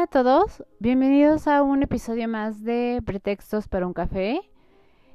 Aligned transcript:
Hola 0.00 0.06
a 0.06 0.22
todos, 0.22 0.64
bienvenidos 0.78 1.46
a 1.46 1.62
un 1.62 1.82
episodio 1.82 2.26
más 2.26 2.64
de 2.64 3.02
Pretextos 3.04 3.68
para 3.68 3.86
un 3.86 3.92
café. 3.92 4.40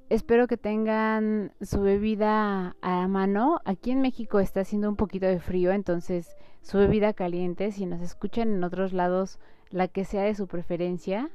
Espero 0.09 0.45
que 0.45 0.57
tengan 0.57 1.53
su 1.59 1.81
bebida 1.81 2.75
a 2.81 3.07
mano. 3.07 3.61
Aquí 3.65 3.89
en 3.89 4.01
México 4.01 4.39
está 4.39 4.59
haciendo 4.59 4.87
un 4.87 4.95
poquito 4.95 5.25
de 5.25 5.39
frío, 5.39 5.71
entonces 5.71 6.37
su 6.61 6.77
bebida 6.77 7.13
caliente. 7.13 7.71
Si 7.71 7.87
nos 7.87 7.99
escuchan 7.99 8.53
en 8.53 8.63
otros 8.63 8.93
lados, 8.93 9.39
la 9.71 9.87
que 9.87 10.05
sea 10.05 10.21
de 10.21 10.35
su 10.35 10.45
preferencia. 10.45 11.31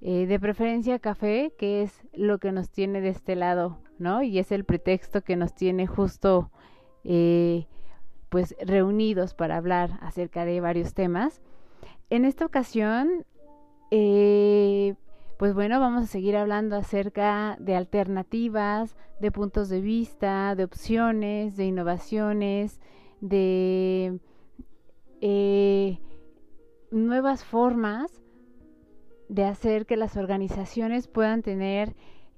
Eh, 0.00 0.24
de 0.26 0.40
preferencia 0.40 0.98
café, 0.98 1.52
que 1.58 1.82
es 1.82 2.06
lo 2.14 2.38
que 2.38 2.52
nos 2.52 2.70
tiene 2.70 3.02
de 3.02 3.10
este 3.10 3.36
lado, 3.36 3.80
¿no? 3.98 4.22
Y 4.22 4.38
es 4.38 4.50
el 4.50 4.64
pretexto 4.64 5.20
que 5.20 5.36
nos 5.36 5.54
tiene 5.54 5.86
justo, 5.86 6.50
eh, 7.04 7.66
pues, 8.30 8.56
reunidos 8.64 9.34
para 9.34 9.58
hablar 9.58 9.98
acerca 10.00 10.46
de 10.46 10.62
varios 10.62 10.94
temas. 10.94 11.42
En 12.10 12.24
esta 12.24 12.46
ocasión, 12.46 13.26
eh, 13.90 14.94
pues 15.38 15.54
bueno, 15.54 15.78
vamos 15.78 16.04
a 16.04 16.06
seguir 16.06 16.36
hablando 16.36 16.76
acerca 16.76 17.56
de 17.60 17.76
alternativas, 17.76 18.96
de 19.20 19.30
puntos 19.30 19.68
de 19.68 19.80
vista, 19.80 20.54
de 20.54 20.64
opciones, 20.64 21.56
de 21.56 21.66
innovaciones, 21.66 22.80
de 23.20 24.20
eh, 25.20 25.98
nuevas 26.90 27.44
formas 27.44 28.22
de 29.28 29.44
hacer 29.44 29.84
que 29.86 29.96
las 29.96 30.16
organizaciones 30.16 31.08
puedan 31.08 31.42
tener 31.42 31.94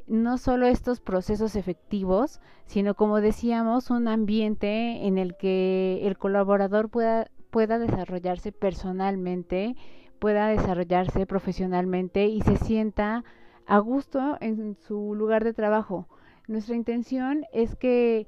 no 0.07 0.39
solo 0.39 0.67
estos 0.67 1.01
procesos 1.01 1.55
efectivos, 1.55 2.41
sino 2.67 2.95
como 2.95 3.21
decíamos, 3.21 3.91
un 3.91 4.09
ambiente 4.09 5.07
en 5.07 5.19
el 5.19 5.37
que 5.37 6.01
el 6.03 6.19
colaborador 6.19 6.89
pueda, 6.89 7.31
pueda 7.51 7.79
desarrollarse 7.79 8.53
personalmente, 8.53 9.77
pueda 10.19 10.48
desarrollarse 10.48 11.27
profesionalmente 11.27 12.27
y 12.27 12.41
se 12.43 12.56
sienta 12.56 13.25
a 13.67 13.79
gusto 13.79 14.37
en 14.41 14.77
su 14.77 15.15
lugar 15.15 15.45
de 15.45 15.55
trabajo. 15.55 16.09
Nuestra 16.47 16.75
intención 16.75 17.45
es 17.53 17.77
que, 17.77 18.27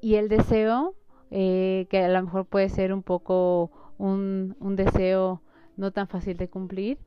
y 0.00 0.16
el 0.16 0.28
deseo, 0.28 0.94
eh, 1.30 1.86
que 1.90 2.04
a 2.04 2.08
lo 2.08 2.22
mejor 2.22 2.46
puede 2.46 2.68
ser 2.68 2.92
un 2.92 3.02
poco 3.02 3.70
un, 3.98 4.56
un 4.60 4.76
deseo 4.76 5.42
no 5.76 5.90
tan 5.92 6.08
fácil 6.08 6.36
de 6.36 6.48
cumplir, 6.48 6.98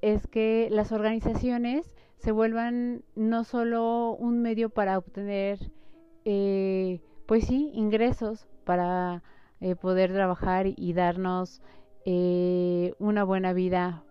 es 0.00 0.26
que 0.26 0.68
las 0.70 0.92
organizaciones 0.92 1.94
se 2.18 2.32
vuelvan 2.32 3.02
no 3.14 3.44
solo 3.44 4.16
un 4.18 4.40
medio 4.40 4.70
para 4.70 4.98
obtener, 4.98 5.58
eh, 6.24 7.00
pues 7.26 7.46
sí, 7.46 7.70
ingresos 7.74 8.46
para 8.64 9.22
eh, 9.64 9.76
poder 9.76 10.12
trabajar 10.12 10.66
y 10.66 10.92
darnos 10.92 11.62
eh, 12.04 12.92
una 12.98 13.24
buena 13.24 13.54
vida, 13.54 14.04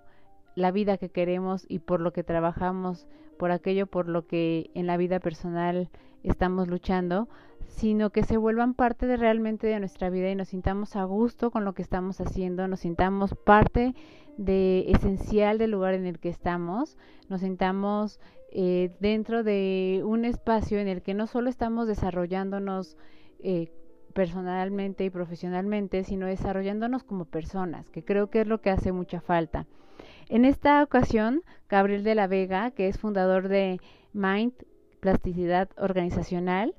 la 0.56 0.72
vida 0.72 0.97
que 0.97 1.09
queremos 1.09 1.68
y 1.69 1.78
por 1.78 2.02
lo 2.02 2.12
que 2.12 2.24
trabajamos, 2.24 3.06
por 3.38 3.52
aquello 3.52 3.86
por 3.86 4.09
lo 4.09 4.25
que 4.25 4.72
en 4.74 4.88
la 4.88 4.97
vida 4.97 5.19
personal 5.19 5.91
estamos 6.24 6.68
luchando, 6.68 7.30
sino 7.68 8.09
que 8.09 8.24
se 8.24 8.38
vuelvan 8.38 8.74
parte 8.74 9.06
de 9.06 9.16
realmente 9.16 9.68
de 9.68 9.80
nuestra 9.80 10.09
vida 10.09 10.31
y 10.31 10.36
nos 10.36 10.47
sintamos 10.47 10.96
a 10.96 11.03
gusto 11.03 11.52
con 11.52 11.66
lo 11.66 11.74
que 11.74 11.84
estamos 11.84 12.20
haciendo, 12.20 12.68
nos 12.68 12.80
sintamos 12.80 13.35
parte 13.35 13.94
de 14.38 14.90
esencial 14.90 15.59
del 15.59 15.70
lugar 15.70 15.94
en 15.94 16.08
el 16.08 16.18
que 16.18 16.30
estamos, 16.30 16.97
nos 17.30 17.41
sintamos 17.41 18.20
eh, 18.52 18.90
dentro 19.00 19.44
de 19.44 20.02
un 20.03 20.25
espacio 20.25 20.80
en 20.80 20.88
el 20.88 21.03
que 21.03 21.14
no 21.14 21.28
solo 21.28 21.52
estamos 21.52 21.88
desarrollándonos 21.88 22.97
eh, 23.38 23.68
personalmente 24.13 25.03
y 25.06 25.09
profesionalmente, 25.09 26.03
sino 26.03 26.28
desarrollándonos 26.28 27.03
como 27.03 27.25
personas, 27.25 27.90
que 27.90 28.03
creo 28.03 28.29
que 28.29 28.41
es 28.41 28.47
lo 28.47 28.62
que 28.62 28.69
hace 28.69 28.91
mucha 28.91 29.22
falta. 29.22 29.66
En 30.29 30.46
esta 30.46 30.81
ocasión, 30.84 31.41
Gabriel 31.69 32.03
de 32.03 32.16
la 32.16 32.28
Vega, 32.28 32.72
que 32.72 32.88
es 32.88 32.97
fundador 32.97 33.47
de 33.47 33.79
Mind 34.13 34.53
Plasticidad 35.00 35.69
Organizacional, 35.78 36.75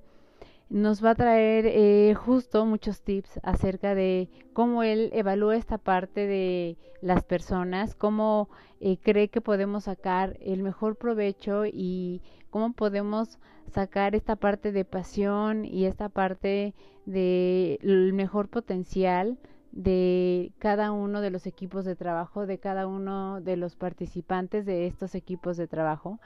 nos 0.70 1.04
va 1.04 1.10
a 1.10 1.14
traer 1.14 1.66
eh, 1.66 2.14
justo 2.14 2.64
muchos 2.64 3.02
tips 3.02 3.38
acerca 3.42 3.94
de 3.94 4.28
cómo 4.52 4.82
él 4.82 5.10
evalúa 5.12 5.56
esta 5.56 5.78
parte 5.78 6.26
de 6.26 6.78
las 7.00 7.22
personas, 7.22 7.94
cómo 7.94 8.48
eh, 8.80 8.96
cree 8.96 9.28
que 9.28 9.40
podemos 9.40 9.84
sacar 9.84 10.36
el 10.40 10.62
mejor 10.62 10.96
provecho 10.96 11.64
y 11.66 12.22
cómo 12.50 12.72
podemos 12.72 13.38
sacar 13.74 14.14
esta 14.14 14.36
parte 14.36 14.70
de 14.70 14.84
pasión 14.84 15.64
y 15.64 15.86
esta 15.86 16.08
parte 16.08 16.74
del 17.06 18.12
mejor 18.12 18.48
potencial 18.48 19.36
de 19.72 20.52
cada 20.58 20.92
uno 20.92 21.20
de 21.20 21.30
los 21.30 21.46
equipos 21.46 21.84
de 21.84 21.96
trabajo, 21.96 22.46
de 22.46 22.58
cada 22.58 22.86
uno 22.86 23.40
de 23.40 23.56
los 23.56 23.74
participantes 23.74 24.64
de 24.64 24.86
estos 24.86 25.16
equipos 25.16 25.56
de 25.56 25.66
trabajo 25.66 26.20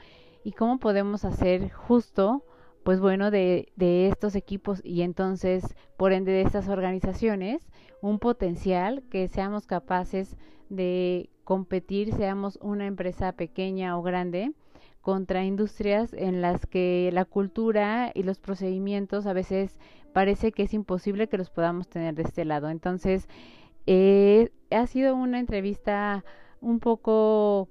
y 0.45 0.53
cómo 0.53 0.79
podemos 0.79 1.25
hacer 1.25 1.71
justo, 1.71 2.45
pues 2.85 3.01
bueno, 3.01 3.31
de, 3.31 3.73
de 3.77 4.09
estos 4.09 4.35
equipos 4.35 4.83
y 4.85 5.01
entonces, 5.01 5.75
por 5.97 6.13
ende, 6.13 6.33
de 6.33 6.43
estas 6.43 6.69
organizaciones, 6.69 7.67
un 8.03 8.19
potencial 8.19 9.03
que 9.11 9.27
seamos 9.29 9.67
capaces 9.67 10.37
de 10.69 11.31
competir, 11.45 12.13
seamos 12.13 12.59
una 12.61 12.87
empresa 12.87 13.33
pequeña 13.33 13.99
o 13.99 14.03
grande, 14.03 14.53
contra 15.09 15.43
industrias 15.43 16.13
en 16.13 16.43
las 16.43 16.67
que 16.67 17.09
la 17.15 17.25
cultura 17.25 18.13
y 18.15 18.25
los 18.25 18.39
procedimientos 18.39 19.25
a 19.25 19.33
veces 19.33 19.81
parece 20.13 20.53
que 20.53 20.65
es 20.65 20.75
imposible 20.75 21.29
que 21.29 21.39
los 21.39 21.49
podamos 21.49 21.89
tener 21.89 22.15
de 22.15 22.25
este 22.25 22.45
lado. 22.45 22.69
Entonces, 22.69 23.27
eh, 23.87 24.51
ha 24.71 24.87
sido 24.87 25.17
una 25.17 25.41
entrevista 25.41 26.27
un 26.61 26.79
poco 26.79 27.71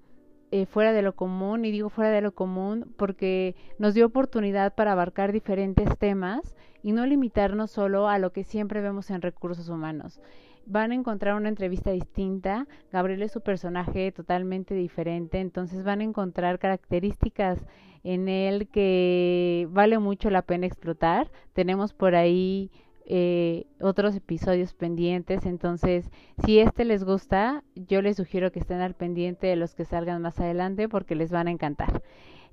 eh, 0.49 0.65
fuera 0.65 0.93
de 0.93 1.03
lo 1.03 1.15
común, 1.15 1.63
y 1.63 1.69
digo 1.69 1.89
fuera 1.89 2.09
de 2.09 2.21
lo 2.21 2.33
común 2.33 2.91
porque 2.97 3.55
nos 3.77 3.93
dio 3.93 4.07
oportunidad 4.07 4.73
para 4.73 4.93
abarcar 4.93 5.31
diferentes 5.31 5.95
temas 5.99 6.55
y 6.81 6.91
no 6.91 7.05
limitarnos 7.05 7.69
solo 7.69 8.09
a 8.09 8.17
lo 8.17 8.31
que 8.31 8.45
siempre 8.45 8.81
vemos 8.81 9.11
en 9.11 9.21
recursos 9.21 9.69
humanos 9.69 10.19
van 10.67 10.91
a 10.91 10.95
encontrar 10.95 11.35
una 11.35 11.49
entrevista 11.49 11.91
distinta. 11.91 12.67
Gabriel 12.91 13.23
es 13.23 13.31
su 13.31 13.41
personaje 13.41 14.11
totalmente 14.11 14.75
diferente, 14.75 15.39
entonces 15.39 15.83
van 15.83 16.01
a 16.01 16.03
encontrar 16.03 16.59
características 16.59 17.65
en 18.03 18.29
él 18.29 18.67
que 18.67 19.67
vale 19.71 19.99
mucho 19.99 20.29
la 20.29 20.41
pena 20.41 20.67
explotar. 20.67 21.31
Tenemos 21.53 21.93
por 21.93 22.15
ahí 22.15 22.71
eh, 23.05 23.65
otros 23.79 24.15
episodios 24.15 24.73
pendientes, 24.73 25.45
entonces 25.45 26.11
si 26.45 26.59
este 26.59 26.85
les 26.85 27.03
gusta, 27.03 27.63
yo 27.75 28.01
les 28.01 28.17
sugiero 28.17 28.51
que 28.51 28.59
estén 28.59 28.81
al 28.81 28.95
pendiente 28.95 29.47
de 29.47 29.55
los 29.55 29.75
que 29.75 29.85
salgan 29.85 30.21
más 30.21 30.39
adelante 30.39 30.89
porque 30.89 31.15
les 31.15 31.31
van 31.31 31.47
a 31.47 31.51
encantar. 31.51 32.03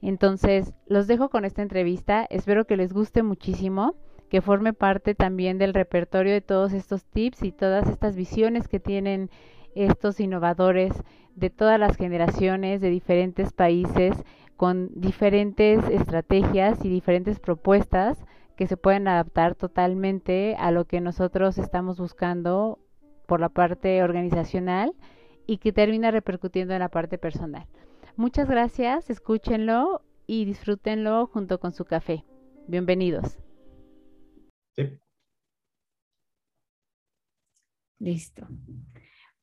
Entonces, 0.02 0.74
los 0.86 1.06
dejo 1.06 1.30
con 1.30 1.46
esta 1.46 1.62
entrevista, 1.62 2.26
espero 2.28 2.66
que 2.66 2.76
les 2.76 2.92
guste 2.92 3.22
muchísimo 3.22 3.94
que 4.34 4.42
forme 4.42 4.72
parte 4.72 5.14
también 5.14 5.58
del 5.58 5.72
repertorio 5.72 6.32
de 6.32 6.40
todos 6.40 6.72
estos 6.72 7.04
tips 7.04 7.44
y 7.44 7.52
todas 7.52 7.88
estas 7.88 8.16
visiones 8.16 8.66
que 8.66 8.80
tienen 8.80 9.30
estos 9.76 10.18
innovadores 10.18 10.92
de 11.36 11.50
todas 11.50 11.78
las 11.78 11.96
generaciones, 11.96 12.80
de 12.80 12.90
diferentes 12.90 13.52
países, 13.52 14.12
con 14.56 14.90
diferentes 14.96 15.88
estrategias 15.88 16.84
y 16.84 16.88
diferentes 16.88 17.38
propuestas 17.38 18.18
que 18.56 18.66
se 18.66 18.76
pueden 18.76 19.06
adaptar 19.06 19.54
totalmente 19.54 20.56
a 20.58 20.72
lo 20.72 20.84
que 20.84 21.00
nosotros 21.00 21.56
estamos 21.56 22.00
buscando 22.00 22.80
por 23.26 23.38
la 23.38 23.50
parte 23.50 24.02
organizacional 24.02 24.94
y 25.46 25.58
que 25.58 25.72
termina 25.72 26.10
repercutiendo 26.10 26.74
en 26.74 26.80
la 26.80 26.88
parte 26.88 27.18
personal. 27.18 27.68
Muchas 28.16 28.50
gracias, 28.50 29.10
escúchenlo 29.10 30.02
y 30.26 30.44
disfrútenlo 30.44 31.28
junto 31.28 31.60
con 31.60 31.70
su 31.70 31.84
café. 31.84 32.24
Bienvenidos. 32.66 33.43
Listo. 37.98 38.46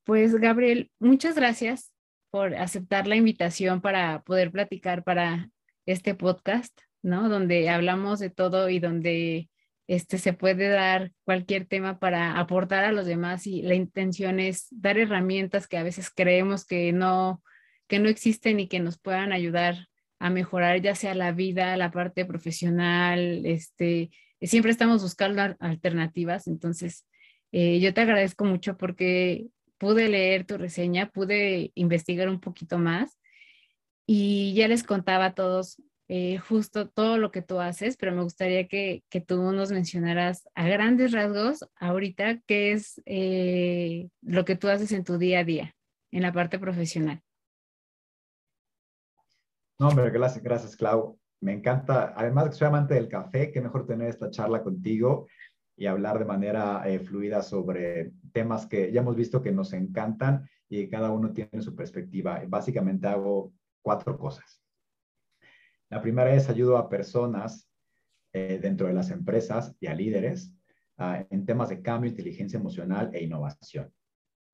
Pues 0.03 0.35
Gabriel, 0.35 0.91
muchas 0.99 1.35
gracias 1.35 1.91
por 2.31 2.55
aceptar 2.55 3.07
la 3.07 3.15
invitación 3.15 3.81
para 3.81 4.23
poder 4.23 4.51
platicar 4.51 5.03
para 5.03 5.49
este 5.85 6.15
podcast, 6.15 6.79
¿no? 7.01 7.29
Donde 7.29 7.69
hablamos 7.69 8.19
de 8.19 8.29
todo 8.29 8.69
y 8.69 8.79
donde 8.79 9.49
este, 9.87 10.17
se 10.17 10.33
puede 10.33 10.69
dar 10.69 11.11
cualquier 11.23 11.65
tema 11.65 11.99
para 11.99 12.39
aportar 12.39 12.85
a 12.85 12.91
los 12.91 13.05
demás 13.05 13.45
y 13.45 13.61
la 13.61 13.75
intención 13.75 14.39
es 14.39 14.67
dar 14.71 14.97
herramientas 14.97 15.67
que 15.67 15.77
a 15.77 15.83
veces 15.83 16.09
creemos 16.09 16.65
que 16.65 16.93
no, 16.93 17.43
que 17.87 17.99
no 17.99 18.07
existen 18.07 18.59
y 18.59 18.67
que 18.67 18.79
nos 18.79 18.97
puedan 18.97 19.33
ayudar 19.33 19.87
a 20.19 20.29
mejorar 20.29 20.81
ya 20.81 20.95
sea 20.95 21.15
la 21.15 21.31
vida, 21.31 21.75
la 21.77 21.91
parte 21.91 22.25
profesional, 22.25 23.45
este, 23.45 24.11
siempre 24.41 24.71
estamos 24.71 25.01
buscando 25.01 25.41
alternativas, 25.59 26.47
entonces 26.47 27.05
eh, 27.51 27.79
yo 27.79 27.93
te 27.93 28.01
agradezco 28.01 28.45
mucho 28.45 28.77
porque 28.77 29.47
pude 29.77 30.07
leer 30.09 30.45
tu 30.45 30.57
reseña, 30.57 31.09
pude 31.09 31.71
investigar 31.75 32.29
un 32.29 32.39
poquito 32.39 32.77
más 32.77 33.17
y 34.05 34.53
ya 34.53 34.67
les 34.67 34.83
contaba 34.83 35.25
a 35.25 35.33
todos 35.33 35.81
eh, 36.13 36.39
justo 36.39 36.89
todo 36.89 37.17
lo 37.17 37.31
que 37.31 37.41
tú 37.41 37.61
haces, 37.61 37.95
pero 37.95 38.11
me 38.11 38.21
gustaría 38.21 38.67
que, 38.67 39.01
tú 39.25 39.53
nos 39.53 39.71
mencionaras 39.71 40.45
a 40.55 40.67
grandes 40.67 41.13
rasgos 41.13 41.65
ahorita 41.77 42.41
qué 42.45 42.73
es 42.73 43.01
eh, 43.05 44.09
lo 44.21 44.43
que 44.43 44.57
tú 44.57 44.67
haces 44.67 44.91
en 44.91 45.05
tu 45.05 45.17
día 45.17 45.39
a 45.39 45.43
día, 45.45 45.73
en 46.11 46.23
la 46.23 46.33
parte 46.33 46.59
profesional. 46.59 47.21
No, 49.79 49.87
hombre, 49.87 50.09
gracias, 50.11 50.43
gracias, 50.43 50.75
Clau. 50.75 51.17
Me 51.39 51.53
encanta, 51.53 52.13
además 52.15 52.49
que 52.49 52.55
soy 52.55 52.67
amante 52.67 52.95
del 52.95 53.07
café, 53.07 53.49
qué 53.49 53.61
mejor 53.61 53.87
tener 53.87 54.09
esta 54.09 54.29
charla 54.29 54.61
contigo 54.61 55.27
y 55.81 55.87
hablar 55.87 56.19
de 56.19 56.25
manera 56.25 56.83
eh, 56.85 56.99
fluida 56.99 57.41
sobre 57.41 58.11
temas 58.31 58.67
que 58.67 58.91
ya 58.91 59.01
hemos 59.01 59.15
visto 59.15 59.41
que 59.41 59.51
nos 59.51 59.73
encantan 59.73 60.47
y 60.69 60.87
cada 60.87 61.09
uno 61.09 61.33
tiene 61.33 61.59
su 61.63 61.75
perspectiva. 61.75 62.39
Básicamente 62.47 63.07
hago 63.07 63.51
cuatro 63.81 64.15
cosas. 64.15 64.61
La 65.89 65.99
primera 65.99 66.35
es 66.35 66.49
ayudo 66.49 66.77
a 66.77 66.87
personas 66.87 67.67
eh, 68.31 68.59
dentro 68.61 68.85
de 68.85 68.93
las 68.93 69.09
empresas 69.09 69.75
y 69.79 69.87
a 69.87 69.95
líderes 69.95 70.53
ah, 70.99 71.25
en 71.31 71.47
temas 71.47 71.69
de 71.69 71.81
cambio, 71.81 72.11
inteligencia 72.11 72.59
emocional 72.59 73.09
e 73.11 73.23
innovación. 73.23 73.91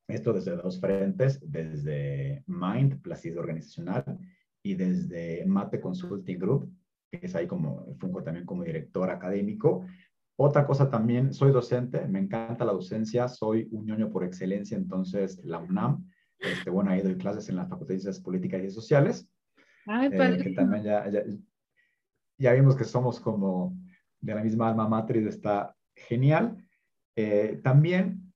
Esto 0.07 0.31
desde 0.31 0.55
dos 0.55 0.79
frentes, 0.79 1.41
desde 1.43 2.45
Mind, 2.47 3.01
plasticidad 3.01 3.39
organizacional, 3.39 4.17
y 4.63 4.75
desde 4.75 5.45
Mate 5.45 5.81
Consulting 5.81 6.39
Group, 6.39 6.73
que 7.11 7.25
es 7.25 7.35
ahí 7.35 7.47
como, 7.47 7.85
fungo 7.97 8.23
también 8.23 8.45
como 8.45 8.63
director 8.63 9.09
académico. 9.09 9.85
Otra 10.39 10.67
cosa 10.67 10.89
también, 10.89 11.33
soy 11.33 11.51
docente, 11.51 12.07
me 12.07 12.19
encanta 12.19 12.63
la 12.63 12.71
docencia, 12.71 13.27
soy 13.27 13.67
un 13.71 13.85
ñoño 13.85 14.11
por 14.11 14.23
excelencia, 14.23 14.77
entonces 14.77 15.43
la 15.43 15.57
UNAM, 15.57 16.07
este, 16.37 16.69
bueno, 16.69 16.91
ahí 16.91 17.01
doy 17.01 17.17
clases 17.17 17.49
en 17.49 17.55
la 17.55 17.65
Facultad 17.65 17.95
de 17.95 18.01
Ciencias 18.01 18.23
Políticas 18.23 18.63
y 18.63 18.69
Sociales, 18.69 19.27
eh, 19.87 20.39
que 20.43 20.51
también 20.51 20.83
ya, 20.83 21.09
ya, 22.37 22.53
vimos 22.53 22.75
que 22.75 22.83
somos 22.83 23.19
como 23.19 23.75
de 24.19 24.35
la 24.35 24.43
misma 24.43 24.69
alma 24.69 24.87
matriz, 24.87 25.25
está 25.25 25.75
genial. 25.95 26.63
Eh, 27.15 27.59
también 27.63 28.31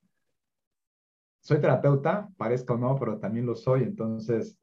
soy 1.42 1.60
terapeuta, 1.60 2.30
parezca 2.38 2.74
o 2.74 2.78
no, 2.78 2.98
pero 2.98 3.20
también 3.20 3.46
lo 3.46 3.56
soy. 3.56 3.84
Entonces, 3.84 4.58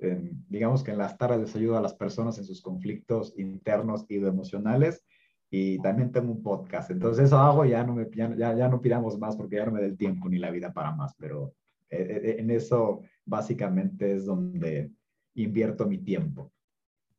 digamos 0.48 0.82
que 0.82 0.92
en 0.92 0.98
las 0.98 1.18
tardes 1.18 1.40
les 1.40 1.56
ayudo 1.56 1.76
a 1.76 1.82
las 1.82 1.94
personas 1.94 2.38
en 2.38 2.44
sus 2.44 2.62
conflictos 2.62 3.34
internos 3.36 4.06
y 4.08 4.16
emocionales. 4.16 5.04
Y 5.50 5.80
también 5.80 6.12
tengo 6.12 6.32
un 6.32 6.42
podcast. 6.42 6.90
Entonces, 6.90 7.26
eso 7.26 7.38
hago, 7.38 7.64
ya 7.64 7.82
no, 7.84 7.94
me, 7.94 8.06
ya, 8.14 8.54
ya 8.54 8.68
no 8.68 8.80
pidamos 8.80 9.18
más 9.18 9.36
porque 9.36 9.56
ya 9.56 9.66
no 9.66 9.72
me 9.72 9.80
da 9.80 9.86
el 9.86 9.96
tiempo 9.96 10.28
ni 10.28 10.38
la 10.38 10.50
vida 10.50 10.72
para 10.72 10.92
más. 10.92 11.14
Pero 11.18 11.54
eh, 11.90 12.36
en 12.38 12.50
eso 12.50 13.02
básicamente 13.24 14.14
es 14.14 14.26
donde 14.26 14.90
invierto 15.34 15.86
mi 15.86 15.98
tiempo. 15.98 16.52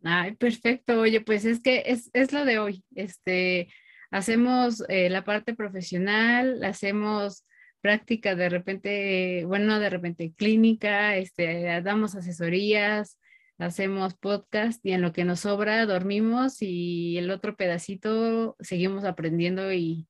Ay, 0.03 0.35
perfecto. 0.35 1.01
Oye, 1.01 1.21
pues 1.21 1.45
es 1.45 1.61
que 1.61 1.83
es, 1.85 2.09
es 2.13 2.31
lo 2.31 2.45
de 2.45 2.59
hoy. 2.59 2.83
Este, 2.95 3.69
hacemos 4.11 4.83
eh, 4.89 5.09
la 5.09 5.23
parte 5.23 5.55
profesional, 5.55 6.63
hacemos 6.63 7.45
práctica 7.81 8.35
de 8.35 8.49
repente, 8.49 9.45
bueno, 9.45 9.79
de 9.79 9.89
repente 9.89 10.33
clínica, 10.35 11.15
este, 11.15 11.81
damos 11.81 12.15
asesorías, 12.15 13.18
hacemos 13.59 14.15
podcast 14.15 14.83
y 14.85 14.93
en 14.93 15.01
lo 15.01 15.11
que 15.11 15.25
nos 15.25 15.41
sobra 15.41 15.85
dormimos 15.85 16.61
y 16.61 17.17
el 17.17 17.29
otro 17.29 17.55
pedacito 17.55 18.55
seguimos 18.59 19.03
aprendiendo 19.03 19.71
y, 19.73 20.07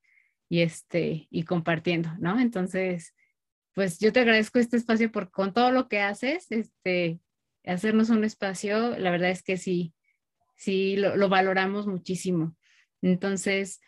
este, 0.48 1.26
y 1.30 1.42
compartiendo, 1.42 2.10
¿no? 2.20 2.38
Entonces, 2.40 3.14
pues 3.74 3.98
yo 3.98 4.12
te 4.12 4.20
agradezco 4.20 4.58
este 4.58 4.76
espacio 4.76 5.10
por 5.10 5.30
con 5.30 5.52
todo 5.52 5.72
lo 5.72 5.88
que 5.88 6.00
haces, 6.00 6.50
este, 6.50 7.20
hacernos 7.64 8.10
un 8.10 8.24
espacio, 8.24 8.96
la 8.96 9.10
verdad 9.10 9.30
es 9.30 9.42
que 9.42 9.56
sí, 9.56 9.94
sí, 10.56 10.96
lo, 10.96 11.28
valoramos 11.28 11.88
muchísimo. 11.88 12.56
Entonces, 13.02 13.80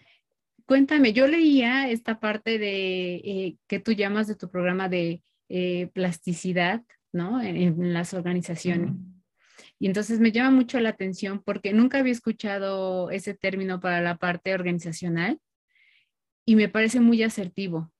cuéntame, 0.66 1.12
yo 1.12 1.28
leía 1.28 1.88
esta 1.88 2.18
parte 2.18 2.58
de 2.58 3.14
eh, 3.14 3.56
que 3.68 3.78
tú 3.78 3.92
llamas 3.92 4.26
de 4.26 4.36
tu 4.36 4.50
programa 4.50 4.88
de 4.88 5.22
eh, 5.48 5.88
plasticidad, 5.92 6.82
¿no? 7.12 7.40
En, 7.40 7.92
las 7.92 8.14
organizaciones. 8.14 8.92
Y 9.82 9.86
entonces 9.88 10.20
me 10.20 10.30
llama 10.30 10.52
mucho 10.52 10.78
la 10.78 10.90
atención 10.90 11.42
porque 11.44 11.72
nunca 11.72 11.98
había 11.98 12.12
escuchado 12.12 13.10
ese 13.10 13.34
término 13.34 13.80
para 13.80 14.00
la 14.00 14.16
parte 14.16 14.54
organizacional 14.54 15.40
y 16.46 16.54
me 16.54 16.68
parece 16.68 17.00
muy 17.00 17.24
asertivo 17.24 17.90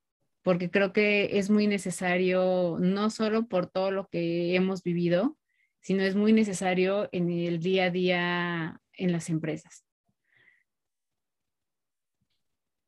porque 0.43 0.71
creo 0.71 0.93
que 0.93 1.39
es 1.39 1.51
muy 1.51 1.67
necesario, 1.67 2.77
no 2.79 3.11
solo 3.11 3.49
por 3.49 3.67
todo 3.67 3.91
lo 3.91 4.07
que 4.07 4.55
hemos 4.55 4.85
vivido, 4.85 5.37
sino 5.81 6.05
es 6.05 6.15
muy 6.15 6.33
necesario 6.33 7.09
en 7.11 7.29
el 7.33 7.59
día 7.59 7.87
a 7.87 7.91
día 7.91 8.81
en 8.93 9.11
las 9.11 9.29
empresas. 9.29 9.85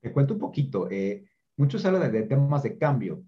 Te 0.03 0.13
cuento 0.13 0.35
un 0.35 0.41
poquito. 0.41 0.89
Eh, 0.89 1.25
muchos 1.57 1.85
hablan 1.85 2.13
de, 2.13 2.23
temas 2.23 2.63
de 2.63 2.79
cambio 2.79 3.25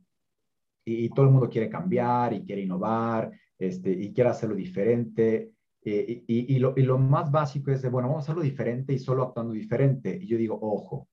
y, 0.85 1.09
todo 1.09 1.27
el 1.27 1.33
mundo 1.33 1.51
quiere 1.51 1.69
cambiar 1.69 2.35
y 2.35 2.45
quiere 2.45 2.63
innovar 2.63 3.33
este, 3.59 3.91
y 3.91 4.13
quiere 4.13 4.31
hacerlo 4.31 4.55
diferente. 4.55 5.56
Eh, 5.89 6.25
y, 6.27 6.59
lo, 6.59 6.75
y, 6.77 6.83
lo, 6.83 6.99
más 6.99 7.31
básico 7.31 7.71
es 7.71 7.81
de, 7.81 7.89
bueno, 7.89 8.09
vamos 8.09 8.25
a 8.25 8.25
hacerlo 8.25 8.43
diferente 8.43 8.93
y 8.93 8.99
solo 8.99 9.23
actuando 9.23 9.53
diferente. 9.53 10.19
Y 10.21 10.27
yo 10.27 10.37
digo, 10.37 10.59
ojo, 10.61 11.09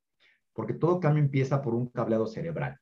porque 0.51 0.73
todo 0.73 0.99
cambio 0.99 1.23
empieza 1.23 1.61
por 1.61 1.75
un 1.75 1.87
cableado 1.89 2.25
cerebral. 2.25 2.79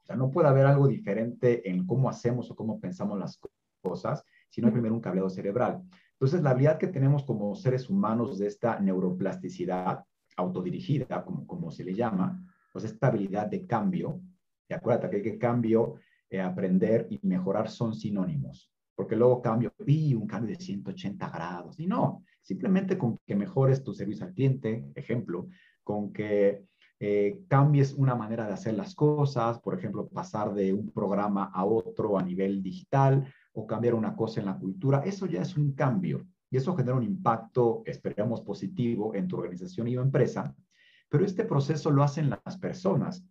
O 0.00 0.04
sea, 0.04 0.16
no 0.16 0.30
puede 0.30 0.48
haber 0.48 0.66
algo 0.66 0.86
diferente 0.86 1.68
en 1.68 1.86
cómo 1.86 2.08
hacemos 2.08 2.50
o 2.50 2.54
cómo 2.54 2.80
pensamos 2.80 3.18
las 3.18 3.40
cosas 3.82 4.24
sino 4.50 4.72
primero 4.72 4.94
un 4.94 5.00
cableado 5.00 5.30
cerebral. 5.30 5.82
Entonces, 6.12 6.42
la 6.42 6.50
habilidad 6.50 6.78
que 6.78 6.88
tenemos 6.88 7.24
como 7.24 7.54
seres 7.54 7.88
humanos 7.88 8.38
de 8.38 8.46
esta 8.46 8.78
neuroplasticidad 8.80 10.04
autodirigida, 10.36 11.24
como, 11.24 11.46
como 11.46 11.70
se 11.70 11.84
le 11.84 11.94
llama, 11.94 12.44
pues 12.72 12.84
esta 12.84 13.08
habilidad 13.08 13.46
de 13.46 13.66
cambio, 13.66 14.20
y 14.68 14.74
acuérdate 14.74 15.22
que, 15.22 15.38
cambio, 15.38 15.96
eh, 16.30 16.40
aprender 16.40 17.06
y 17.10 17.18
mejorar 17.22 17.68
son 17.68 17.94
sinónimos, 17.94 18.70
porque 18.98 19.14
luego 19.14 19.40
cambio, 19.40 19.72
y 19.86 20.12
un 20.12 20.26
cambio 20.26 20.56
de 20.56 20.60
180 20.60 21.30
grados, 21.30 21.78
y 21.78 21.86
no, 21.86 22.24
simplemente 22.42 22.98
con 22.98 23.16
que 23.24 23.36
mejores 23.36 23.84
tu 23.84 23.94
servicio 23.94 24.26
al 24.26 24.34
cliente, 24.34 24.90
ejemplo, 24.96 25.46
con 25.84 26.12
que 26.12 26.64
eh, 26.98 27.44
cambies 27.46 27.94
una 27.94 28.16
manera 28.16 28.48
de 28.48 28.54
hacer 28.54 28.74
las 28.74 28.96
cosas, 28.96 29.60
por 29.60 29.78
ejemplo, 29.78 30.08
pasar 30.08 30.52
de 30.52 30.72
un 30.72 30.90
programa 30.90 31.44
a 31.54 31.64
otro 31.64 32.18
a 32.18 32.24
nivel 32.24 32.60
digital, 32.60 33.32
o 33.52 33.68
cambiar 33.68 33.94
una 33.94 34.16
cosa 34.16 34.40
en 34.40 34.46
la 34.46 34.58
cultura, 34.58 35.04
eso 35.04 35.26
ya 35.26 35.42
es 35.42 35.56
un 35.56 35.74
cambio 35.74 36.26
y 36.50 36.56
eso 36.56 36.74
genera 36.74 36.96
un 36.96 37.04
impacto, 37.04 37.84
esperamos, 37.86 38.40
positivo 38.40 39.14
en 39.14 39.28
tu 39.28 39.36
organización 39.36 39.86
y 39.86 39.96
o 39.96 40.02
empresa, 40.02 40.56
pero 41.08 41.24
este 41.24 41.44
proceso 41.44 41.92
lo 41.92 42.02
hacen 42.02 42.30
las 42.30 42.58
personas. 42.58 43.24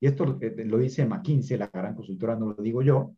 Y 0.00 0.08
esto 0.08 0.38
eh, 0.40 0.64
lo 0.64 0.78
dice 0.78 1.06
McKinsey, 1.06 1.56
la 1.56 1.68
gran 1.72 1.94
consultora, 1.94 2.34
no 2.34 2.46
lo 2.46 2.54
digo 2.60 2.82
yo, 2.82 3.14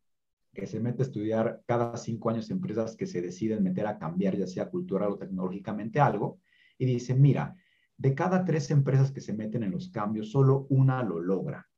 que 0.54 0.66
se 0.66 0.80
mete 0.80 1.02
a 1.02 1.06
estudiar 1.06 1.62
cada 1.66 1.96
cinco 1.96 2.30
años 2.30 2.50
empresas 2.50 2.96
que 2.96 3.06
se 3.06 3.20
deciden 3.20 3.62
meter 3.62 3.86
a 3.86 3.98
cambiar, 3.98 4.36
ya 4.36 4.46
sea 4.46 4.70
cultural 4.70 5.12
o 5.12 5.18
tecnológicamente 5.18 6.00
algo, 6.00 6.40
y 6.78 6.86
dice, 6.86 7.14
mira, 7.14 7.56
de 7.96 8.14
cada 8.14 8.44
tres 8.44 8.70
empresas 8.70 9.12
que 9.12 9.20
se 9.20 9.34
meten 9.34 9.62
en 9.62 9.70
los 9.70 9.90
cambios, 9.90 10.30
solo 10.30 10.66
una 10.70 11.02
lo 11.02 11.20
logra, 11.20 11.68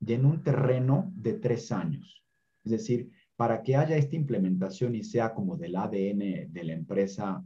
y 0.00 0.12
en 0.14 0.24
un 0.24 0.42
terreno 0.42 1.12
de 1.14 1.34
tres 1.34 1.70
años. 1.70 2.24
Es 2.64 2.72
decir, 2.72 3.10
para 3.36 3.62
que 3.62 3.76
haya 3.76 3.96
esta 3.96 4.16
implementación 4.16 4.94
y 4.94 5.02
sea 5.02 5.34
como 5.34 5.56
del 5.56 5.76
ADN 5.76 6.52
de 6.52 6.64
la 6.64 6.72
empresa, 6.72 7.44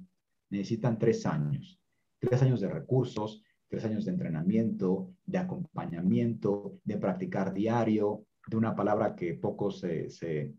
necesitan 0.50 0.98
tres 0.98 1.26
años. 1.26 1.80
Tres 2.18 2.42
años 2.42 2.60
de 2.60 2.68
recursos, 2.68 3.42
tres 3.68 3.84
años 3.84 4.04
de 4.04 4.12
entrenamiento, 4.12 5.14
de 5.24 5.38
acompañamiento, 5.38 6.78
de 6.84 6.96
practicar 6.98 7.52
diario, 7.52 8.26
de 8.46 8.56
una 8.56 8.74
palabra 8.74 9.14
que 9.14 9.34
poco 9.34 9.70
se, 9.70 10.08
se, 10.10 10.54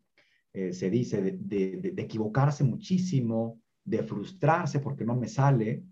eh, 0.57 0.89
dice, 0.89 1.21
de, 1.21 1.93
equivocarse 1.97 2.63
muchísimo, 2.63 3.61
de 3.83 4.01
frustrarse 4.01 4.79
porque 4.79 5.05
no 5.05 5.15
me 5.15 5.27
sale, 5.27 5.83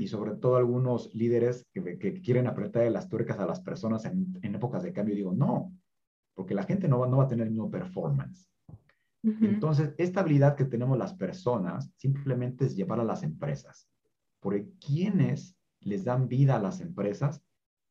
y 0.00 0.06
sobre 0.06 0.36
todo 0.36 0.56
algunos 0.56 1.12
líderes 1.14 1.66
que, 1.74 2.20
quieren 2.22 2.46
apretar 2.46 2.90
las 2.92 3.08
tuercas 3.08 3.40
a 3.40 3.46
las 3.46 3.60
personas 3.60 4.04
en, 4.04 4.54
épocas 4.54 4.84
de 4.84 4.92
cambio, 4.92 5.16
digo, 5.16 5.32
no, 5.32 5.72
porque 6.34 6.54
la 6.54 6.62
gente 6.62 6.86
no 6.86 7.00
va, 7.00 7.08
no 7.08 7.16
va 7.18 7.24
a 7.24 7.28
tener 7.28 7.48
el 7.48 7.52
mismo 7.52 7.70
performance. 7.70 8.48
Entonces, 9.24 9.94
esta 9.98 10.20
habilidad 10.20 10.56
que 10.56 10.64
tenemos 10.64 10.96
las 10.96 11.12
personas 11.12 11.90
simplemente 11.96 12.64
es 12.64 12.76
llevar 12.76 13.00
a 13.00 13.04
las 13.04 13.24
empresas. 13.24 13.90
Porque 14.40 14.68
quienes 14.78 15.56
les 15.80 16.04
dan 16.04 16.28
vida 16.28 16.56
a 16.56 16.60
las 16.60 16.80
empresas, 16.80 17.42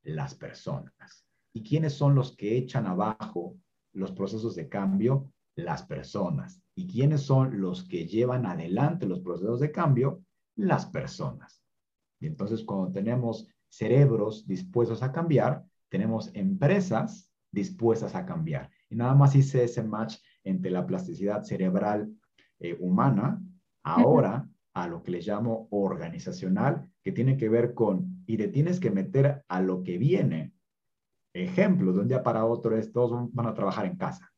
Las 0.04 0.36
personas. 0.36 1.28
¿Y 1.54 1.64
quiénes 1.64 1.94
son 1.94 2.16
los 2.16 2.36
que 2.36 2.58
echan 2.58 2.88
abajo 2.88 3.58
los 3.92 4.12
procesos 4.14 4.56
de 4.56 4.70
cambio? 4.70 5.30
Las 5.58 5.84
personas. 5.84 6.62
¿Y 6.76 6.88
quiénes 6.88 7.22
son 7.22 7.60
los 7.60 7.84
que 7.84 8.06
llevan 8.06 8.46
adelante 8.46 9.08
los 9.08 9.22
procesos 9.22 9.60
de 9.60 9.72
cambio? 9.72 10.24
Las 10.56 10.86
personas. 10.86 11.64
Y 12.20 12.28
entonces 12.28 12.64
cuando 12.64 12.92
tenemos 12.92 13.48
cerebros 13.68 14.46
dispuestos 14.46 15.02
a 15.02 15.12
cambiar, 15.12 15.66
tenemos 15.90 16.30
empresas 16.36 17.32
dispuestas 17.52 18.14
a 18.14 18.24
cambiar. 18.24 18.70
Y 18.88 18.96
nada 18.96 19.16
más 19.16 19.36
hice 19.36 19.64
ese 19.64 19.82
match 19.82 20.18
entre 20.44 20.70
la 20.70 20.86
plasticidad 20.86 21.44
cerebral 21.44 22.14
eh, 22.60 22.78
humana, 22.80 23.42
ahora 23.84 24.48
a 24.76 24.88
lo 24.88 25.02
que 25.02 25.10
le 25.10 25.22
llamo 25.22 25.68
organizacional, 25.72 26.88
que 27.04 27.12
tiene 27.12 27.36
que 27.36 27.50
ver 27.50 27.74
con, 27.74 28.24
y 28.28 28.38
te 28.38 28.48
tienes 28.48 28.80
que 28.80 28.92
meter 28.92 29.44
a 29.48 29.60
lo 29.60 29.82
que 29.82 29.98
viene. 29.98 30.54
Ejemplo, 31.34 31.94
de 31.94 32.02
un 32.02 32.08
día 32.08 32.22
para 32.22 32.46
otro 32.46 32.78
es, 32.78 32.92
todos 32.92 33.34
van 33.34 33.48
a 33.48 33.56
trabajar 33.56 33.88
en 33.88 33.98
casa. 33.98 34.32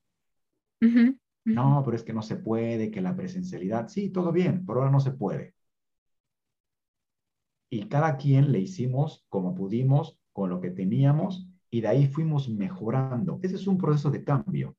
No, 1.46 1.82
pero 1.84 1.96
es 1.96 2.04
que 2.04 2.14
no 2.14 2.22
se 2.22 2.36
puede, 2.36 2.92
que 2.92 3.02
la 3.02 3.16
presencialidad, 3.16 3.88
sí, 3.88 4.10
todo 4.10 4.32
bien, 4.32 4.66
pero 4.66 4.80
ahora 4.80 4.92
no 4.92 5.00
se 5.00 5.12
puede. 5.12 5.54
Y 7.70 7.88
cada 7.88 8.18
quien 8.18 8.52
le 8.52 8.60
hicimos 8.60 9.26
como 9.30 9.56
pudimos, 9.56 10.18
con 10.34 10.50
lo 10.50 10.60
que 10.62 10.72
teníamos, 10.72 11.48
y 11.70 11.82
de 11.82 11.88
ahí 11.88 12.08
fuimos 12.08 12.50
mejorando. 12.50 13.40
Ese 13.42 13.56
es 13.56 13.68
un 13.68 13.78
proceso 13.78 14.10
de 14.10 14.24
cambio. 14.24 14.76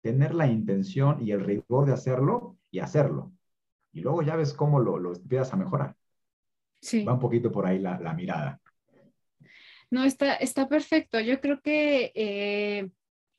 Tener 0.00 0.34
la 0.34 0.46
intención 0.46 1.26
y 1.26 1.32
el 1.32 1.44
rigor 1.44 1.86
de 1.86 1.92
hacerlo 1.92 2.56
y 2.70 2.78
hacerlo. 2.78 3.32
Y 3.92 4.00
luego 4.00 4.22
ya 4.22 4.36
ves 4.36 4.52
cómo 4.54 4.78
lo, 4.78 4.98
lo 4.98 5.14
empiezas 5.14 5.52
a 5.52 5.56
mejorar. 5.56 5.96
Sí. 6.80 7.04
Va 7.04 7.14
un 7.14 7.20
poquito 7.20 7.50
por 7.50 7.66
ahí 7.66 7.78
la, 7.78 8.14
mirada. 8.14 8.60
No, 9.90 10.04
está, 10.04 10.34
está 10.34 10.68
perfecto. 10.68 11.20
Yo 11.20 11.40
creo 11.40 11.60
que 11.60 12.12
eh, 12.14 12.90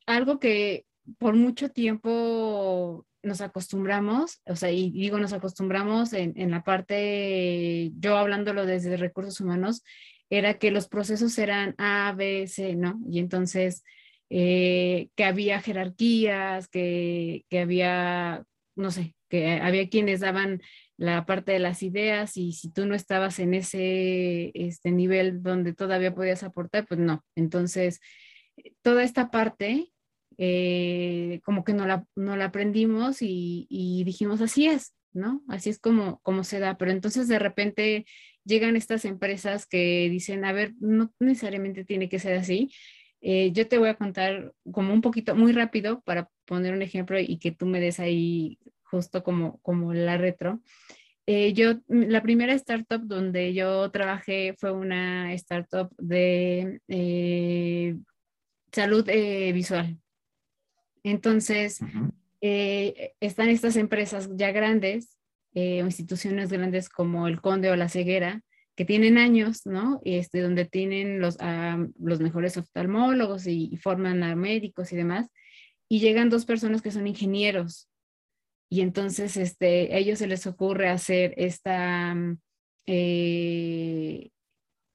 algo 0.06 0.38
que 0.38 0.86
por 1.18 1.34
mucho 1.34 1.70
tiempo 1.70 3.06
nos 3.22 3.40
acostumbramos, 3.40 4.40
o 4.46 4.56
sea, 4.56 4.70
y 4.70 4.90
digo 4.90 5.18
nos 5.18 5.32
acostumbramos 5.32 6.12
en, 6.12 6.34
en 6.36 6.50
la 6.50 6.62
parte, 6.62 7.90
yo 7.98 8.16
hablándolo 8.16 8.66
desde 8.66 8.96
recursos 8.96 9.40
humanos, 9.40 9.82
era 10.30 10.58
que 10.58 10.70
los 10.70 10.88
procesos 10.88 11.36
eran 11.38 11.74
A, 11.78 12.12
B, 12.16 12.46
C, 12.46 12.76
¿no? 12.76 13.00
Y 13.08 13.18
entonces 13.18 13.82
eh, 14.30 15.08
que 15.16 15.24
había 15.24 15.60
jerarquías, 15.60 16.68
que, 16.68 17.44
que, 17.48 17.60
había, 17.60 18.44
no 18.76 18.90
sé, 18.90 19.14
que 19.30 19.52
había 19.52 19.88
quienes 19.88 20.20
daban 20.20 20.60
la 20.98 21.24
parte 21.26 21.52
de 21.52 21.60
las 21.60 21.82
ideas 21.82 22.36
y 22.36 22.52
si 22.52 22.70
tú 22.70 22.84
no 22.84 22.94
estabas 22.94 23.38
en 23.38 23.54
ese 23.54 24.50
este 24.54 24.90
nivel 24.90 25.42
donde 25.42 25.72
todavía 25.72 26.14
podías 26.14 26.42
aportar, 26.42 26.86
pues 26.86 27.00
no. 27.00 27.24
Entonces, 27.36 28.00
toda 28.82 29.02
esta 29.02 29.30
parte, 29.30 29.92
eh, 30.38 31.40
como 31.44 31.64
que 31.64 31.74
no 31.74 31.86
la, 31.86 32.06
no 32.16 32.36
la 32.36 32.46
aprendimos 32.46 33.22
y, 33.22 33.66
y, 33.68 34.04
dijimos, 34.04 34.40
así 34.40 34.66
es, 34.66 34.94
¿no? 35.12 35.42
Así 35.48 35.70
es 35.70 35.78
como, 35.78 36.20
como 36.20 36.44
se 36.44 36.60
da. 36.60 36.78
Pero 36.78 36.92
entonces 36.92 37.28
de 37.28 37.38
repente 37.38 38.06
llegan 38.44 38.76
estas 38.76 39.04
empresas 39.04 39.66
que 39.66 40.08
dicen, 40.08 40.44
a 40.44 40.52
ver, 40.52 40.74
no 40.80 41.12
necesariamente 41.20 41.84
tiene 41.84 42.08
que 42.08 42.18
ser 42.18 42.38
así. 42.38 42.70
Eh, 43.20 43.50
yo 43.52 43.68
te 43.68 43.78
voy 43.78 43.88
a 43.88 43.96
contar 43.96 44.52
como 44.72 44.92
un 44.92 45.00
poquito, 45.00 45.34
muy 45.34 45.52
rápido, 45.52 46.02
para 46.02 46.30
poner 46.44 46.72
un 46.72 46.82
ejemplo 46.82 47.18
y 47.18 47.38
que 47.38 47.52
tú 47.52 47.66
me 47.66 47.80
des 47.80 48.00
ahí 48.00 48.58
justo 48.84 49.22
como, 49.22 49.58
como 49.60 49.92
la 49.92 50.16
retro. 50.16 50.60
Eh, 51.26 51.52
yo, 51.52 51.74
la 51.88 52.22
primera 52.22 52.54
startup 52.54 53.02
donde 53.02 53.52
yo 53.52 53.90
trabajé 53.90 54.54
fue 54.58 54.72
una 54.72 55.34
startup 55.34 55.90
de 55.98 56.80
eh, 56.88 57.96
salud 58.72 59.04
visual. 59.52 59.98
Entonces, 61.02 61.80
están 62.40 63.48
estas 63.48 63.76
empresas 63.76 64.30
ya 64.34 64.52
grandes 64.52 65.18
eh, 65.54 65.82
o 65.82 65.86
instituciones 65.86 66.52
grandes 66.52 66.88
como 66.88 67.26
el 67.26 67.40
Conde 67.40 67.70
o 67.70 67.76
la 67.76 67.88
Ceguera, 67.88 68.42
que 68.76 68.84
tienen 68.84 69.18
años, 69.18 69.66
¿no? 69.66 70.00
Este, 70.04 70.40
donde 70.40 70.66
tienen 70.66 71.20
los, 71.20 71.36
los 71.98 72.20
mejores 72.20 72.56
oftalmólogos 72.56 73.46
y, 73.48 73.76
forman 73.78 74.22
a 74.22 74.36
médicos 74.36 74.92
y 74.92 74.96
demás, 74.96 75.26
y 75.88 76.00
llegan 76.00 76.30
dos 76.30 76.44
personas 76.44 76.80
que 76.80 76.92
son 76.92 77.08
ingenieros. 77.08 77.88
Y 78.70 78.82
entonces 78.82 79.36
este, 79.36 79.92
a 79.94 79.96
ellos 79.96 80.20
se 80.20 80.28
les 80.28 80.46
ocurre 80.46 80.90
hacer 80.90 81.34
esta, 81.38 82.14
mm, 82.14 82.38
eh, 82.86 84.30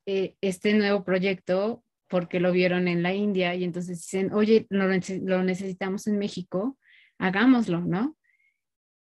eh, 0.06 0.36
este 0.40 0.74
nuevo 0.76 1.04
proyecto 1.04 1.84
porque 2.14 2.40
lo 2.40 2.52
vieron 2.52 2.88
en 2.88 3.02
la 3.02 3.16
India 3.16 3.56
y 3.56 3.64
entonces 3.64 3.98
dicen, 3.98 4.34
oye, 4.34 4.68
lo, 4.70 4.88
lo 4.88 5.44
necesitamos 5.44 6.06
en 6.06 6.20
México, 6.20 6.78
hagámoslo, 7.18 7.82
¿no? 7.82 8.16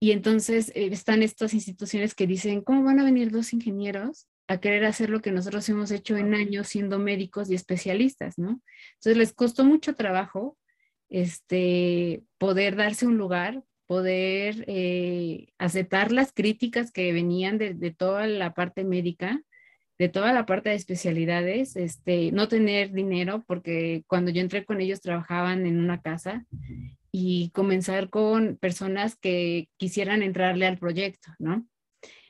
Y 0.01 0.13
entonces 0.13 0.70
eh, 0.70 0.89
están 0.92 1.22
estas 1.22 1.54
instituciones 1.54 2.16
que 2.16 2.25
dicen, 2.25 2.62
¿cómo 2.62 2.82
van 2.84 3.00
a 3.00 3.04
venir 3.04 3.30
dos 3.30 3.54
ingenieros 3.54 4.27
a 4.48 4.60
querer 4.60 4.84
hacer 4.84 5.12
lo 5.12 5.22
que 5.22 5.32
nosotros 5.32 5.70
hemos 5.70 5.92
hecho 5.92 6.18
en 6.18 6.34
años 6.34 6.70
siendo 6.70 6.98
médicos 6.98 7.51
y 7.51 7.54
especialistas, 7.54 8.39
¿no? 8.39 8.63
Entonces 8.94 9.18
les 9.18 9.32
costó 9.32 9.63
mucho 9.63 9.94
trabajo 9.94 10.58
este, 11.08 12.24
poder 12.39 12.77
darse 12.77 13.06
un 13.06 13.20
lugar, 13.20 13.63
poder 13.86 14.66
eh, 14.66 15.50
aceptar 15.60 16.12
las 16.12 16.34
críticas 16.34 16.92
que 16.92 17.13
venían 17.13 17.60
de, 17.60 17.75
de, 17.75 17.92
toda 17.92 18.25
la 18.25 18.56
parte 18.56 18.84
médica, 18.84 19.39
de 20.00 20.10
toda 20.10 20.32
la 20.32 20.46
parte 20.46 20.70
de 20.70 20.75
especialidades, 20.75 21.75
este, 21.75 22.32
no 22.32 22.48
tener 22.48 22.92
dinero, 22.92 23.44
porque 23.48 24.04
cuando 24.08 24.32
yo 24.32 24.42
entré 24.42 24.63
con 24.63 24.80
ellos 24.80 25.01
trabajaban 25.01 25.66
en 25.66 25.80
una 25.80 26.01
casa 26.01 26.46
y 27.12 27.50
comenzar 27.51 28.10
con 28.10 28.58
personas 28.58 29.16
que 29.16 29.70
quisieran 29.77 30.22
entrarle 30.22 30.68
al 30.68 30.77
proyecto, 30.77 31.32
¿no? 31.39 31.68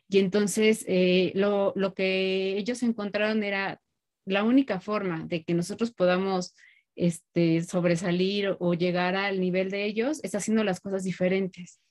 Y 0.10 0.20
entonces 0.20 0.86
eh, 0.88 1.34
lo, 1.36 1.74
lo, 1.76 1.94
que 1.94 2.58
ellos 2.58 2.82
encontraron 2.84 3.44
era 3.44 3.82
la 4.26 4.44
única 4.44 4.80
forma 4.80 5.26
de 5.26 5.44
que 5.44 5.54
nosotros 5.54 5.92
podamos 5.92 6.56
este, 6.96 7.62
sobresalir 7.64 8.56
o 8.60 8.74
llegar 8.74 9.18
al 9.18 9.42
nivel 9.42 9.70
de 9.70 9.84
ellos 9.84 10.22
es 10.24 10.34
haciendo 10.36 10.64
las 10.64 10.80
cosas 10.80 11.04
diferentes, 11.04 11.82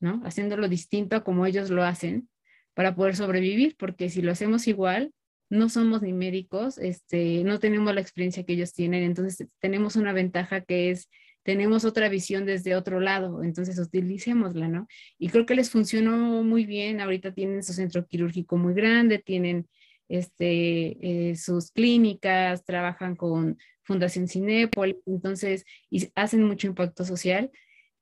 ¿no? 0.00 0.20
Haciéndolo 0.24 0.68
distinto 0.68 1.16
a 1.16 1.24
como 1.24 1.46
ellos 1.46 1.70
lo 1.70 1.82
hacen 1.82 2.28
para 2.74 2.94
poder 2.94 3.16
sobrevivir, 3.16 3.76
porque 3.78 4.10
si 4.10 4.22
lo 4.22 4.32
hacemos 4.32 4.66
igual, 4.68 5.12
no 5.50 5.68
somos 5.68 6.02
ni 6.02 6.12
médicos, 6.12 6.78
este, 6.78 7.44
no 7.44 7.58
tenemos 7.58 7.94
la 7.94 8.00
experiencia 8.00 8.44
que 8.44 8.54
ellos 8.54 8.72
tienen, 8.72 9.02
entonces 9.04 9.46
tenemos 9.60 9.96
una 9.96 10.12
ventaja 10.12 10.60
que 10.62 10.90
es 10.90 11.08
tenemos 11.44 11.84
otra 11.84 12.08
visión 12.08 12.46
desde 12.46 12.74
otro 12.74 13.00
lado, 13.00 13.44
entonces 13.44 13.78
utilicémosla, 13.78 14.66
¿no? 14.66 14.88
Y 15.18 15.28
creo 15.28 15.44
que 15.46 15.54
les 15.54 15.70
funcionó 15.70 16.42
muy 16.42 16.64
bien, 16.64 17.00
ahorita 17.00 17.34
tienen 17.34 17.62
su 17.62 17.74
centro 17.74 18.06
quirúrgico 18.06 18.56
muy 18.56 18.72
grande, 18.72 19.18
tienen 19.18 19.68
este, 20.08 21.30
eh, 21.30 21.36
sus 21.36 21.70
clínicas, 21.70 22.64
trabajan 22.64 23.14
con 23.14 23.58
Fundación 23.82 24.26
Cinepol, 24.26 24.98
entonces 25.06 25.64
y 25.90 26.08
hacen 26.14 26.42
mucho 26.42 26.66
impacto 26.66 27.04
social. 27.04 27.50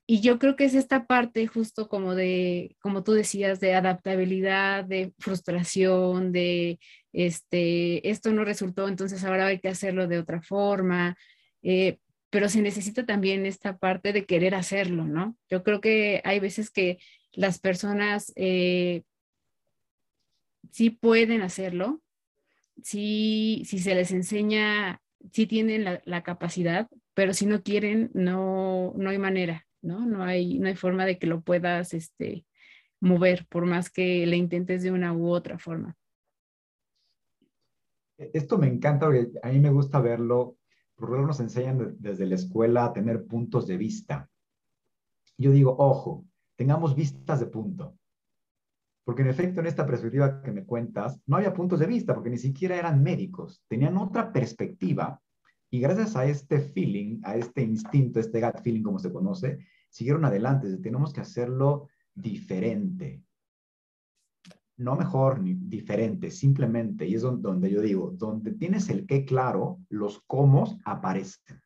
Y 0.07 0.21
yo 0.21 0.39
creo 0.39 0.57
que 0.57 0.65
es 0.65 0.75
esta 0.75 1.07
parte 1.07 1.47
justo 1.47 1.89
como 1.89 2.15
de, 2.15 2.77
como 2.81 3.05
tú 3.05 3.13
decías, 3.13 3.61
de 3.61 3.75
adaptabilidad, 3.75 4.85
de 4.85 5.13
frustración, 5.19 6.33
de, 6.33 6.81
este, 7.13 8.09
esto 8.09 8.33
no 8.33 8.45
resultó, 8.45 8.89
entonces 8.89 9.23
ahora 9.25 9.47
hay 9.47 9.61
que 9.61 9.69
hacerlo 9.69 10.09
de 10.09 10.19
otra 10.19 10.43
forma. 10.43 11.17
Eh, 11.63 11.99
pero 12.31 12.49
se 12.49 12.63
necesita 12.63 13.05
también 13.05 13.45
esta 13.45 13.77
parte 13.77 14.15
de 14.15 14.25
querer 14.25 14.55
hacerlo, 14.55 15.05
¿no? 15.05 15.37
Yo 15.51 15.63
creo 15.63 15.83
que 15.83 16.23
hay 16.25 16.41
veces 16.41 16.71
que 16.71 16.99
las 17.33 17.59
personas 17.59 18.33
eh, 18.37 19.03
sí 20.71 20.89
pueden 20.89 21.43
hacerlo, 21.43 22.01
sí, 22.83 23.63
si 23.67 23.79
se 23.79 23.95
les 23.95 24.13
enseña, 24.13 25.03
sí 25.31 25.47
tienen 25.47 26.01
la, 26.05 26.23
capacidad, 26.23 26.89
pero 27.13 27.35
si 27.35 27.45
no 27.45 27.63
quieren, 27.63 28.11
no, 28.15 28.95
no 28.97 29.11
hay 29.11 29.19
manera, 29.19 29.67
¿no? 29.83 30.07
No 30.07 30.23
hay, 30.23 30.59
no 30.59 30.69
hay 30.69 30.77
forma 30.77 31.05
de 31.05 31.19
que 31.19 31.27
lo 31.27 31.43
puedas 31.43 31.93
este, 31.95 32.47
mover, 33.01 33.47
por 33.49 33.67
más 33.67 33.91
que 33.91 34.27
le 34.27 34.37
intentes 34.37 34.83
de 34.83 34.93
una 34.93 35.13
u 35.13 35.29
otra 35.29 35.59
forma. 35.59 35.97
Esto 38.17 38.57
me 38.57 38.69
encanta, 38.69 39.07
a 39.07 39.49
mí 39.49 39.59
me 39.59 39.71
gusta 39.71 40.01
verlo 40.01 40.57
por 40.95 41.19
nos 41.19 41.41
enseñan 41.41 41.97
desde 41.99 42.27
la 42.27 42.37
escuela 42.37 42.85
a 42.85 42.93
tener 42.93 43.27
puntos 43.27 43.67
de 43.67 43.77
vista. 43.77 44.31
Yo 45.37 45.51
digo, 45.51 45.75
ojo, 45.77 46.25
tengamos 46.57 46.95
vistas 46.95 47.41
de 47.41 47.47
punto. 47.47 47.99
Porque 49.05 49.23
en 49.23 49.29
efecto, 49.29 49.61
en 49.61 49.67
esta 49.67 49.85
perspectiva 49.85 50.41
que 50.41 50.53
me 50.53 50.65
cuentas, 50.65 51.21
no 51.27 51.37
había 51.37 51.53
puntos 51.53 51.81
de 51.81 51.87
vista, 51.87 52.15
porque 52.15 52.31
ni 52.31 52.39
siquiera 52.39 52.77
eran 52.77 53.03
médicos, 53.03 53.65
tenían 53.67 53.97
otra 53.97 54.33
perspectiva. 54.33 55.21
Y 55.73 55.81
gracias 55.81 56.17
a 56.17 56.27
este 56.27 56.61
feeling, 56.61 57.23
a 57.25 57.35
este 57.35 57.63
instinto, 57.63 58.21
este 58.21 58.43
gut 58.43 58.61
feeling 58.63 58.83
como 58.83 58.99
se 58.99 59.11
conoce, 59.11 59.67
siguieron 59.89 60.23
adelante. 60.27 60.69
Tenemos 60.77 61.15
que 61.15 61.23
hacerlo 61.23 61.89
diferente. 62.15 63.23
no 64.77 64.97
mejor 64.97 65.41
ni 65.41 65.55
diferente, 65.55 66.31
simplemente, 66.31 67.07
y 67.07 67.15
es 67.15 67.23
donde 67.23 67.71
yo 67.71 67.81
digo, 67.81 68.11
donde 68.11 68.53
tienes 68.53 68.91
el 68.91 69.07
qué 69.07 69.25
claro, 69.25 69.79
los 69.89 70.21
cómo 70.27 70.79
aparecen. 70.85 71.63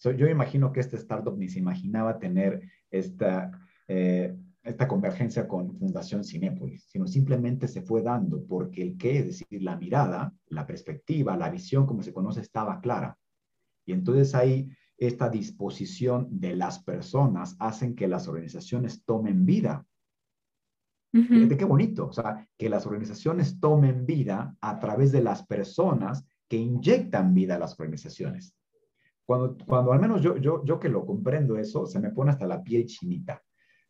yo 0.00 0.28
imagino 0.28 0.70
que 0.70 0.78
este 0.78 0.96
startup 0.98 1.36
ni 1.36 1.48
se 1.48 1.58
imaginaba 1.58 2.20
tener 2.20 2.62
esta, 2.90 3.50
eh, 3.88 4.36
esta 4.68 4.86
convergencia 4.86 5.48
con 5.48 5.76
Fundación 5.78 6.24
Cinépolis, 6.24 6.84
sino 6.88 7.06
simplemente 7.06 7.68
se 7.68 7.82
fue 7.82 8.02
dando 8.02 8.44
porque 8.44 8.82
el 8.82 8.96
qué, 8.96 9.20
es 9.20 9.26
decir, 9.26 9.62
la 9.62 9.76
mirada, 9.76 10.32
la 10.48 10.66
perspectiva, 10.66 11.36
la 11.36 11.50
visión, 11.50 11.86
como 11.86 12.02
se 12.02 12.12
conoce, 12.12 12.40
estaba 12.40 12.80
clara. 12.80 13.18
Y 13.86 13.92
entonces 13.92 14.34
ahí 14.34 14.70
esta 14.98 15.30
disposición 15.30 16.28
de 16.30 16.54
las 16.56 16.82
personas 16.82 17.56
hacen 17.58 17.94
que 17.94 18.08
las 18.08 18.28
organizaciones 18.28 19.04
tomen 19.04 19.46
vida 19.46 19.86
de 21.10 21.56
qué 21.56 21.64
bonito, 21.64 22.08
o 22.08 22.12
sea, 22.12 22.46
que 22.58 22.68
las 22.68 22.84
organizaciones 22.84 23.58
tomen 23.58 24.04
vida 24.04 24.54
a 24.60 24.78
través 24.78 25.10
de 25.10 25.22
las 25.22 25.46
personas 25.46 26.26
que 26.48 26.58
inyectan 26.58 27.34
vida 27.34 27.56
a 27.56 27.58
las 27.58 27.78
organizaciones. 27.80 28.54
Cuando, 29.24 29.56
cuando 29.66 29.92
al 29.92 30.00
menos 30.00 30.20
yo, 30.20 30.36
yo, 30.36 30.62
yo 30.64 30.78
que 30.78 30.90
lo 30.90 31.06
comprendo 31.06 31.56
eso, 31.56 31.86
se 31.86 31.98
me 31.98 32.10
pone 32.10 32.30
hasta 32.30 32.46
la 32.46 32.62
piel 32.62 32.84
chinita. 32.84 33.42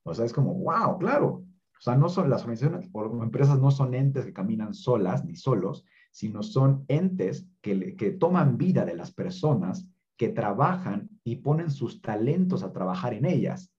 O 0.04 0.14
sea, 0.14 0.24
es 0.24 0.32
como, 0.32 0.54
wow, 0.54 0.98
claro. 0.98 1.44
O 1.78 1.80
sea, 1.80 1.96
no 1.96 2.08
son 2.08 2.28
las 2.28 2.42
organizaciones 2.42 2.88
o 2.92 3.22
empresas 3.22 3.60
no 3.60 3.70
son 3.70 3.94
entes 3.94 4.24
que 4.24 4.32
caminan 4.32 4.74
solas 4.74 5.24
ni 5.24 5.36
solos, 5.36 5.84
sino 6.10 6.42
son 6.42 6.84
entes 6.88 7.46
que, 7.60 7.94
que 7.94 8.10
toman 8.10 8.58
vida 8.58 8.84
de 8.84 8.96
las 8.96 9.12
personas, 9.12 9.86
que 10.16 10.28
trabajan 10.28 11.08
y 11.22 11.36
ponen 11.36 11.70
sus 11.70 12.02
talentos 12.02 12.64
a 12.64 12.72
trabajar 12.72 13.14
en 13.14 13.24
ellas. 13.24 13.72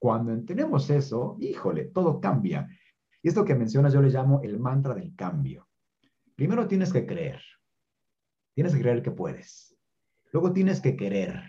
Cuando 0.00 0.32
entendemos 0.32 0.90
eso, 0.90 1.36
híjole, 1.40 1.84
todo 1.84 2.20
cambia. 2.20 2.68
Y 3.22 3.28
esto 3.28 3.44
que 3.44 3.54
mencionas 3.54 3.92
yo 3.92 4.02
le 4.02 4.10
llamo 4.10 4.42
el 4.42 4.58
mantra 4.58 4.94
del 4.94 5.14
cambio. 5.14 5.68
Primero 6.34 6.66
tienes 6.66 6.92
que 6.92 7.06
creer. 7.06 7.40
Tienes 8.54 8.74
que 8.74 8.80
creer 8.80 9.02
que 9.02 9.12
puedes. 9.12 9.76
Luego 10.32 10.52
tienes 10.52 10.80
que 10.80 10.96
querer. 10.96 11.42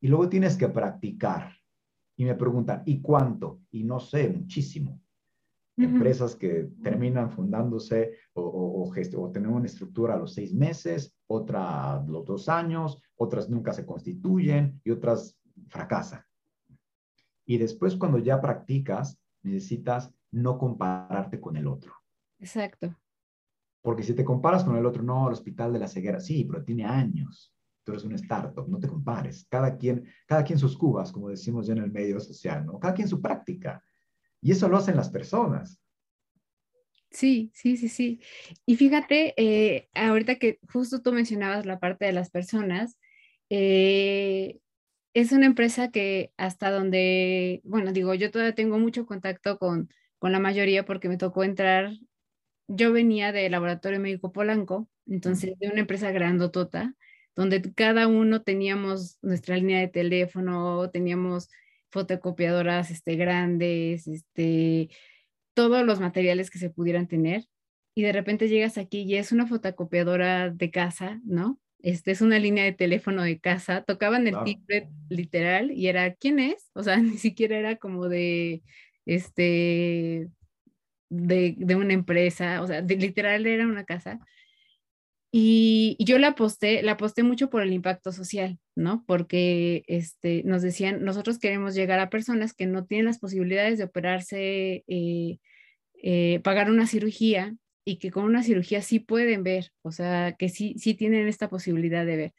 Y 0.00 0.08
luego 0.08 0.28
tienes 0.28 0.56
que 0.56 0.68
practicar. 0.68 1.59
Y 2.20 2.24
me 2.26 2.34
preguntan, 2.34 2.82
¿y 2.84 3.00
cuánto? 3.00 3.62
Y 3.70 3.82
no 3.82 3.98
sé, 3.98 4.28
muchísimo. 4.28 5.00
Empresas 5.74 6.36
que 6.36 6.68
terminan 6.82 7.30
fundándose 7.30 8.12
o, 8.34 8.42
o, 8.42 8.92
o, 8.92 9.30
tener 9.32 9.48
una 9.48 9.64
estructura 9.64 10.12
a 10.12 10.18
los 10.18 10.34
seis 10.34 10.52
meses, 10.52 11.16
otra 11.26 11.94
a 11.94 12.04
los 12.04 12.26
dos 12.26 12.50
años, 12.50 13.00
otras 13.16 13.48
nunca 13.48 13.72
se 13.72 13.86
constituyen 13.86 14.82
y 14.84 14.90
otras 14.90 15.40
fracasan. 15.68 16.22
Y 17.46 17.56
después 17.56 17.96
cuando 17.96 18.18
ya 18.18 18.38
practicas, 18.38 19.18
necesitas 19.42 20.12
no 20.30 20.58
compararte 20.58 21.40
con 21.40 21.56
el 21.56 21.66
otro. 21.66 21.94
Exacto. 22.38 22.94
Porque 23.80 24.02
si 24.02 24.12
te 24.12 24.26
comparas 24.26 24.62
con 24.62 24.76
el 24.76 24.84
otro, 24.84 25.02
no, 25.02 25.28
el 25.28 25.32
hospital 25.32 25.72
de 25.72 25.78
la 25.78 25.88
ceguera, 25.88 26.20
sí, 26.20 26.44
pero 26.44 26.62
tiene 26.62 26.84
años. 26.84 27.54
Tú 27.84 27.92
eres 27.92 28.04
un 28.04 28.12
startup, 28.14 28.68
no 28.68 28.78
te 28.78 28.88
compares. 28.88 29.46
Cada 29.48 29.76
quien, 29.76 30.06
cada 30.26 30.44
quien 30.44 30.58
sus 30.58 30.76
cubas, 30.76 31.12
como 31.12 31.28
decimos 31.28 31.66
ya 31.66 31.72
en 31.72 31.80
el 31.80 31.90
medio 31.90 32.20
social, 32.20 32.66
¿no? 32.66 32.78
Cada 32.78 32.94
quien 32.94 33.08
su 33.08 33.20
práctica. 33.20 33.82
Y 34.40 34.52
eso 34.52 34.68
lo 34.68 34.76
hacen 34.76 34.96
las 34.96 35.10
personas. 35.10 35.80
Sí, 37.10 37.50
sí, 37.54 37.76
sí, 37.76 37.88
sí. 37.88 38.20
Y 38.66 38.76
fíjate, 38.76 39.34
eh, 39.36 39.88
ahorita 39.94 40.36
que 40.36 40.60
justo 40.72 41.02
tú 41.02 41.12
mencionabas 41.12 41.66
la 41.66 41.80
parte 41.80 42.04
de 42.04 42.12
las 42.12 42.30
personas, 42.30 42.98
eh, 43.48 44.60
es 45.12 45.32
una 45.32 45.46
empresa 45.46 45.90
que 45.90 46.32
hasta 46.36 46.70
donde, 46.70 47.60
bueno, 47.64 47.92
digo, 47.92 48.14
yo 48.14 48.30
todavía 48.30 48.54
tengo 48.54 48.78
mucho 48.78 49.06
contacto 49.06 49.58
con, 49.58 49.90
con 50.18 50.30
la 50.32 50.38
mayoría 50.38 50.84
porque 50.84 51.08
me 51.08 51.16
tocó 51.16 51.42
entrar, 51.42 51.92
yo 52.68 52.92
venía 52.92 53.32
del 53.32 53.52
Laboratorio 53.52 53.98
Médico 53.98 54.32
Polanco, 54.32 54.88
entonces 55.06 55.58
de 55.58 55.68
una 55.68 55.80
empresa 55.80 56.12
grandotota, 56.12 56.94
donde 57.36 57.62
cada 57.74 58.06
uno 58.06 58.42
teníamos 58.42 59.18
nuestra 59.22 59.56
línea 59.56 59.80
de 59.80 59.88
teléfono, 59.88 60.90
teníamos 60.90 61.48
fotocopiadoras 61.90 62.90
este, 62.90 63.16
grandes, 63.16 64.06
este, 64.06 64.90
todos 65.54 65.84
los 65.84 66.00
materiales 66.00 66.50
que 66.50 66.58
se 66.58 66.70
pudieran 66.70 67.08
tener. 67.08 67.44
Y 67.94 68.02
de 68.02 68.12
repente 68.12 68.48
llegas 68.48 68.78
aquí 68.78 69.02
y 69.02 69.16
es 69.16 69.32
una 69.32 69.46
fotocopiadora 69.46 70.50
de 70.50 70.70
casa, 70.70 71.20
¿no? 71.24 71.58
este, 71.82 72.10
es 72.10 72.20
una 72.20 72.38
línea 72.38 72.64
de 72.64 72.72
teléfono 72.72 73.22
de 73.22 73.40
casa, 73.40 73.82
tocaban 73.82 74.26
el 74.26 74.36
timbre 74.44 74.88
literal 75.08 75.70
y 75.70 75.88
era, 75.88 76.14
¿quién 76.14 76.38
es? 76.38 76.70
O 76.74 76.82
sea, 76.82 76.96
ni 76.98 77.18
siquiera 77.18 77.58
era 77.58 77.76
como 77.76 78.08
de, 78.08 78.62
este, 79.06 80.28
de, 81.08 81.54
de 81.56 81.76
una 81.76 81.94
empresa, 81.94 82.62
o 82.62 82.66
sea, 82.66 82.80
literal 82.80 83.46
era 83.46 83.66
una 83.66 83.84
casa. 83.84 84.20
Y, 85.32 85.96
yo 86.00 86.18
la 86.18 86.28
aposté, 86.28 86.82
la 86.82 86.92
aposté 86.92 87.22
mucho 87.22 87.50
por 87.50 87.62
el 87.62 87.72
impacto 87.72 88.12
social, 88.12 88.58
¿no? 88.74 89.04
Porque 89.06 89.84
este, 89.86 90.42
nos 90.44 90.62
decían, 90.62 91.04
nosotros 91.04 91.38
queremos 91.38 91.74
llegar 91.74 92.00
a 92.00 92.10
personas 92.10 92.52
que 92.52 92.66
no 92.66 92.84
tienen 92.86 93.06
las 93.06 93.18
posibilidades 93.20 93.78
de 93.78 93.84
operarse, 93.84 94.84
eh, 94.88 95.38
eh, 96.02 96.40
pagar 96.42 96.70
una 96.70 96.86
cirugía 96.86 97.54
y 97.84 97.98
que 97.98 98.10
con 98.10 98.24
una 98.24 98.42
cirugía 98.42 98.82
sí 98.82 99.00
pueden 99.00 99.42
ver, 99.44 99.72
o 99.82 99.92
sea, 99.92 100.34
que 100.38 100.48
sí, 100.48 100.74
sí 100.78 100.94
tienen 100.94 101.28
esta 101.28 101.48
posibilidad 101.48 102.04
de 102.06 102.16
ver. 102.16 102.34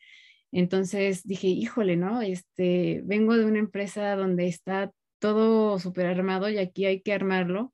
Entonces 0.52 1.24
dije, 1.26 1.48
híjole, 1.48 1.96
¿no? 1.96 2.22
Este, 2.22 3.02
vengo 3.06 3.38
de 3.38 3.46
una 3.46 3.60
empresa 3.60 4.16
donde 4.16 4.48
está 4.48 4.92
todo 5.20 5.80
súper 5.80 6.08
armado 6.08 6.50
y 6.50 6.58
aquí 6.58 6.86
hay 6.86 7.02
que 7.02 7.14
armarlo. 7.14 7.74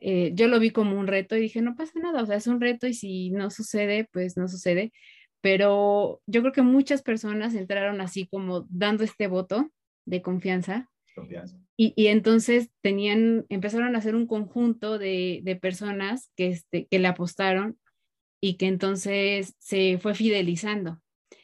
Eh, 0.00 0.32
yo 0.34 0.48
lo 0.48 0.60
vi 0.60 0.70
como 0.70 0.98
un 0.98 1.06
reto 1.06 1.36
y 1.36 1.40
dije, 1.40 1.62
no 1.62 1.74
pasa 1.74 1.98
nada, 2.00 2.22
o 2.22 2.26
sea, 2.26 2.36
es 2.36 2.46
un 2.46 2.60
reto 2.60 2.86
y 2.86 2.94
si 2.94 3.30
no 3.30 3.50
sucede, 3.50 4.08
pues 4.12 4.36
no 4.36 4.48
sucede. 4.48 4.92
Pero 5.40 6.20
yo 6.26 6.40
creo 6.40 6.52
que 6.52 6.62
muchas 6.62 7.02
personas 7.02 7.54
entraron 7.54 8.00
así 8.00 8.26
como 8.26 8.66
dando 8.70 9.04
este 9.04 9.26
voto 9.28 9.70
de 10.04 10.22
confianza. 10.22 10.90
Confianza. 11.14 11.58
Y, 11.76 12.08
entonces 12.08 12.70
tenían, 12.80 13.46
empezaron 13.48 13.94
a 13.94 13.98
hacer 13.98 14.16
un 14.16 14.26
conjunto 14.26 14.98
de, 14.98 15.58
personas 15.62 16.32
que, 16.36 16.48
este, 16.48 16.86
que 16.86 16.98
le 16.98 17.06
apostaron 17.06 17.78
y 18.40 18.56
que 18.56 18.66
entonces 18.66 19.54
se 19.58 19.98
fue 19.98 20.14
fidelizando. 20.14 21.00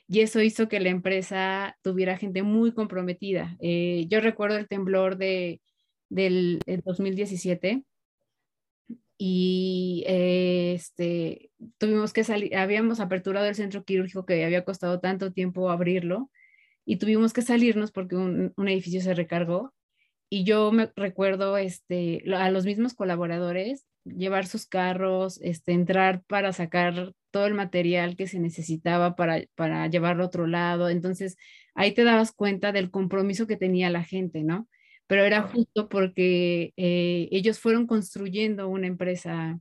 Y 0.08 0.20
eso 0.20 0.40
hizo 0.40 0.68
que 0.68 0.80
la 0.80 0.90
empresa 0.90 1.78
tuviera 1.82 2.18
gente 2.18 2.42
muy 2.42 2.72
comprometida. 2.72 3.56
Eh, 3.60 4.06
yo 4.08 4.20
recuerdo 4.20 4.58
el 4.58 4.68
temblor 4.68 5.16
de, 5.16 5.60
del 6.08 6.60
2017 6.84 7.84
y 9.18 10.04
eh, 10.06 10.74
este, 10.74 11.50
tuvimos 11.78 12.12
que 12.12 12.24
salir, 12.24 12.56
habíamos 12.56 13.00
aperturado 13.00 13.46
el 13.46 13.54
centro 13.54 13.84
quirúrgico 13.84 14.26
que 14.26 14.44
había 14.44 14.64
costado 14.64 15.00
tanto 15.00 15.32
tiempo 15.32 15.70
abrirlo 15.70 16.30
y 16.84 16.96
tuvimos 16.96 17.32
que 17.32 17.42
salirnos 17.42 17.92
porque 17.92 18.16
un, 18.16 18.52
un 18.56 18.68
edificio 18.68 19.00
se 19.00 19.14
recargó 19.14 19.72
y 20.28 20.44
yo 20.44 20.72
me 20.72 20.90
recuerdo 20.96 21.56
este, 21.56 22.24
a 22.36 22.50
los 22.50 22.64
mismos 22.64 22.94
colaboradores 22.94 23.86
llevar 24.04 24.46
sus 24.46 24.66
carros, 24.66 25.40
este, 25.42 25.72
entrar 25.72 26.22
para 26.24 26.52
sacar 26.52 27.14
todo 27.30 27.46
el 27.46 27.54
material 27.54 28.16
que 28.16 28.26
se 28.26 28.38
necesitaba 28.38 29.16
para, 29.16 29.42
para 29.54 29.86
llevarlo 29.88 30.24
a 30.24 30.26
otro 30.26 30.46
lado. 30.46 30.88
Entonces, 30.88 31.36
ahí 31.74 31.92
te 31.92 32.04
dabas 32.04 32.32
cuenta 32.32 32.72
del 32.72 32.90
compromiso 32.90 33.46
que 33.46 33.56
tenía 33.56 33.90
la 33.90 34.04
gente, 34.04 34.42
¿no? 34.44 34.68
Pero 35.06 35.24
era 35.24 35.42
justo 35.42 35.88
porque 35.88 36.72
eh, 36.76 37.28
ellos 37.30 37.58
fueron 37.58 37.86
construyendo 37.86 38.68
una 38.68 38.86
empresa 38.86 39.60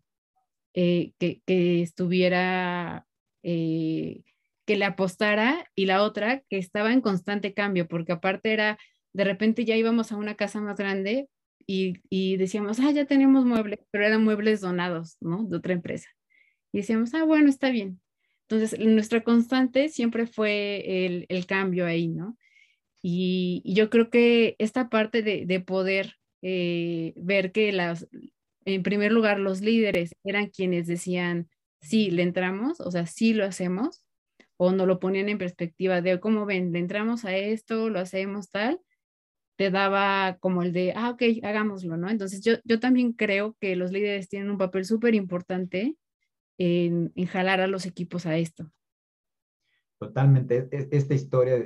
eh, 0.74 1.12
que, 1.20 1.42
que, 1.46 1.82
estuviera, 1.82 3.06
eh, 3.44 4.22
que 4.66 4.78
le 4.78 4.86
apostara 4.86 5.70
y 5.76 5.86
la 5.86 6.04
otra 6.04 6.42
que 6.50 6.58
estaba 6.58 6.94
en 6.94 7.02
constante 7.02 7.54
cambio, 7.54 7.88
porque 7.88 8.14
aparte 8.14 8.54
era 8.54 8.78
de 9.14 9.24
repente 9.24 9.66
ya 9.66 9.76
íbamos 9.76 10.12
a 10.12 10.18
una 10.18 10.36
casa 10.36 10.60
más 10.60 10.78
grande 10.78 11.30
y, 11.66 12.38
decíamos, 12.38 12.80
ah, 12.80 12.92
ya 12.92 13.06
tenemos 13.06 13.46
muebles, 13.46 13.80
pero 13.92 14.06
eran 14.06 14.24
muebles 14.24 14.60
donados, 14.62 15.18
¿no? 15.22 15.44
De 15.46 15.58
otra 15.58 15.74
empresa. 15.74 16.10
Y 16.74 16.80
decíamos, 16.80 17.14
ah, 17.14 17.24
bueno, 17.24 17.50
está 17.50 17.70
bien. 17.70 18.02
Entonces, 18.50 18.78
nuestra 18.80 19.24
constante 19.24 19.88
siempre 19.90 20.28
fue 20.28 21.26
el, 21.30 21.46
cambio 21.46 21.86
ahí, 21.86 22.10
¿no? 22.10 22.38
Y, 23.06 23.62
yo 23.66 23.90
creo 23.90 24.10
que 24.10 24.56
esta 24.60 24.90
parte 24.90 25.22
de, 25.22 25.60
poder 25.60 26.16
eh, 26.42 27.14
ver 27.18 27.52
que 27.52 27.74
las, 27.74 28.08
en 28.66 28.82
primer 28.82 29.12
lugar, 29.12 29.40
los 29.40 29.62
líderes 29.62 30.16
eran 30.24 30.50
quienes 30.50 30.88
decían, 30.88 31.50
sí, 31.82 32.10
le 32.10 32.24
entramos, 32.24 32.80
o 32.80 32.90
sea, 32.90 33.06
sí 33.06 33.34
lo 33.34 33.46
hacemos, 33.46 34.06
o 34.56 34.72
no 34.72 34.86
lo 34.86 35.00
ponían 35.00 35.28
en 35.28 35.38
perspectiva 35.38 36.02
de, 36.02 36.20
¿cómo 36.22 36.46
ven? 36.46 36.72
Le 36.72 36.80
entramos 36.80 37.26
a 37.26 37.36
esto, 37.36 37.90
lo 37.90 38.00
hacemos 38.00 38.50
tal, 38.50 38.80
te 39.58 39.70
daba 39.70 40.38
como 40.40 40.64
el 40.64 40.72
de, 40.72 40.94
ah, 40.96 41.10
ok, 41.10 41.24
hagámoslo, 41.44 41.98
¿no? 41.98 42.10
Entonces 42.10 42.42
yo, 42.42 42.54
yo 42.64 42.80
también 42.80 43.12
creo 43.12 43.58
que 43.60 43.76
los 43.76 43.92
líderes 43.92 44.30
tienen 44.30 44.50
un 44.50 44.58
papel 44.58 44.86
súper 44.86 45.14
importante 45.14 45.98
en, 46.58 47.12
en, 47.16 47.26
jalar 47.26 47.60
a 47.60 47.68
los 47.68 47.86
equipos 47.86 48.26
a 48.26 48.38
esto. 48.38 48.72
Totalmente. 50.00 50.70
E, 50.72 50.88
esta 50.92 51.14
historia 51.14 51.58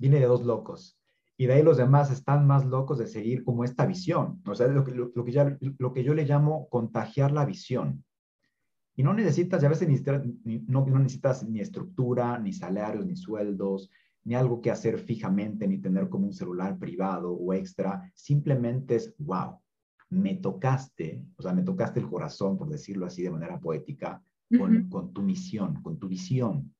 viene 0.00 0.18
de 0.18 0.26
dos 0.26 0.44
locos. 0.44 0.98
Y 1.36 1.46
de 1.46 1.54
ahí 1.54 1.62
los 1.62 1.76
demás 1.76 2.10
están 2.10 2.46
más 2.46 2.66
locos 2.66 2.98
de 2.98 3.06
seguir 3.06 3.44
como 3.44 3.64
esta 3.64 3.86
visión. 3.86 4.42
O 4.46 4.54
sea, 4.54 4.66
lo 4.66 4.84
que, 4.84 4.92
lo, 4.92 5.24
que, 5.24 5.32
ya, 5.32 5.56
lo 5.78 5.92
que 5.92 6.02
yo 6.02 6.14
le 6.14 6.26
llamo 6.26 6.68
contagiar 6.68 7.32
la 7.32 7.44
visión. 7.44 8.04
Y 8.96 9.02
no 9.02 9.14
necesitas, 9.14 9.62
ya 9.62 9.68
a 9.68 9.70
veces 9.70 9.88
no, 10.66 10.84
no 10.84 10.98
necesitas 10.98 11.48
ni 11.48 11.60
estructura, 11.60 12.38
ni 12.38 12.52
salarios, 12.52 13.06
ni 13.06 13.16
sueldos, 13.16 13.90
ni 14.24 14.34
algo 14.34 14.60
que 14.60 14.70
hacer 14.70 14.98
fijamente, 14.98 15.66
ni 15.66 15.78
tener 15.78 16.08
como 16.08 16.26
un 16.26 16.34
celular 16.34 16.78
privado 16.78 17.32
o 17.32 17.54
extra. 17.54 18.10
Simplemente 18.14 18.96
es, 18.96 19.14
wow, 19.18 19.58
me 20.10 20.34
tocaste, 20.34 21.24
o 21.36 21.42
sea, 21.42 21.54
me 21.54 21.62
tocaste 21.62 22.00
el 22.00 22.08
corazón, 22.08 22.58
por 22.58 22.68
decirlo 22.68 23.06
así 23.06 23.22
de 23.22 23.30
manera 23.30 23.58
poética, 23.58 24.22
con, 24.58 24.88
con 24.90 25.12
tu 25.12 25.22
misión, 25.22 25.80
con 25.82 25.98
tu 25.98 26.08
visión. 26.08 26.74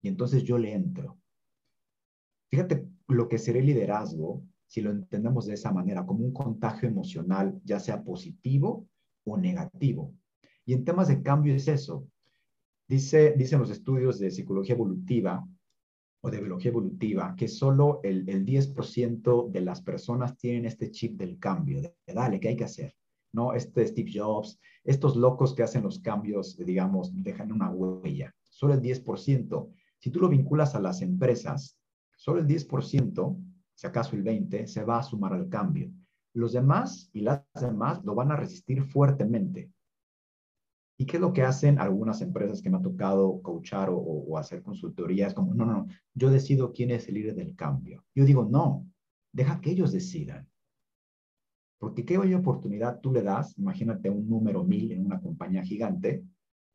Y 0.00 0.08
entonces 0.08 0.44
yo 0.44 0.56
le 0.56 0.72
entro. 0.72 1.18
Fíjate 2.50 2.86
lo 3.08 3.28
que 3.28 3.38
será 3.38 3.58
el 3.58 3.66
liderazgo 3.66 4.42
si 4.68 4.82
lo 4.82 4.90
entendemos 4.90 5.46
de 5.46 5.54
esa 5.54 5.72
manera, 5.72 6.04
como 6.04 6.24
un 6.24 6.32
contagio 6.32 6.88
emocional, 6.88 7.58
ya 7.64 7.80
sea 7.80 8.04
positivo 8.04 8.86
o 9.24 9.36
negativo. 9.36 10.14
Y 10.66 10.74
en 10.74 10.84
temas 10.84 11.08
de 11.08 11.22
cambio 11.22 11.54
es 11.54 11.66
eso. 11.68 12.06
Dice, 12.86 13.34
dicen 13.36 13.60
los 13.60 13.70
estudios 13.70 14.18
de 14.18 14.30
psicología 14.30 14.74
evolutiva 14.74 15.46
o 16.20 16.30
de 16.30 16.38
biología 16.38 16.70
evolutiva 16.70 17.34
que 17.34 17.48
solo 17.48 18.00
el, 18.02 18.28
el 18.28 18.44
10% 18.44 19.50
de 19.50 19.60
las 19.62 19.80
personas 19.80 20.36
tienen 20.36 20.66
este 20.66 20.90
chip 20.90 21.18
del 21.18 21.38
cambio, 21.38 21.80
de, 21.80 21.94
dale, 22.06 22.38
¿qué 22.38 22.48
hay 22.48 22.56
que 22.56 22.64
hacer? 22.64 22.94
¿No? 23.32 23.54
Este 23.54 23.86
Steve 23.86 24.10
Jobs, 24.14 24.58
estos 24.84 25.16
locos 25.16 25.54
que 25.54 25.62
hacen 25.62 25.82
los 25.82 25.98
cambios, 26.00 26.58
digamos, 26.58 27.10
dejan 27.14 27.52
una 27.52 27.70
huella. 27.70 28.34
Solo 28.50 28.74
el 28.74 28.82
10%. 28.82 29.70
Si 29.98 30.10
tú 30.10 30.20
lo 30.20 30.28
vinculas 30.28 30.74
a 30.74 30.80
las 30.80 31.00
empresas, 31.00 31.77
solo 32.18 32.40
el 32.40 32.46
10%, 32.46 33.36
si 33.74 33.86
acaso 33.86 34.16
el 34.16 34.24
20%, 34.24 34.66
se 34.66 34.82
va 34.82 34.98
a 34.98 35.02
sumar 35.02 35.32
al 35.32 35.48
cambio. 35.48 35.90
Los 36.34 36.52
demás 36.52 37.08
y 37.12 37.20
las 37.20 37.44
demás 37.60 38.04
lo 38.04 38.14
van 38.14 38.32
a 38.32 38.36
resistir 38.36 38.82
fuertemente. 38.82 39.70
¿Y 41.00 41.06
qué 41.06 41.18
es 41.18 41.20
lo 41.20 41.32
que 41.32 41.42
hacen 41.42 41.78
algunas 41.78 42.20
empresas 42.20 42.60
que 42.60 42.70
me 42.70 42.78
ha 42.78 42.82
tocado 42.82 43.40
coachar 43.40 43.88
o, 43.92 44.36
hacer 44.36 44.62
consultorías? 44.62 45.32
Como, 45.32 45.54
no, 45.54 45.64
no, 45.64 45.72
no, 45.72 45.86
yo 46.12 46.28
decido 46.30 46.72
quién 46.72 46.90
es 46.90 47.06
el 47.06 47.14
líder 47.14 47.36
del 47.36 47.54
cambio. 47.54 48.04
Yo 48.16 48.24
digo, 48.24 48.44
no, 48.44 48.84
deja 49.32 49.60
que 49.60 49.70
ellos 49.70 49.92
decidan. 49.92 50.48
Porque 51.78 52.04
qué 52.04 52.18
oportunidad 52.18 52.98
tú 53.00 53.12
le 53.12 53.22
das, 53.22 53.56
imagínate 53.56 54.10
un 54.10 54.28
número 54.28 54.64
mil 54.64 54.90
en 54.90 55.06
una 55.06 55.20
compañía 55.20 55.62
gigante 55.62 56.24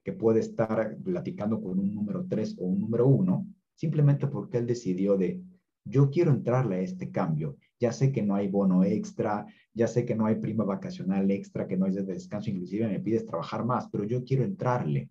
que 0.06 0.14
puede 0.14 0.40
estar 0.40 0.98
platicando 1.04 1.62
con 1.62 1.80
un 1.80 1.94
número 1.94 2.26
tres 2.26 2.56
o 2.58 2.64
un 2.64 2.80
número 2.80 3.08
uno, 3.08 3.46
simplemente 3.76 4.28
porque 4.28 4.58
él 4.58 4.68
decidió 4.68 5.18
de, 5.18 5.42
yo 5.86 6.10
quiero 6.10 6.32
entrarle 6.32 6.78
a 6.78 6.82
este 6.82 7.12
cambio. 7.12 7.58
Ya 7.80 7.92
sé 7.92 8.12
que 8.12 8.22
no 8.22 8.36
hay 8.36 8.48
bono 8.48 8.84
extra, 8.84 9.46
ya 9.74 9.88
sé 9.88 10.06
que 10.06 10.16
no 10.16 10.26
hay 10.26 10.36
prima 10.36 10.64
vacacional 10.64 11.30
extra, 11.32 11.68
que 11.68 11.76
no 11.76 11.86
hay 11.86 11.94
de 11.94 12.04
descanso, 12.04 12.50
inclusive 12.50 12.88
me 12.88 13.00
pides 13.00 13.26
trabajar 13.26 13.66
más, 13.66 13.90
pero 13.90 14.06
yo 14.06 14.24
quiero 14.24 14.44
entrarle. 14.44 15.10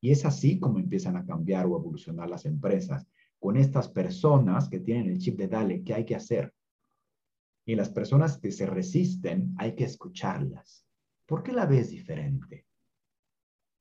Y 0.00 0.10
es 0.10 0.24
así 0.24 0.58
como 0.58 0.78
empiezan 0.78 1.16
a 1.16 1.24
cambiar 1.24 1.66
o 1.66 1.76
evolucionar 1.76 2.28
las 2.28 2.46
empresas, 2.46 3.06
con 3.38 3.56
estas 3.56 3.88
personas 3.88 4.68
que 4.68 4.80
tienen 4.80 5.08
el 5.08 5.18
chip 5.18 5.38
de 5.38 5.48
dale, 5.48 5.82
¿qué 5.82 5.94
hay 5.94 6.04
que 6.04 6.16
hacer? 6.16 6.52
Y 7.64 7.74
las 7.74 7.90
personas 7.90 8.38
que 8.38 8.50
se 8.50 8.66
resisten, 8.66 9.54
hay 9.58 9.74
que 9.74 9.84
escucharlas. 9.84 10.84
¿Por 11.26 11.42
qué 11.42 11.52
la 11.52 11.66
ves 11.66 11.90
diferente? 11.90 12.66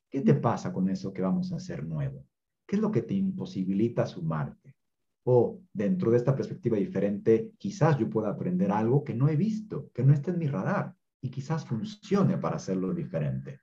¿Qué 0.09 0.21
te 0.21 0.35
pasa 0.35 0.71
con 0.71 0.89
eso 0.89 1.11
que 1.11 1.21
vamos 1.21 1.51
a 1.51 1.57
hacer 1.57 1.85
nuevo? 1.85 2.28
¿Qué 2.69 2.75
es 2.75 2.81
lo 2.83 2.91
que 2.91 3.01
te 3.01 3.15
imposibilita 3.15 4.05
sumarte? 4.05 4.75
O 5.23 5.59
dentro 5.73 6.11
de 6.11 6.17
esta 6.17 6.35
perspectiva 6.35 6.77
diferente, 6.77 7.53
quizás 7.57 7.97
yo 7.97 8.07
pueda 8.07 8.29
aprender 8.29 8.71
algo 8.71 9.03
que 9.03 9.15
no 9.15 9.27
he 9.27 9.35
visto, 9.35 9.89
que 9.91 10.03
no 10.03 10.13
está 10.13 10.29
en 10.29 10.37
mi 10.37 10.45
radar 10.45 10.93
y 11.19 11.31
quizás 11.31 11.65
funcione 11.65 12.37
para 12.37 12.57
hacerlo 12.57 12.93
diferente. 12.93 13.59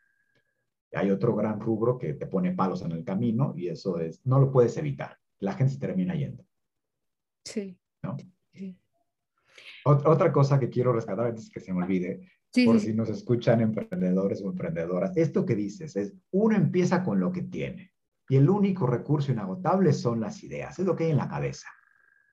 Hay 0.93 1.13
otro 1.13 1.37
gran 1.37 1.61
rubro 1.61 1.97
que 1.97 2.15
te 2.15 2.27
pone 2.27 2.51
palos 2.51 2.83
en 2.83 2.91
el 2.91 3.05
camino 3.05 3.55
y 3.57 3.69
eso 3.69 4.01
es, 4.01 4.27
no 4.27 4.41
lo 4.41 4.51
puedes 4.51 4.77
evitar. 4.77 5.17
La 5.39 5.53
gente 5.53 5.75
se 5.75 5.79
termina 5.79 6.17
yendo. 6.17 6.45
Sí. 7.45 7.79
¿no? 8.03 8.17
Otra 9.85 10.33
cosa 10.33 10.59
que 10.59 10.69
quiero 10.69 10.93
rescatar 10.93 11.27
antes 11.27 11.49
que 11.49 11.61
se 11.61 11.73
me 11.73 11.85
olvide, 11.85 12.29
por 12.65 12.81
si 12.81 12.93
nos 12.93 13.09
escuchan 13.11 13.61
emprendedores 13.61 14.43
o 14.43 14.51
emprendedoras, 14.51 15.17
esto 15.17 15.47
que 15.47 15.55
dices 15.55 15.95
es, 15.95 16.13
uno 16.33 16.57
empieza 16.57 17.05
con 17.05 17.21
lo 17.21 17.31
que 17.31 17.43
tiene. 17.43 17.93
Y 18.29 18.37
el 18.37 18.51
único 18.51 18.87
recurso 18.87 19.33
inagotable 19.33 19.93
son 19.93 20.21
las 20.21 20.43
ideas, 20.43 20.79
es 20.79 20.87
lo 20.87 20.97
que 20.97 21.05
hay 21.05 21.11
en 21.11 21.17
la 21.17 21.29
cabeza. 21.29 21.69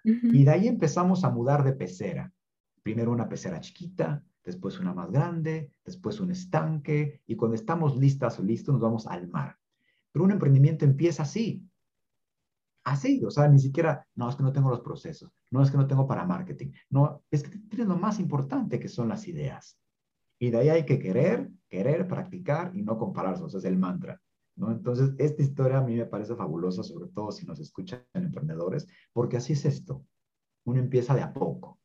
Y 0.03 0.43
de 0.43 0.51
ahí 0.51 0.67
empezamos 0.67 1.23
a 1.23 1.29
mudar 1.29 1.63
de 1.63 1.73
pecera. 1.73 2.31
Primero 2.81 3.11
una 3.11 3.29
pecera 3.29 3.61
chiquita, 3.61 4.21
después 4.43 4.79
una 4.79 4.93
más 4.93 5.09
grande, 5.11 5.71
después 5.85 6.19
un 6.19 6.31
estanque, 6.31 7.21
y 7.25 7.35
cuando 7.35 7.55
estamos 7.55 7.95
listas 7.95 8.37
o 8.39 8.43
listos 8.43 8.73
nos 8.73 8.81
vamos 8.81 9.07
al 9.07 9.27
mar. 9.27 9.57
Pero 10.11 10.25
un 10.25 10.31
emprendimiento 10.31 10.83
empieza 10.83 11.23
así. 11.23 11.65
Así, 12.83 13.23
o 13.23 13.31
sea, 13.31 13.47
ni 13.47 13.59
siquiera, 13.59 14.05
no, 14.15 14.29
es 14.29 14.35
que 14.35 14.43
no 14.43 14.51
tengo 14.51 14.69
los 14.69 14.81
procesos, 14.81 15.31
no 15.51 15.63
es 15.63 15.71
que 15.71 15.77
no 15.77 15.87
tengo 15.87 16.05
para 16.05 16.25
marketing, 16.25 16.71
no, 16.89 17.23
es 17.31 17.43
que 17.43 17.57
tienes 17.57 17.87
lo 17.87 17.95
más 17.95 18.19
importante 18.19 18.77
que 18.77 18.89
son 18.89 19.07
las 19.07 19.25
ideas. 19.29 19.79
Y 20.37 20.49
de 20.49 20.57
ahí 20.57 20.69
hay 20.69 20.85
que 20.85 20.99
querer, 20.99 21.49
querer, 21.69 22.05
practicar 22.05 22.75
y 22.75 22.81
no 22.81 22.97
compararse, 22.97 23.43
o 23.43 23.49
sea, 23.49 23.59
es 23.59 23.65
el 23.65 23.77
mantra. 23.77 24.21
¿No? 24.55 24.71
Entonces, 24.71 25.11
esta 25.17 25.41
historia 25.41 25.77
a 25.77 25.81
mí 25.81 25.95
me 25.95 26.05
parece 26.05 26.35
fabulosa, 26.35 26.83
sobre 26.83 27.09
todo 27.09 27.31
si 27.31 27.45
nos 27.45 27.59
escuchan 27.59 28.05
emprendedores, 28.13 28.87
porque 29.11 29.37
así 29.37 29.53
es 29.53 29.65
esto. 29.65 30.05
Uno 30.65 30.79
empieza 30.79 31.15
de 31.15 31.21
a 31.21 31.33
poco. 31.33 31.79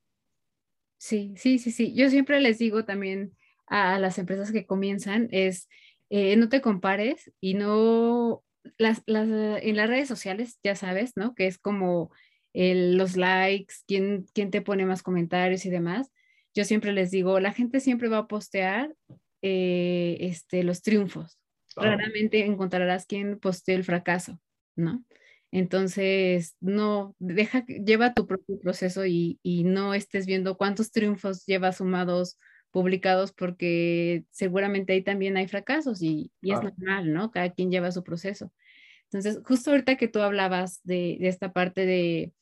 Sí, 0.99 1.35
sí, 1.37 1.59
sí, 1.59 1.71
sí. 1.71 1.95
Yo 1.95 2.11
siempre 2.11 2.41
les 2.41 2.59
digo 2.59 2.85
también 2.85 3.37
a 3.67 3.99
las 3.99 4.19
empresas 4.19 4.51
que 4.53 4.67
comienzan 4.67 5.29
es, 5.31 5.69
eh, 6.11 6.37
no 6.37 6.49
te 6.49 6.61
compares 6.61 7.33
y 7.41 7.55
no, 7.55 8.43
las, 8.79 9.03
las, 9.07 9.29
en 9.29 9.77
las 9.77 9.89
redes 9.89 10.09
sociales, 10.09 10.59
ya 10.63 10.75
sabes, 10.75 11.13
¿no? 11.17 11.35
Que 11.35 11.47
es 11.47 11.59
como 11.59 12.11
los 12.55 13.17
likes, 13.17 13.75
quién, 13.87 14.27
quién 14.35 14.51
te 14.51 14.63
pone 14.63 14.85
más 14.85 15.03
comentarios 15.03 15.65
y 15.65 15.71
demás. 15.71 16.11
Yo 16.55 16.65
siempre 16.65 16.93
les 16.93 17.11
digo, 17.11 17.39
la 17.41 17.53
gente 17.53 17.79
siempre 17.79 18.09
va 18.09 18.19
a 18.19 18.27
postear 18.27 18.95
eh, 19.43 20.17
este, 20.21 20.65
los 20.65 20.83
triunfos, 20.83 21.39
raramente 21.81 22.45
encontrarás 22.45 23.07
quien 23.07 23.39
postee 23.39 23.75
el 23.77 23.85
fracaso, 23.85 24.41
¿no? 24.77 25.05
Entonces, 25.51 26.57
no, 26.61 27.15
deja, 27.19 27.65
lleva 27.67 28.13
tu 28.13 28.27
propio 28.27 28.59
proceso 28.61 29.07
y, 29.07 29.39
no 29.65 29.95
estés 29.95 30.27
viendo 30.27 30.59
cuántos 30.59 30.91
triunfos 30.91 31.47
llevas 31.47 31.79
sumados, 31.79 32.39
publicados, 32.71 33.33
porque 33.33 34.25
seguramente 34.31 34.93
ahí 34.93 35.03
también 35.03 35.37
hay 35.37 35.49
fracasos 35.49 36.03
y, 36.03 36.33
es 36.43 36.63
normal, 36.63 37.13
¿no? 37.13 37.31
Cada 37.31 37.51
quien 37.51 37.71
lleva 37.71 37.93
su 37.93 38.05
proceso. 38.05 38.53
Entonces, 39.05 39.41
justo 39.45 39.71
ahorita 39.71 39.97
que 39.97 40.09
tú 40.09 40.21
hablabas 40.21 40.81
de, 40.85 41.17
esta 41.23 41.53
parte 41.53 41.87
de, 41.87 42.33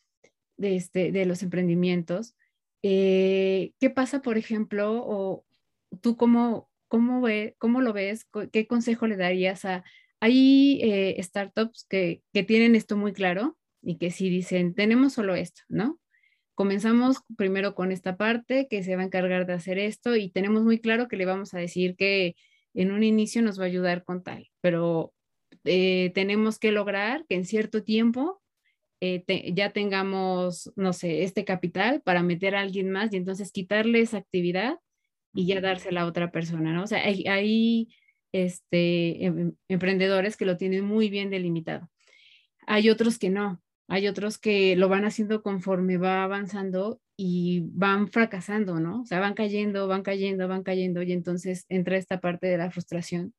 este, 0.59 1.12
de 1.12 1.27
los 1.27 1.44
emprendimientos, 1.44 2.35
eh, 2.83 3.72
¿qué 3.79 3.88
pasa, 3.90 4.20
por 4.20 4.37
ejemplo, 4.37 5.05
o 5.07 5.44
tú 6.01 6.16
cómo, 6.16 6.68
¿Cómo, 6.88 7.20
ve, 7.20 7.55
¿Cómo 7.59 7.81
lo 7.81 7.92
ves? 7.92 8.27
¿Qué 8.53 8.66
consejo 8.66 9.07
le 9.07 9.16
darías 9.16 9.64
a... 9.64 9.85
Hay 10.20 10.81
eh, 10.83 11.22
startups 11.22 11.87
que, 11.88 12.22
que 12.33 12.42
tienen 12.42 12.75
esto 12.75 12.96
muy 12.96 13.12
claro 13.12 13.57
y 13.83 13.99
que 13.99 14.11
si 14.11 14.31
dicen, 14.31 14.75
tenemos 14.75 15.12
solo 15.12 15.35
esto, 15.35 15.62
¿no? 15.68 16.01
Comenzamos 16.55 17.18
primero 17.37 17.75
con 17.75 17.92
esta 17.92 18.16
parte 18.16 18.66
que 18.68 18.83
se 18.83 18.96
va 18.96 19.03
a 19.03 19.07
encargar 19.07 19.46
de 19.46 19.53
hacer 19.53 19.79
esto 19.79 20.16
y 20.16 20.31
tenemos 20.31 20.62
muy 20.62 20.81
claro 20.81 21.07
que 21.07 21.16
le 21.16 21.27
vamos 21.27 21.53
a 21.53 21.59
decir 21.59 21.96
que 21.96 22.35
en 22.72 22.92
un 22.92 23.03
inicio 23.03 23.42
nos 23.42 23.61
va 23.61 23.64
a 23.64 23.66
ayudar 23.66 24.05
con 24.05 24.22
tal, 24.22 24.49
pero 24.61 25.12
eh, 25.64 26.12
tenemos 26.14 26.59
que 26.59 26.72
lograr 26.72 27.27
que 27.29 27.35
en 27.35 27.44
cierto 27.44 27.83
tiempo 27.83 28.40
eh, 29.01 29.25
ya 29.55 29.70
tengamos, 29.70 30.72
no 30.77 30.92
sé, 30.92 31.25
este 31.25 31.44
capital 31.44 32.01
para 32.03 32.22
meter 32.22 32.55
a 32.55 32.61
alguien 32.61 32.90
más 32.90 33.12
y 33.12 33.16
entonces 33.16 33.53
quitarle 33.53 34.01
esa 34.01 34.18
actividad 34.18 34.79
y 35.37 35.46
ya 35.46 35.61
dársela 35.61 36.03
a 36.03 36.07
otra 36.07 36.33
persona, 36.33 36.72
¿no? 36.72 36.85
O 36.85 36.87
sea, 36.87 37.05
hay, 37.05 37.88
este, 38.33 39.27
em, 39.27 39.55
emprendedores 39.68 40.37
que 40.37 40.46
lo 40.46 40.57
tienen 40.57 40.85
muy 40.85 41.11
bien 41.11 41.31
delimitado. 41.31 41.90
Hay 42.66 42.90
otros 42.90 43.18
que 43.18 43.31
no, 43.31 43.62
hay 43.87 44.09
otros 44.09 44.38
que 44.38 44.77
lo 44.77 44.88
van 44.88 45.05
haciendo 45.05 45.42
conforme 45.42 45.99
va 45.99 46.25
avanzando 46.25 47.01
y 47.16 47.61
van 47.72 48.09
fracasando, 48.09 48.81
¿no? 48.81 49.03
O 49.03 49.07
sea, 49.07 49.20
van 49.20 49.35
cayendo, 49.35 49.87
van 49.88 50.03
cayendo, 50.03 50.49
van 50.49 50.62
cayendo 50.62 51.03
y 51.03 51.12
entonces 51.12 51.66
entra 51.68 51.99
esta 51.99 52.20
parte 52.20 52.46
de 52.46 52.59
la 52.59 52.70
frustración. 52.70 53.35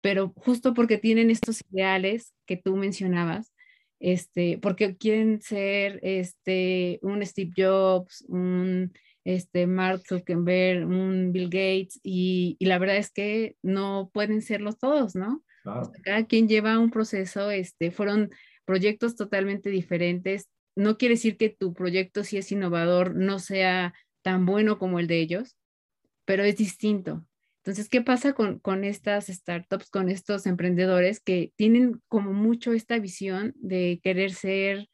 Pero 0.00 0.32
justo 0.36 0.72
porque 0.74 0.98
tienen 0.98 1.30
estos 1.30 1.62
ideales 1.70 2.34
que 2.46 2.56
tú 2.56 2.76
mencionabas, 2.76 3.52
este, 4.00 4.58
porque 4.58 4.96
quieren 4.96 5.42
ser 5.42 6.00
este, 6.02 6.98
un 7.02 7.24
Steve 7.24 7.52
Jobs, 7.54 8.24
un 8.28 8.92
este, 9.24 9.66
Mark 9.66 10.02
Zuckerberg, 10.08 10.86
un 10.86 11.32
Bill 11.32 11.48
Gates, 11.48 12.00
y, 12.02 12.56
la 12.60 12.78
verdad 12.78 12.96
es 12.96 13.10
que 13.10 13.56
no 13.62 14.10
pueden 14.12 14.42
serlos 14.42 14.78
todos, 14.78 15.14
¿no? 15.14 15.42
cada 16.04 16.24
quien 16.24 16.48
lleva 16.48 16.78
un 16.78 16.90
proceso, 16.90 17.50
este, 17.50 17.90
fueron 17.90 18.30
proyectos 18.64 19.14
totalmente 19.14 19.68
diferentes, 19.68 20.48
no 20.74 20.96
quiere 20.96 21.16
decir 21.16 21.36
que 21.36 21.50
tu 21.50 21.74
proyecto, 21.74 22.24
si 22.24 22.38
es 22.38 22.50
innovador, 22.50 23.14
no 23.14 23.38
sea 23.38 23.92
tan 24.22 24.46
bueno 24.46 24.78
como 24.78 24.98
el 24.98 25.06
de 25.06 25.20
ellos, 25.20 25.56
pero 26.24 26.44
es 26.44 26.56
distinto. 26.56 27.26
Entonces, 27.62 27.88
¿qué 27.90 28.00
pasa 28.00 28.32
con, 28.32 28.58
con 28.58 28.84
estas 28.84 29.26
startups, 29.26 29.90
con 29.90 30.08
estos 30.08 30.46
emprendedores 30.46 31.20
que 31.20 31.52
tienen 31.56 32.00
como 32.08 32.32
mucho 32.32 32.72
esta 32.72 32.98
visión 32.98 33.52
de 33.56 34.00
querer 34.02 34.32
ser 34.32 34.88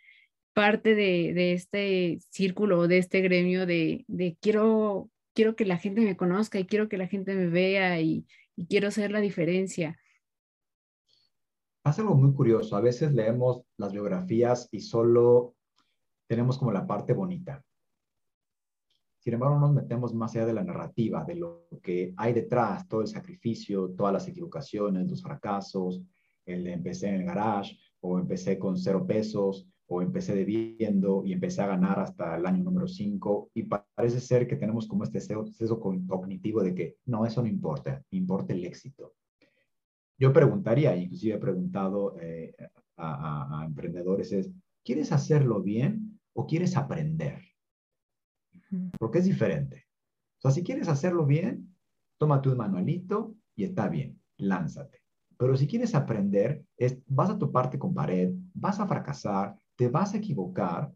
parte 0.56 0.94
de, 0.94 1.34
de 1.34 1.52
este 1.52 2.18
círculo, 2.30 2.88
de 2.88 2.96
este 2.96 3.20
gremio, 3.20 3.66
de, 3.66 4.06
de, 4.08 4.38
quiero, 4.40 5.10
quiero 5.34 5.54
que 5.54 5.66
la 5.66 5.76
gente 5.76 6.00
me 6.00 6.16
conozca 6.16 6.58
y 6.58 6.64
quiero 6.64 6.88
que 6.88 6.96
la 6.96 7.08
gente 7.08 7.34
me 7.34 7.48
vea 7.48 8.00
y, 8.00 8.26
y 8.56 8.64
quiero 8.64 8.90
ser 8.90 9.10
la 9.10 9.20
diferencia? 9.20 9.98
Pasa 11.82 12.00
algo 12.00 12.14
muy 12.14 12.32
curioso. 12.32 12.74
A 12.74 12.80
veces 12.80 13.12
leemos 13.12 13.64
las 13.76 13.92
biografías 13.92 14.66
y 14.72 14.80
solo 14.80 15.54
tenemos 16.26 16.56
como 16.56 16.72
la 16.72 16.86
parte 16.86 17.12
bonita. 17.12 17.62
Sin 19.18 19.34
embargo, 19.34 19.58
nos 19.58 19.74
metemos 19.74 20.14
más 20.14 20.34
allá 20.34 20.46
de 20.46 20.54
la 20.54 20.64
narrativa, 20.64 21.22
de 21.24 21.34
lo 21.34 21.68
que 21.82 22.14
hay 22.16 22.32
detrás, 22.32 22.88
todo 22.88 23.02
el 23.02 23.08
sacrificio, 23.08 23.90
todas 23.90 24.14
las 24.14 24.26
equivocaciones, 24.26 25.10
los 25.10 25.22
fracasos, 25.22 26.00
el 26.46 26.64
de 26.64 26.72
empecé 26.72 27.08
en 27.08 27.16
el 27.16 27.26
garage, 27.26 27.76
o 28.00 28.18
empecé 28.18 28.58
con 28.58 28.78
cero 28.78 29.06
pesos, 29.06 29.68
o 29.88 30.02
empecé 30.02 30.34
debiendo 30.34 31.24
y 31.24 31.32
empecé 31.32 31.62
a 31.62 31.68
ganar 31.68 32.00
hasta 32.00 32.36
el 32.36 32.46
año 32.46 32.64
número 32.64 32.88
5 32.88 33.50
y 33.54 33.64
parece 33.64 34.20
ser 34.20 34.48
que 34.48 34.56
tenemos 34.56 34.88
como 34.88 35.04
este 35.04 35.20
sesgo 35.20 35.80
cognitivo 35.80 36.62
de 36.62 36.74
que 36.74 36.96
no, 37.06 37.24
eso 37.24 37.42
no 37.42 37.48
importa, 37.48 38.02
importa 38.10 38.52
el 38.52 38.64
éxito. 38.64 39.14
Yo 40.18 40.32
preguntaría, 40.32 40.96
inclusive 40.96 41.36
he 41.36 41.38
preguntado 41.38 42.16
eh, 42.20 42.54
a, 42.96 43.60
a, 43.60 43.64
emprendedores, 43.66 44.32
es, 44.32 44.50
¿quieres 44.82 45.12
hacerlo 45.12 45.62
bien 45.62 46.18
o 46.32 46.46
quieres 46.46 46.76
aprender? 46.76 47.42
Porque 48.98 49.18
es 49.18 49.26
diferente. 49.26 49.86
O 50.38 50.40
sea, 50.40 50.50
si 50.50 50.64
quieres 50.64 50.88
hacerlo 50.88 51.26
bien, 51.26 51.74
tómate 52.18 52.48
un 52.48 52.56
manualito 52.56 53.34
y 53.54 53.64
está 53.64 53.88
bien, 53.88 54.20
lánzate. 54.38 55.02
Pero 55.38 55.56
si 55.56 55.66
quieres 55.66 55.94
aprender, 55.94 56.64
es, 56.76 56.98
vas 57.06 57.30
a 57.30 57.38
toparte 57.38 57.78
con 57.78 57.94
pared, 57.94 58.32
vas 58.54 58.80
a 58.80 58.86
fracasar, 58.86 59.56
te 59.76 59.88
vas 59.88 60.14
a 60.14 60.16
equivocar, 60.18 60.92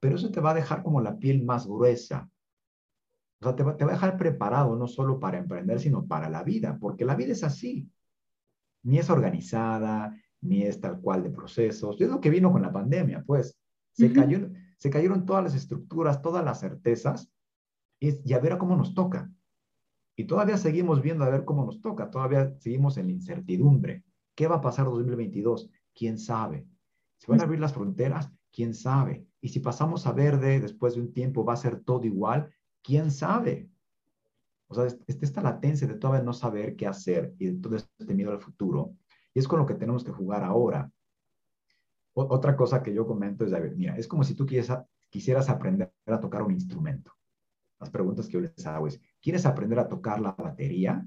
pero 0.00 0.16
eso 0.16 0.30
te 0.30 0.40
va 0.40 0.50
a 0.50 0.54
dejar 0.54 0.82
como 0.82 1.00
la 1.00 1.18
piel 1.18 1.44
más 1.44 1.66
gruesa. 1.66 2.28
O 3.40 3.44
sea, 3.44 3.56
te 3.56 3.62
va, 3.62 3.76
te 3.76 3.84
va 3.84 3.92
a 3.92 3.94
dejar 3.94 4.16
preparado 4.18 4.76
no 4.76 4.86
solo 4.86 5.18
para 5.18 5.38
emprender, 5.38 5.80
sino 5.80 6.06
para 6.06 6.28
la 6.28 6.42
vida, 6.42 6.78
porque 6.80 7.04
la 7.04 7.14
vida 7.14 7.32
es 7.32 7.44
así. 7.44 7.90
Ni 8.82 8.98
es 8.98 9.10
organizada, 9.10 10.14
ni 10.40 10.62
es 10.62 10.80
tal 10.80 11.00
cual 11.00 11.22
de 11.22 11.30
procesos. 11.30 12.00
Es 12.00 12.08
lo 12.08 12.20
que 12.20 12.30
vino 12.30 12.52
con 12.52 12.62
la 12.62 12.72
pandemia, 12.72 13.22
pues. 13.26 13.58
Se, 13.92 14.12
cayó, 14.12 14.50
se 14.76 14.90
cayeron 14.90 15.24
todas 15.24 15.42
las 15.42 15.54
estructuras, 15.54 16.20
todas 16.20 16.44
las 16.44 16.60
certezas, 16.60 17.30
y, 17.98 18.28
y 18.28 18.34
a 18.34 18.38
ver 18.38 18.52
a 18.52 18.58
cómo 18.58 18.76
nos 18.76 18.94
toca. 18.94 19.30
Y 20.16 20.24
todavía 20.24 20.58
seguimos 20.58 21.02
viendo 21.02 21.24
a 21.24 21.30
ver 21.30 21.44
cómo 21.44 21.64
nos 21.64 21.80
toca, 21.80 22.10
todavía 22.10 22.54
seguimos 22.58 22.96
en 22.98 23.06
la 23.06 23.12
incertidumbre. 23.12 24.04
¿Qué 24.34 24.46
va 24.46 24.56
a 24.56 24.60
pasar 24.60 24.86
2022? 24.86 25.70
¿Quién 25.94 26.18
sabe? 26.18 26.66
¿Se 27.18 27.30
van 27.30 27.40
a 27.40 27.44
abrir 27.44 27.60
las 27.60 27.72
fronteras? 27.72 28.30
¿Quién 28.52 28.74
sabe? 28.74 29.26
Y 29.40 29.48
si 29.48 29.60
pasamos 29.60 30.06
a 30.06 30.12
verde 30.12 30.60
después 30.60 30.94
de 30.94 31.00
un 31.00 31.12
tiempo, 31.12 31.44
¿va 31.44 31.54
a 31.54 31.56
ser 31.56 31.80
todo 31.80 32.04
igual? 32.04 32.50
¿Quién 32.82 33.10
sabe? 33.10 33.70
O 34.68 34.74
sea, 34.74 34.86
esta 35.06 35.42
latencia 35.42 35.86
de 35.86 35.94
todavía 35.94 36.24
no 36.24 36.32
saber 36.32 36.74
qué 36.74 36.86
hacer 36.86 37.34
y 37.38 37.46
de 37.46 37.60
todo 37.60 37.76
este 37.76 38.14
miedo 38.14 38.32
al 38.32 38.40
futuro. 38.40 38.96
Y 39.32 39.38
es 39.38 39.46
con 39.46 39.58
lo 39.58 39.66
que 39.66 39.74
tenemos 39.74 40.02
que 40.02 40.12
jugar 40.12 40.42
ahora. 40.42 40.90
otra 42.14 42.56
cosa 42.56 42.82
que 42.82 42.94
yo 42.94 43.06
comento 43.06 43.44
es, 43.44 43.52
a 43.52 43.60
mira, 43.60 43.96
es 43.96 44.08
como 44.08 44.24
si 44.24 44.34
tú 44.34 44.46
quisieras 44.46 45.48
aprender 45.48 45.92
a 46.06 46.20
tocar 46.20 46.42
un 46.42 46.52
instrumento. 46.52 47.12
Las 47.78 47.90
preguntas 47.90 48.26
que 48.26 48.32
yo 48.32 48.40
les 48.40 48.66
hago 48.66 48.86
es, 48.88 49.00
¿quieres 49.20 49.44
aprender 49.44 49.78
a 49.78 49.88
tocar 49.88 50.20
la 50.20 50.32
batería? 50.32 51.06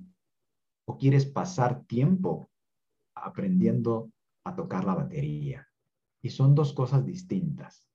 ¿O 0.85 0.97
quieres 0.97 1.25
pasar 1.25 1.83
tiempo 1.85 2.49
aprendiendo 3.15 4.11
a 4.43 4.55
tocar 4.55 4.85
la 4.85 4.93
batería? 4.93 5.68
Y 6.21 6.29
son 6.29 6.55
dos 6.55 6.73
cosas 6.73 7.05
distintas. 7.05 7.87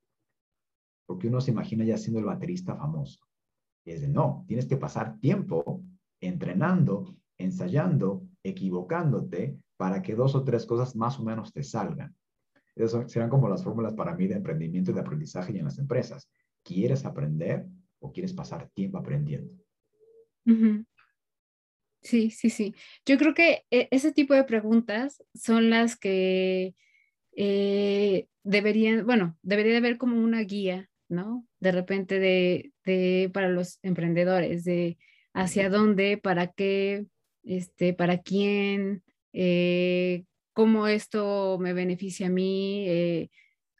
Porque 1.06 1.28
uno 1.28 1.40
se 1.40 1.50
imagina 1.50 1.84
ya 1.84 1.98
siendo 1.98 2.20
el 2.20 2.26
baterista 2.26 2.76
famoso. 2.76 3.20
Y 3.84 3.92
es 3.92 4.00
de, 4.00 4.08
no, 4.08 4.44
tienes 4.46 4.66
que 4.66 4.76
pasar 4.76 5.18
tiempo 5.20 5.82
entrenando, 6.20 7.16
ensayando, 7.36 8.26
equivocándote 8.42 9.58
para 9.76 10.00
que 10.00 10.14
dos 10.14 10.34
o 10.34 10.44
tres 10.44 10.64
cosas 10.64 10.96
más 10.96 11.18
o 11.18 11.24
menos 11.24 11.52
te 11.52 11.62
salgan. 11.62 12.16
Esas 12.74 13.10
serán 13.10 13.30
como 13.30 13.48
las 13.48 13.62
fórmulas 13.62 13.94
para 13.94 14.14
mí 14.14 14.26
de 14.26 14.36
emprendimiento 14.36 14.90
y 14.90 14.94
de 14.94 15.00
aprendizaje 15.00 15.52
y 15.52 15.58
en 15.58 15.64
las 15.64 15.78
empresas. 15.78 16.30
¿Quieres 16.62 17.04
aprender 17.04 17.66
o 18.00 18.12
quieres 18.12 18.32
pasar 18.32 18.68
tiempo 18.70 18.98
aprendiendo? 18.98 19.52
Sí, 22.00 22.30
sí, 22.30 22.50
sí. 22.50 22.74
Yo 23.06 23.16
creo 23.16 23.34
que 23.34 23.64
e, 23.70 23.88
ese 23.90 24.12
tipo 24.12 24.34
de 24.34 24.44
preguntas 24.44 25.22
son 25.34 25.70
las 25.70 25.96
que 25.96 26.74
eh, 27.36 28.26
deberían, 28.42 29.06
bueno, 29.06 29.36
debería 29.42 29.78
haber 29.78 29.98
como 29.98 30.20
una 30.22 30.40
guía, 30.40 30.88
¿no? 31.08 31.46
De 31.60 31.72
repente 31.72 32.18
de, 32.18 32.72
de, 32.84 33.30
para 33.32 33.48
los 33.48 33.78
emprendedores, 33.82 34.64
de 34.64 34.98
hacia 35.32 35.68
dónde, 35.68 36.18
para 36.18 36.48
qué, 36.48 37.06
este, 37.42 37.92
para 37.92 38.18
quién, 38.18 39.02
eh, 39.32 40.24
cómo 40.52 40.86
esto 40.86 41.58
me 41.60 41.72
beneficia 41.72 42.28
a 42.28 42.30
mí, 42.30 42.84
eh, 42.88 43.30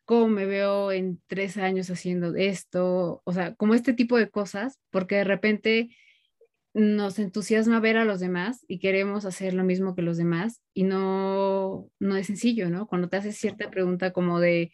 cómo 0.05 0.29
me 0.29 0.47
veo 0.47 0.93
en 0.93 1.23
tres 1.27 1.57
años 1.57 1.91
haciendo 1.91 2.35
esto, 2.35 3.23
o 3.25 3.33
sea, 3.33 3.55
como 3.55 3.75
este 3.75 3.95
tipo 3.95 4.19
de 4.19 4.29
cosas, 4.29 4.79
porque 4.91 5.17
de 5.17 5.25
repente 5.25 5.91
nos 6.75 7.21
entusiasma 7.21 7.79
ver 7.79 7.97
a 7.97 8.05
los 8.05 8.19
demás 8.19 8.65
y 8.67 8.81
queremos 8.81 9.25
hacer 9.25 9.55
lo 9.55 9.63
mismo 9.63 9.95
que 9.95 10.03
los 10.03 10.17
demás 10.17 10.61
y 10.75 10.83
no, 10.83 11.89
no 12.01 12.17
es 12.17 12.27
sencillo, 12.27 12.69
¿no? 12.69 12.89
Cuando 12.89 13.09
te 13.09 13.17
haces 13.17 13.37
cierta 13.37 13.71
pregunta 13.71 14.13
como 14.13 14.41
de, 14.41 14.73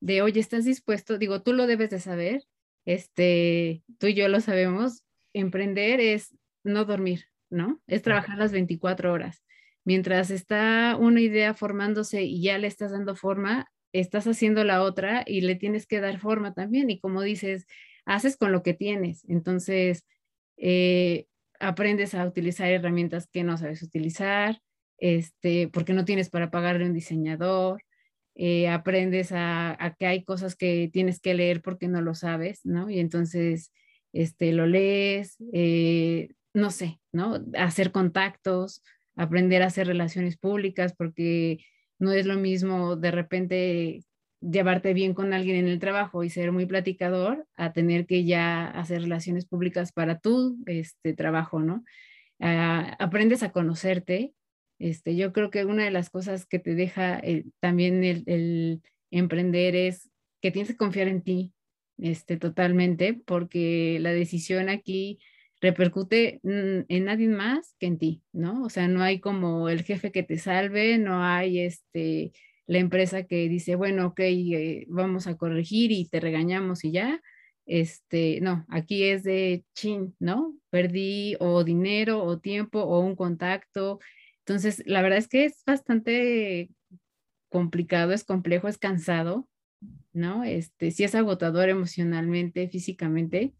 de, 0.00 0.22
oye, 0.22 0.40
¿estás 0.40 0.64
dispuesto? 0.64 1.18
Digo, 1.18 1.42
tú 1.42 1.52
lo 1.52 1.68
debes 1.68 1.90
de 1.90 2.00
saber, 2.00 2.42
este, 2.84 3.84
tú 3.98 4.08
y 4.08 4.14
yo 4.14 4.28
lo 4.28 4.40
sabemos, 4.40 5.04
emprender 5.32 6.00
es 6.00 6.36
no 6.64 6.84
dormir, 6.84 7.26
¿no? 7.48 7.80
Es 7.86 8.02
trabajar 8.02 8.38
las 8.38 8.50
24 8.50 9.12
horas. 9.12 9.44
Mientras 9.84 10.32
está 10.32 10.96
una 10.98 11.20
idea 11.20 11.54
formándose 11.54 12.24
y 12.24 12.42
ya 12.42 12.58
le 12.58 12.66
estás 12.66 12.90
dando 12.90 13.14
forma, 13.14 13.70
estás 13.92 14.26
haciendo 14.26 14.64
la 14.64 14.82
otra 14.82 15.22
y 15.24 15.42
le 15.42 15.54
tienes 15.54 15.86
que 15.86 16.00
dar 16.00 16.18
forma 16.18 16.54
también. 16.54 16.90
Y 16.90 16.98
como 16.98 17.22
dices, 17.22 17.68
haces 18.04 18.36
con 18.36 18.50
lo 18.50 18.64
que 18.64 18.74
tienes. 18.74 19.24
Entonces, 19.28 20.04
eh, 20.56 21.26
aprendes 21.60 22.14
a 22.14 22.26
utilizar 22.26 22.68
herramientas 22.68 23.28
que 23.28 23.44
no 23.44 23.56
sabes 23.56 23.82
utilizar, 23.82 24.60
este, 24.98 25.68
porque 25.68 25.92
no 25.92 26.04
tienes 26.04 26.30
para 26.30 26.50
pagarle 26.50 26.86
un 26.86 26.94
diseñador, 26.94 27.82
eh, 28.34 28.68
aprendes 28.68 29.32
a, 29.32 29.96
que 29.98 30.06
hay 30.06 30.24
cosas 30.24 30.56
que 30.56 30.90
tienes 30.92 31.20
que 31.20 31.34
leer 31.34 31.62
porque 31.62 31.88
no 31.88 32.02
lo 32.02 32.14
sabes, 32.14 32.60
¿no? 32.64 32.90
Y 32.90 33.00
entonces 33.00 33.72
este, 34.12 34.52
lo 34.52 34.66
lees, 34.66 35.36
eh, 35.52 36.28
no 36.52 36.70
sé, 36.70 37.00
¿no? 37.12 37.42
Hacer 37.54 37.92
contactos, 37.92 38.82
aprender 39.16 39.62
a 39.62 39.66
hacer 39.66 39.86
relaciones 39.86 40.36
públicas, 40.36 40.94
porque 40.96 41.64
no 41.98 42.12
es 42.12 42.26
lo 42.26 42.36
mismo 42.36 42.96
de 42.96 43.10
repente 43.10 44.02
llevarte 44.40 44.94
bien 44.94 45.14
con 45.14 45.32
alguien 45.32 45.56
en 45.56 45.68
el 45.68 45.78
trabajo 45.78 46.24
y 46.24 46.30
ser 46.30 46.52
muy 46.52 46.66
platicador 46.66 47.46
a 47.56 47.72
tener 47.72 48.06
que 48.06 48.24
ya 48.24 48.66
hacer 48.66 49.02
relaciones 49.02 49.46
públicas 49.46 49.92
para 49.92 50.18
tu 50.18 50.58
este, 50.66 51.14
trabajo, 51.14 51.60
¿no? 51.60 51.84
Ah, 52.40 52.96
aprendes 52.98 53.42
a 53.42 53.52
conocerte. 53.52 54.34
Este, 54.78 55.16
yo 55.16 55.32
creo 55.32 55.50
que 55.50 55.64
una 55.64 55.84
de 55.84 55.90
las 55.90 56.10
cosas 56.10 56.44
que 56.46 56.58
te 56.58 56.74
deja 56.74 57.22
también 57.60 58.04
el, 58.04 58.82
emprender 59.10 59.74
es 59.74 60.10
que 60.42 60.50
tienes 60.50 60.72
que 60.72 60.76
confiar 60.76 61.08
en 61.08 61.22
ti 61.22 61.54
este, 61.96 62.36
totalmente, 62.36 63.14
porque 63.14 63.98
la 64.00 64.12
decisión 64.12 64.68
aquí 64.68 65.18
repercute 65.62 66.40
en 66.42 67.04
nadie 67.04 67.28
más 67.28 67.74
que 67.78 67.86
en 67.86 67.98
ti, 67.98 68.22
¿no? 68.32 68.64
O 68.64 68.68
sea, 68.68 68.88
no 68.88 69.02
hay 69.02 69.20
como 69.20 69.70
el 69.70 69.82
jefe 69.82 70.12
que 70.12 70.22
te 70.22 70.38
salve, 70.38 70.98
no 70.98 71.22
hay 71.22 71.60
este 71.60 72.32
la 72.66 72.78
empresa 72.78 73.24
que 73.24 73.48
dice, 73.48 73.76
bueno, 73.76 74.08
ok, 74.08 74.20
eh, 74.20 74.86
vamos 74.88 75.26
a 75.26 75.36
corregir 75.36 75.92
y 75.92 76.08
te 76.08 76.20
regañamos 76.20 76.84
y 76.84 76.92
ya. 76.92 77.20
Este, 77.64 78.40
no, 78.40 78.64
aquí 78.68 79.04
es 79.04 79.24
de 79.24 79.64
chin, 79.74 80.14
¿no? 80.20 80.56
Perdí 80.70 81.36
o 81.40 81.64
dinero 81.64 82.22
o 82.22 82.38
tiempo 82.38 82.80
o 82.80 83.00
un 83.00 83.16
contacto. 83.16 83.98
Entonces, 84.40 84.82
la 84.86 85.02
verdad 85.02 85.18
es 85.18 85.28
que 85.28 85.44
es 85.44 85.62
bastante 85.66 86.70
complicado, 87.48 88.12
es 88.12 88.24
complejo, 88.24 88.68
es 88.68 88.78
cansado, 88.78 89.48
¿no? 90.12 90.44
Este, 90.44 90.90
sí 90.90 91.04
es 91.04 91.14
agotador 91.14 91.68
emocionalmente, 91.68 92.68
físicamente, 92.68 93.54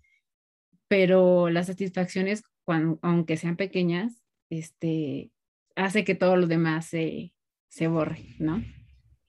pero 0.88 1.50
las 1.50 1.66
satisfacciones, 1.66 2.42
cuando, 2.64 2.98
aunque 3.02 3.36
sean 3.36 3.56
pequeñas, 3.56 4.22
este, 4.50 5.30
hace 5.74 6.04
que 6.04 6.14
todo 6.14 6.36
lo 6.36 6.46
demás 6.46 6.86
se, 6.86 7.32
se 7.68 7.88
borre, 7.88 8.36
¿no? 8.38 8.62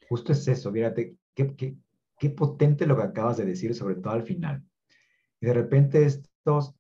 Justo 0.09 0.31
es 0.31 0.47
eso, 0.47 0.71
fíjate, 0.71 1.15
qué, 1.33 1.77
qué 2.17 2.29
potente 2.29 2.85
lo 2.85 2.95
que 2.95 3.03
acabas 3.03 3.37
de 3.37 3.45
decir, 3.45 3.73
sobre 3.75 3.95
todo 3.95 4.13
al 4.13 4.23
final. 4.23 4.63
Y 5.39 5.45
de 5.45 5.53
repente 5.53 6.03
estos, 6.05 6.73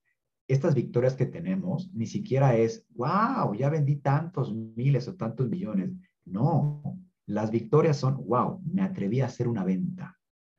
estas 0.47 0.73
victorias 0.73 1.15
que 1.15 1.25
tenemos 1.25 1.93
ni 1.93 2.07
siquiera 2.07 2.55
es, 2.55 2.85
wow, 2.95 3.53
ya 3.53 3.69
vendí 3.69 3.97
tantos 3.97 4.53
miles 4.53 5.07
o 5.07 5.15
tantos 5.15 5.49
millones. 5.49 5.91
No, 6.25 6.99
las 7.25 7.51
victorias 7.51 7.97
son, 7.97 8.25
wow, 8.25 8.61
me 8.65 8.81
atreví 8.81 9.21
a 9.21 9.25
hacer 9.25 9.47
una 9.47 9.63
venta 9.63 10.17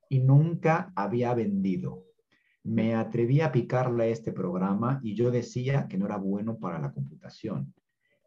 y 0.09 0.19
nunca 0.19 0.91
había 0.95 1.33
vendido. 1.33 2.03
Me 2.63 2.95
atreví 2.95 3.41
a 3.41 3.51
picarle 3.51 4.05
a 4.05 4.07
este 4.07 4.31
programa 4.31 4.99
y 5.03 5.15
yo 5.15 5.31
decía 5.31 5.87
que 5.87 5.97
no 5.97 6.05
era 6.05 6.17
bueno 6.17 6.57
para 6.57 6.79
la 6.79 6.91
computación. 6.91 7.73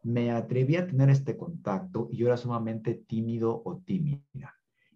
Me 0.03 0.31
atreví 0.31 0.75
a 0.75 0.85
tener 0.85 1.09
este 1.09 1.37
contacto 1.37 2.07
y 2.11 2.17
yo 2.17 2.27
era 2.27 2.37
sumamente 2.37 2.93
tímido 3.07 3.61
o 3.65 3.77
tímida. 3.77 4.55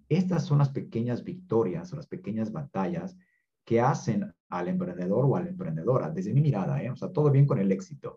Estas 0.09 0.45
son 0.45 0.59
las 0.59 0.69
pequeñas 0.69 1.23
victorias 1.23 1.91
o 1.91 1.95
las 1.95 2.07
pequeñas 2.07 2.51
batallas 2.51 3.17
que 3.65 3.81
hacen 3.81 4.33
al 4.49 4.69
emprendedor 4.69 5.25
o 5.25 5.35
a 5.35 5.41
la 5.41 5.49
emprendedora, 5.49 6.09
desde 6.09 6.33
mi 6.33 6.41
mirada, 6.41 6.81
¿eh? 6.81 6.89
o 6.89 6.95
sea, 6.95 7.11
todo 7.11 7.29
bien 7.29 7.45
con 7.45 7.59
el 7.59 7.69
éxito, 7.69 8.15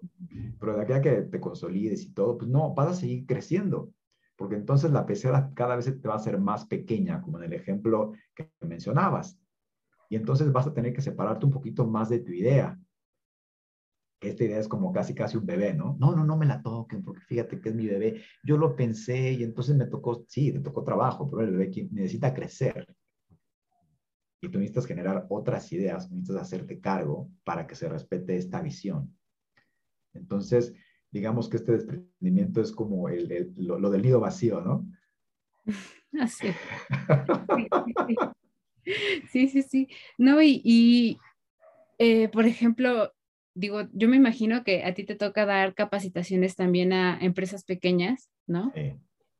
pero 0.60 0.76
de 0.76 0.82
aquí 0.82 0.92
a 0.92 1.00
que 1.00 1.22
te 1.22 1.40
consolides 1.40 2.04
y 2.04 2.12
todo, 2.12 2.38
pues 2.38 2.48
no, 2.48 2.72
vas 2.72 2.88
a 2.88 2.94
seguir 2.94 3.26
creciendo, 3.26 3.92
porque 4.36 4.54
entonces 4.54 4.92
la 4.92 5.06
pecera 5.06 5.50
cada 5.54 5.74
vez 5.74 5.86
te 6.00 6.08
va 6.08 6.14
a 6.14 6.20
ser 6.20 6.38
más 6.38 6.66
pequeña, 6.66 7.20
como 7.20 7.38
en 7.38 7.46
el 7.46 7.52
ejemplo 7.52 8.12
que 8.32 8.48
mencionabas, 8.60 9.40
y 10.08 10.14
entonces 10.14 10.52
vas 10.52 10.68
a 10.68 10.72
tener 10.72 10.92
que 10.92 11.02
separarte 11.02 11.46
un 11.46 11.52
poquito 11.52 11.84
más 11.84 12.08
de 12.08 12.20
tu 12.20 12.30
idea. 12.32 12.79
Esta 14.20 14.44
idea 14.44 14.58
es 14.58 14.68
como 14.68 14.92
casi, 14.92 15.14
casi 15.14 15.38
un 15.38 15.46
bebé, 15.46 15.72
¿no? 15.72 15.96
No, 15.98 16.14
no, 16.14 16.24
no 16.24 16.36
me 16.36 16.46
la 16.46 16.60
toquen, 16.62 17.02
porque 17.02 17.22
fíjate 17.22 17.60
que 17.60 17.70
es 17.70 17.74
mi 17.74 17.86
bebé. 17.86 18.22
Yo 18.44 18.58
lo 18.58 18.76
pensé 18.76 19.32
y 19.32 19.42
entonces 19.42 19.76
me 19.76 19.86
tocó, 19.86 20.24
sí, 20.28 20.52
te 20.52 20.60
tocó 20.60 20.84
trabajo, 20.84 21.30
pero 21.30 21.42
el 21.42 21.56
bebé 21.56 21.88
necesita 21.90 22.34
crecer 22.34 22.86
y 24.42 24.48
tú 24.48 24.58
necesitas 24.58 24.86
generar 24.86 25.26
otras 25.28 25.70
ideas, 25.72 26.10
necesitas 26.10 26.42
hacerte 26.42 26.80
cargo 26.80 27.30
para 27.44 27.66
que 27.66 27.74
se 27.74 27.88
respete 27.88 28.36
esta 28.36 28.60
visión. 28.62 29.14
Entonces, 30.14 30.74
digamos 31.10 31.48
que 31.48 31.58
este 31.58 31.72
desprendimiento 31.72 32.60
es 32.60 32.72
como 32.72 33.08
el, 33.08 33.52
lo, 33.56 33.90
del 33.90 34.02
nido 34.02 34.20
vacío, 34.20 34.60
¿no? 34.60 34.86
Así. 36.20 36.48
Sí, 39.30 39.48
sí, 39.48 39.62
sí. 39.62 39.88
No, 40.18 40.40
y, 40.42 41.18
eh, 41.98 42.28
por 42.28 42.46
ejemplo, 42.46 43.12
digo, 43.54 43.88
yo 43.92 44.08
me 44.08 44.16
imagino 44.16 44.64
que 44.64 44.84
a 44.84 44.94
ti 44.94 45.04
te 45.04 45.16
toca 45.16 45.46
dar 45.46 45.74
capacitaciones 45.74 46.56
también 46.56 46.92
a 46.92 47.18
empresas 47.20 47.64
pequeñas, 47.64 48.30
¿no? 48.46 48.72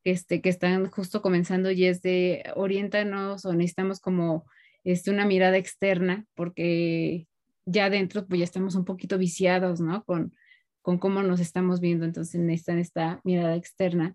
Este, 0.04 0.40
que 0.40 0.48
están 0.48 0.90
justo 0.90 1.20
comenzando 1.22 1.70
y 1.70 1.84
es 1.84 2.00
de 2.02 2.44
oriéntanos 2.56 3.44
o 3.44 3.52
necesitamos 3.52 4.00
como 4.00 4.46
este, 4.84 5.10
una 5.10 5.26
mirada 5.26 5.56
externa, 5.58 6.26
porque 6.34 7.26
ya 7.66 7.90
dentro 7.90 8.26
pues 8.26 8.38
ya 8.38 8.44
estamos 8.44 8.74
un 8.74 8.84
poquito 8.84 9.18
viciados, 9.18 9.80
¿no? 9.80 10.04
Con, 10.04 10.34
con 10.82 10.98
cómo 10.98 11.22
nos 11.22 11.40
estamos 11.40 11.80
viendo, 11.80 12.04
entonces 12.04 12.40
necesitan 12.40 12.78
esta 12.78 13.20
mirada 13.24 13.56
externa. 13.56 14.14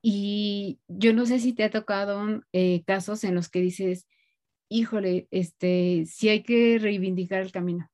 Y 0.00 0.78
yo 0.86 1.12
no 1.12 1.26
sé 1.26 1.40
si 1.40 1.52
te 1.52 1.64
ha 1.64 1.70
tocado 1.70 2.42
eh, 2.52 2.84
casos 2.84 3.24
en 3.24 3.34
los 3.34 3.48
que 3.48 3.60
dices, 3.60 4.06
híjole, 4.68 5.26
este, 5.30 6.04
si 6.06 6.28
hay 6.28 6.42
que 6.42 6.78
reivindicar 6.78 7.42
el 7.42 7.52
camino. 7.52 7.90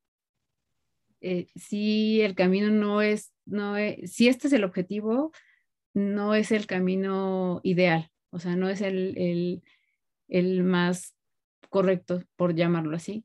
Eh, 1.21 1.49
si 1.55 2.21
el 2.21 2.35
camino 2.35 2.71
no 2.71 3.03
es, 3.03 3.33
no 3.45 3.77
es, 3.77 4.13
si 4.13 4.29
este 4.29 4.47
es 4.47 4.53
el 4.53 4.65
objetivo, 4.65 5.33
no 5.95 6.35
es 6.35 6.53
el 6.53 6.67
camino 6.67 7.61
ideal, 7.63 8.11
o 8.31 8.39
sea, 8.39 8.57
no 8.57 8.69
es 8.69 8.81
el, 8.81 9.17
el, 9.19 9.63
el 10.29 10.63
más 10.63 11.15
correcto, 11.69 12.23
por 12.37 12.55
llamarlo 12.55 12.97
así. 12.97 13.25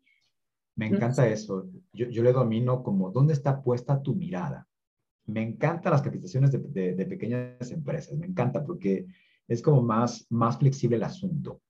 Me 0.75 0.87
encanta 0.87 1.27
eso. 1.27 1.69
Yo, 1.91 2.09
yo, 2.09 2.23
le 2.23 2.33
domino 2.33 2.81
como, 2.81 3.11
¿dónde 3.11 3.33
está 3.33 3.61
puesta 3.61 4.01
tu 4.01 4.15
mirada? 4.15 4.67
Me 5.25 5.43
encantan 5.43 5.91
las 5.91 6.01
capacitaciones 6.01 6.51
de, 6.51 6.95
de, 6.95 7.05
pequeñas 7.05 7.71
empresas, 7.71 8.17
me 8.17 8.25
encanta 8.25 8.63
porque 8.63 9.05
es 9.47 9.61
como 9.61 9.83
más, 9.83 10.25
más 10.29 10.57
flexible 10.57 10.97
el 10.97 11.03
asunto 11.03 11.61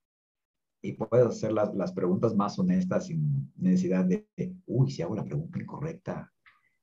y 0.84 0.92
puedes 0.92 1.26
hacer 1.26 1.50
las, 1.50 1.74
las 1.74 1.92
preguntas 1.92 2.34
más 2.36 2.58
honestas 2.58 3.06
sin 3.06 3.50
necesidad 3.56 4.04
de, 4.04 4.28
uy, 4.66 4.90
si 4.90 5.00
hago 5.00 5.16
la 5.16 5.24
pregunta 5.24 5.58
incorrecta, 5.58 6.30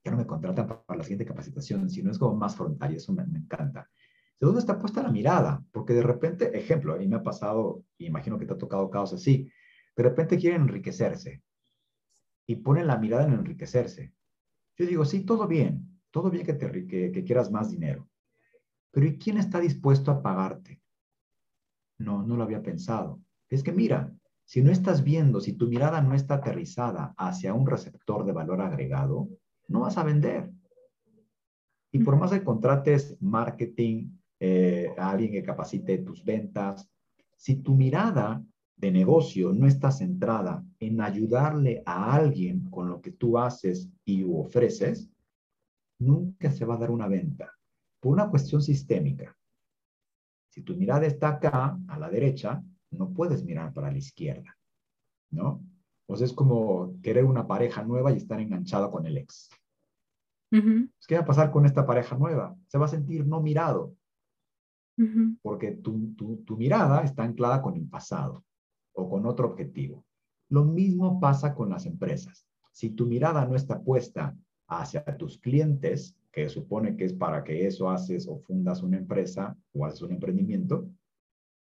ya 0.04 0.10
no 0.10 0.18
me 0.18 0.26
contratan 0.26 0.66
para 0.66 0.98
la 0.98 1.04
siguiente 1.04 1.26
capacitación, 1.26 1.88
sino 1.88 2.10
es 2.10 2.18
como 2.18 2.36
más 2.36 2.56
frontal 2.56 2.92
y 2.92 2.96
eso 2.96 3.14
me, 3.14 3.24
me 3.28 3.38
encanta. 3.38 3.88
¿De 4.40 4.48
dónde 4.48 4.60
está 4.60 4.80
puesta 4.80 5.04
la 5.04 5.12
mirada? 5.12 5.64
Porque 5.72 5.94
de 5.94 6.02
repente, 6.02 6.58
ejemplo, 6.58 6.96
a 6.96 6.98
mí 6.98 7.08
me 7.08 7.18
ha 7.18 7.22
pasado, 7.22 7.84
y 8.00 8.08
imagino 8.08 8.40
que 8.40 8.48
te 8.48 8.54
ha 8.54 8.58
tocado 8.58 8.90
casos 8.90 9.22
así, 9.22 9.48
de 9.96 10.02
repente 10.02 10.36
quieren 10.40 10.64
enriquecerse 10.64 11.44
y 12.48 12.56
ponen 12.56 12.88
la 12.88 12.98
mirada 12.98 13.28
en 13.28 13.34
enriquecerse. 13.34 14.16
Yo 14.78 14.88
digo, 14.88 15.06
sí, 15.06 15.26
todo 15.26 15.48
bien, 15.48 16.02
todo 16.10 16.32
bien 16.32 16.44
que, 16.44 16.54
te, 16.54 16.88
que, 16.88 17.24
quieras 17.24 17.52
más 17.52 17.70
dinero, 17.70 18.10
pero 18.90 19.06
¿y 19.06 19.20
quién 19.20 19.38
está 19.38 19.60
dispuesto 19.60 20.10
a 20.10 20.24
pagarte? 20.24 20.82
No, 22.00 22.24
no 22.24 22.36
lo 22.36 22.44
había 22.44 22.64
pensado. 22.64 23.22
Es 23.52 23.64
que 23.64 23.74
mira, 23.74 24.12
si 24.46 24.62
no 24.62 24.72
estás 24.72 25.04
viendo, 25.04 25.42
si 25.42 25.54
tu 25.54 25.68
mirada 25.68 26.02
no 26.02 26.16
está 26.16 26.36
aterrizada 26.36 27.14
hacia 27.18 27.54
un 27.54 27.68
receptor 27.68 28.26
de 28.26 28.32
valor 28.32 28.62
agregado, 28.62 29.30
no 29.68 29.82
vas 29.82 29.98
a 29.98 30.04
vender. 30.04 30.50
Y 31.92 32.00
por 32.00 32.16
más 32.16 32.32
que 32.32 32.44
contrates 32.44 33.18
marketing, 33.20 34.10
eh, 34.40 34.94
a 34.98 35.12
alguien 35.12 35.32
que 35.32 35.44
capacite 35.44 36.00
tus 36.00 36.24
ventas, 36.24 36.90
si 37.36 37.58
tu 37.58 37.76
mirada 37.76 38.44
de 38.78 38.92
negocio 38.92 39.54
no 39.54 39.68
está 39.68 39.92
centrada 39.92 40.66
en 40.80 41.02
ayudarle 41.02 41.84
a 41.86 42.16
alguien 42.16 42.70
con 42.70 42.90
lo 42.90 43.02
que 43.02 43.12
tú 43.12 43.38
haces 43.38 43.90
y 44.06 44.24
ofreces, 44.24 45.12
nunca 46.00 46.50
se 46.52 46.66
va 46.66 46.76
a 46.76 46.80
dar 46.80 46.90
una 46.90 47.08
venta. 47.08 47.52
Por 48.00 48.14
una 48.14 48.30
cuestión 48.30 48.62
sistémica. 48.62 49.38
Si 50.50 50.62
tu 50.62 50.76
mirada 50.76 51.06
está 51.06 51.30
acá, 51.30 51.78
a 51.88 52.00
la 52.00 52.10
derecha, 52.10 52.64
no 52.92 53.10
puedes 53.14 53.44
mirar 53.44 53.74
para 53.74 53.92
la 53.92 53.98
izquierda, 53.98 54.58
¿no? 55.32 55.64
O 56.08 56.16
sea, 56.16 56.26
es 56.26 56.34
como 56.34 57.00
querer 57.02 57.26
una 57.26 57.48
pareja 57.48 57.84
nueva 57.84 58.12
y 58.12 58.18
estar 58.18 58.40
enganchada 58.40 58.92
con 58.92 59.06
el 59.06 59.18
ex. 59.18 59.50
¿Qué 61.08 61.16
va 61.16 61.22
a 61.22 61.26
pasar 61.26 61.52
con 61.52 61.66
esta 61.66 61.86
pareja 61.86 62.18
nueva? 62.18 62.56
Se 62.68 62.78
va 62.78 62.86
a 62.86 62.90
sentir 62.90 63.26
no 63.26 63.42
mirado, 63.42 63.96
porque 65.42 65.72
tu, 65.72 66.14
tu 66.46 66.58
mirada 66.58 67.02
está 67.02 67.24
anclada 67.24 67.62
con 67.62 67.76
el 67.76 67.88
pasado 67.88 68.44
o 68.94 69.10
con 69.10 69.26
otro 69.26 69.48
objetivo. 69.48 70.06
Lo 70.50 70.66
mismo 70.66 71.20
pasa 71.20 71.56
con 71.56 71.70
las 71.70 71.86
empresas. 71.86 72.46
Si 72.72 72.92
tu 72.92 73.08
mirada 73.08 73.46
no 73.46 73.56
está 73.56 73.82
puesta 73.82 74.36
hacia 74.68 75.04
tus 75.18 75.38
clientes, 75.38 76.16
que 76.32 76.50
supone 76.50 76.96
que 76.96 77.06
es 77.06 77.14
para 77.14 77.44
que 77.44 77.66
eso 77.66 77.90
haces 77.90 78.28
o 78.28 78.38
fundas 78.38 78.84
una 78.84 78.98
empresa 78.98 79.58
o 79.74 79.86
haces 79.86 80.02
un 80.02 80.12
emprendimiento, 80.12 80.88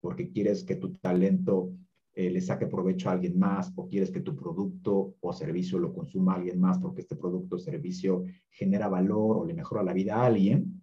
porque 0.03 0.31
quieres 0.31 0.65
que 0.65 0.77
tu 0.77 0.93
talento 0.99 1.73
eh, 2.12 2.29
le 2.29 2.43
saque 2.43 2.67
provecho 2.67 3.09
a 3.09 3.12
alguien 3.12 3.38
más 3.38 3.73
o 3.77 3.88
quieres 3.88 4.11
que 4.11 4.21
tu 4.21 4.37
producto 4.37 5.15
o 5.21 5.33
servicio 5.33 5.79
lo 5.79 5.95
consuma 5.95 6.35
alguien 6.35 6.61
más 6.61 6.79
porque 6.79 7.01
este 7.01 7.17
producto 7.17 7.57
o 7.57 7.59
servicio 7.59 8.27
genera 8.51 8.88
valor 8.88 9.38
o 9.38 9.47
le 9.47 9.55
mejora 9.55 9.83
la 9.83 9.95
vida 9.95 10.17
a 10.17 10.27
alguien. 10.27 10.83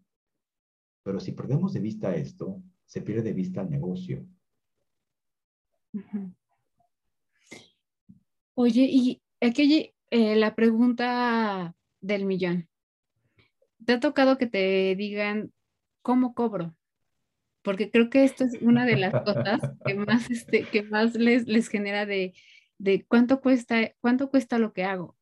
Pero 1.03 1.19
si 1.19 1.34
perdemos 1.34 1.73
de 1.73 1.82
vista 1.82 2.15
esto, 2.15 2.63
se 2.86 3.01
pierde 3.01 3.21
de 3.21 3.34
vista 3.34 3.62
el 3.62 3.69
negocio, 3.69 4.25
Oye, 8.55 8.88
y 8.91 9.21
aquí 9.41 9.93
eh, 10.12 10.36
la 10.36 10.53
pregunta 10.55 11.75
del 12.01 12.25
millón. 12.25 12.67
¿Te 13.86 13.93
ha 13.93 13.99
tocado 13.99 14.38
que 14.38 14.47
te 14.47 14.95
digan 14.95 15.53
cómo 16.01 16.34
cobro? 16.34 16.75
Porque 17.62 17.91
creo 17.91 18.10
que 18.10 18.24
esto 18.24 18.45
es 18.45 18.54
una 18.62 18.86
de 18.86 18.98
las 18.98 19.13
cosas 19.24 19.60
que 19.86 19.95
más, 19.95 20.30
este, 20.30 20.63
que 20.63 20.84
más 20.84 21.15
les, 21.15 21.48
les 21.48 21.67
genera 21.67 22.06
de, 22.06 22.34
de 22.78 23.06
cuánto 23.06 23.41
cuesta, 23.41 23.91
cuánto 24.00 24.30
cuesta 24.30 24.60
lo 24.60 24.74
que 24.74 24.84
hago, 24.84 25.17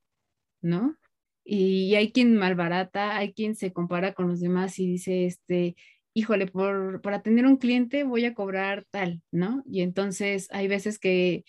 ¿no? 0.62 0.97
Y 1.43 1.95
hay 1.95 2.12
quien 2.12 2.36
malbarata, 2.36 3.15
hay 3.15 3.33
quien 3.33 3.56
se 3.56 3.71
compara 3.71 4.13
con 4.13 4.27
los 4.27 4.42
demás 4.42 4.77
y 4.79 4.88
dice, 4.88 5.25
este, 5.25 5.75
híjole, 6.13 6.48
por, 6.48 7.02
por 7.02 7.13
atender 7.13 7.46
un 7.46 7.58
cliente 7.58 8.04
voy 8.04 8.25
a 8.25 8.33
cobrar 8.33 8.85
tal, 8.92 9.21
¿no? 9.31 9.63
Y 9.65 9.81
entonces 9.81 10.48
hay 10.52 10.67
veces 10.67 11.00
que 11.00 11.46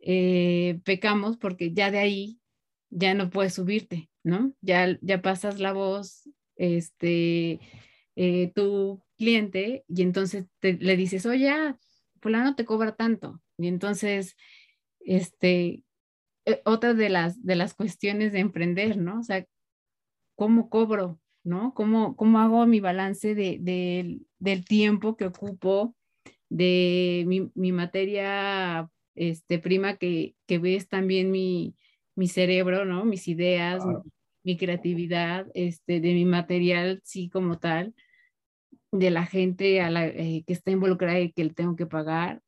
eh, 0.00 0.80
pecamos 0.84 1.36
porque 1.38 1.72
ya 1.72 1.90
de 1.90 1.98
ahí 1.98 2.40
ya 2.90 3.14
no 3.14 3.30
puedes 3.30 3.54
subirte, 3.54 4.10
¿no? 4.22 4.52
Ya, 4.60 4.98
ya 5.00 5.22
pasas 5.22 5.60
la 5.60 5.72
voz, 5.72 6.28
este, 6.56 7.60
eh, 8.16 8.52
tu 8.54 9.02
cliente 9.22 9.84
y 9.86 10.02
entonces 10.02 10.46
le 10.60 10.96
dices, 10.96 11.26
oye, 11.26 11.52
fulano 12.20 12.56
te 12.56 12.64
cobra 12.64 12.96
tanto. 12.96 13.40
Y 13.56 13.68
entonces, 13.68 14.36
este, 15.00 15.84
eh, 16.44 16.62
otra 16.64 16.94
de 16.94 17.08
las, 17.08 17.40
de 17.44 17.54
las 17.54 17.74
cuestiones 17.74 18.32
de 18.32 18.40
emprender, 18.40 18.96
¿no? 18.96 19.20
O 19.20 19.22
sea, 19.22 19.46
¿cómo 20.34 20.68
cobro? 20.68 21.20
¿no? 21.44 21.74
¿Cómo, 21.74 22.16
cómo 22.16 22.38
hago 22.40 22.66
mi 22.66 22.80
balance 22.80 23.34
de, 23.34 24.20
del 24.38 24.64
tiempo 24.64 25.16
que 25.16 25.26
ocupo, 25.26 25.96
de 26.48 27.24
mi, 27.26 27.72
materia 27.72 28.88
este, 29.14 29.58
prima 29.58 29.96
que, 29.96 30.34
que 30.46 30.58
ves 30.58 30.88
también 30.88 31.30
mi, 31.30 31.74
mi 32.14 32.28
cerebro, 32.28 32.84
¿no? 32.84 33.04
Mis 33.04 33.28
ideas, 33.28 33.82
mi, 34.44 34.56
creatividad, 34.56 35.46
este, 35.54 36.00
de 36.00 36.12
mi 36.14 36.24
material, 36.24 37.00
sí, 37.04 37.28
como 37.28 37.58
tal, 37.58 37.94
de 38.92 39.10
la 39.10 39.26
gente 39.26 39.80
a 39.80 39.90
la, 39.90 40.06
eh, 40.06 40.44
que 40.46 40.52
está 40.52 40.70
involucrada 40.70 41.18
y 41.18 41.32
que 41.32 41.44
le 41.44 41.54
tengo 41.54 41.74
que 41.74 41.86
pagar. 41.86 42.42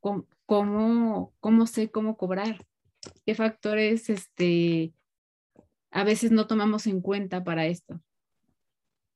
¿Cómo, 0.00 1.32
cómo, 1.40 1.66
sé 1.66 1.90
cómo 1.90 2.16
cobrar? 2.16 2.64
¿Qué 3.24 3.34
factores 3.34 4.08
este, 4.08 4.92
a 5.90 6.04
veces 6.04 6.30
no 6.30 6.46
tomamos 6.46 6.86
en 6.86 7.00
cuenta 7.00 7.42
para 7.42 7.66
esto? 7.66 8.00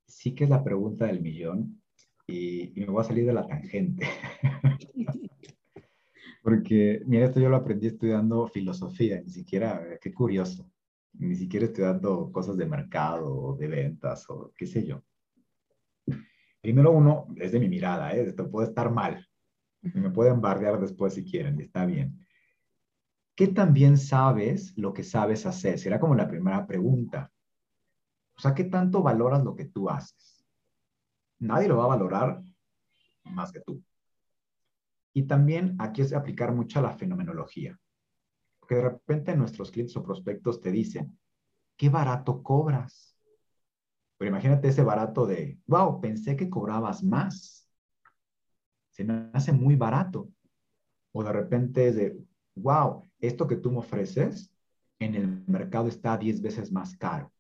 Sí 0.09 0.34
que 0.34 0.45
es 0.45 0.51
la 0.51 0.64
pregunta 0.64 1.07
del 1.07 1.20
millón 1.20 1.80
y, 2.26 2.72
y 2.74 2.84
me 2.84 2.86
voy 2.86 3.03
a 3.03 3.05
salir 3.05 3.26
de 3.26 3.32
la 3.32 3.47
tangente. 3.47 4.09
Porque, 6.43 7.03
mira, 7.07 7.26
esto 7.26 7.41
yo 7.41 7.49
lo 7.49 7.57
aprendí 7.57 7.86
estudiando 7.86 8.47
filosofía, 8.49 9.20
ni 9.20 9.30
siquiera, 9.30 9.99
qué 10.01 10.12
curioso, 10.12 10.70
ni 11.12 11.36
siquiera 11.36 11.66
estudiando 11.66 12.32
cosas 12.32 12.57
de 12.57 12.66
mercado 12.66 13.30
o 13.30 13.57
de 13.57 13.68
ventas 13.68 14.28
o 14.30 14.53
qué 14.57 14.66
sé 14.66 14.86
yo. 14.86 15.03
Primero 16.61 16.93
uno, 16.93 17.27
es 17.37 17.53
de 17.53 17.61
mi 17.61 17.69
mirada, 17.69 18.13
¿eh? 18.15 18.29
esto 18.29 18.51
puede 18.51 18.69
estar 18.69 18.91
mal, 18.91 19.27
me 19.83 20.11
pueden 20.11 20.41
bardear 20.41 20.79
después 20.79 21.15
si 21.15 21.25
quieren, 21.25 21.61
está 21.61 21.87
bien. 21.87 22.27
¿Qué 23.35 23.49
también 23.49 23.97
sabes 23.97 24.77
lo 24.77 24.93
que 24.93 25.03
sabes 25.03 25.47
hacer? 25.47 25.79
Será 25.79 25.99
como 25.99 26.15
la 26.15 26.29
primera 26.29 26.67
pregunta. 26.67 27.33
O 28.37 28.41
sea, 28.41 28.55
¿qué 28.55 28.65
tanto 28.65 29.03
valoras 29.03 29.43
lo 29.43 29.55
que 29.55 29.65
tú 29.65 29.89
haces? 29.89 30.45
Nadie 31.39 31.69
lo 31.69 31.79
va 31.79 31.85
a 31.85 31.97
valorar 31.97 32.43
más 33.25 33.51
que 33.51 33.61
tú. 33.61 33.83
Y 35.15 35.23
también 35.23 35.77
aquí 35.79 36.03
es 36.03 36.13
aplicar 36.13 36.53
mucho 36.53 36.83
la 36.83 36.93
fenomenología. 36.93 37.79
Porque 38.59 38.75
de 38.77 38.83
repente 38.83 39.35
nuestros 39.37 39.71
clientes 39.71 39.97
o 39.97 40.03
prospectos 40.03 40.61
te 40.61 40.71
dicen, 40.71 41.19
qué 41.77 41.89
barato 41.89 42.43
cobras. 42.43 43.10
Pero 44.21 44.33
imagínate 44.33 44.68
ese 44.68 44.83
barato 44.83 45.27
de, 45.27 45.59
wow, 45.66 45.99
pensé 45.99 46.37
que 46.37 46.51
cobrabas 46.51 47.03
más. 47.03 47.66
Se 48.91 49.03
me 49.03 49.31
hace 49.33 49.51
muy 49.51 49.77
barato. 49.77 50.29
O 51.12 51.25
de 51.25 51.33
repente 51.33 51.89
es 51.89 51.97
de, 51.97 52.23
wow, 52.55 53.09
esto 53.18 53.47
que 53.47 53.57
tú 53.57 53.71
me 53.71 53.79
ofreces 53.79 54.53
en 54.99 55.14
el 55.14 55.43
mercado 55.47 55.89
está 55.89 56.18
10 56.18 56.43
veces 56.43 56.71
más 56.71 56.95
caro. 56.99 57.33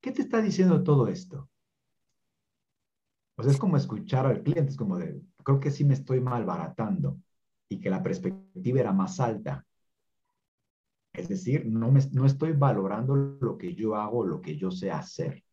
¿Qué 0.00 0.12
te 0.12 0.22
está 0.22 0.40
diciendo 0.40 0.84
todo 0.84 1.08
esto? 1.08 1.50
Pues 3.34 3.48
es 3.48 3.56
como 3.56 3.76
escuchar 3.76 4.26
al 4.26 4.44
cliente, 4.44 4.70
es 4.70 4.76
como 4.76 4.96
de, 4.96 5.20
creo 5.42 5.58
que 5.58 5.72
sí 5.72 5.84
me 5.84 5.94
estoy 5.94 6.20
malbaratando 6.20 7.18
y 7.68 7.80
que 7.80 7.90
la 7.90 8.00
perspectiva 8.00 8.78
era 8.78 8.92
más 8.92 9.18
alta. 9.18 9.66
Es 11.14 11.28
decir, 11.28 11.64
no, 11.64 11.90
me, 11.92 12.00
no 12.12 12.26
estoy 12.26 12.52
valorando 12.52 13.14
lo 13.14 13.56
que 13.56 13.74
yo 13.74 13.94
hago, 13.94 14.26
lo 14.26 14.40
que 14.40 14.56
yo 14.56 14.70
sé 14.70 14.90
hacer. 14.90 15.44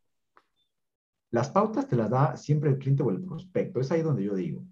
Las 1.29 1.49
pautas 1.51 1.87
te 1.87 1.95
las 1.95 2.09
da 2.09 2.35
siempre 2.35 2.71
el 2.71 2.79
cliente 2.79 3.03
o 3.03 3.11
el 3.11 3.23
prospecto. 3.23 3.79
Es 3.79 3.91
ahí 3.91 4.01
donde 4.01 4.23
yo 4.23 4.35
digo. 4.35 4.65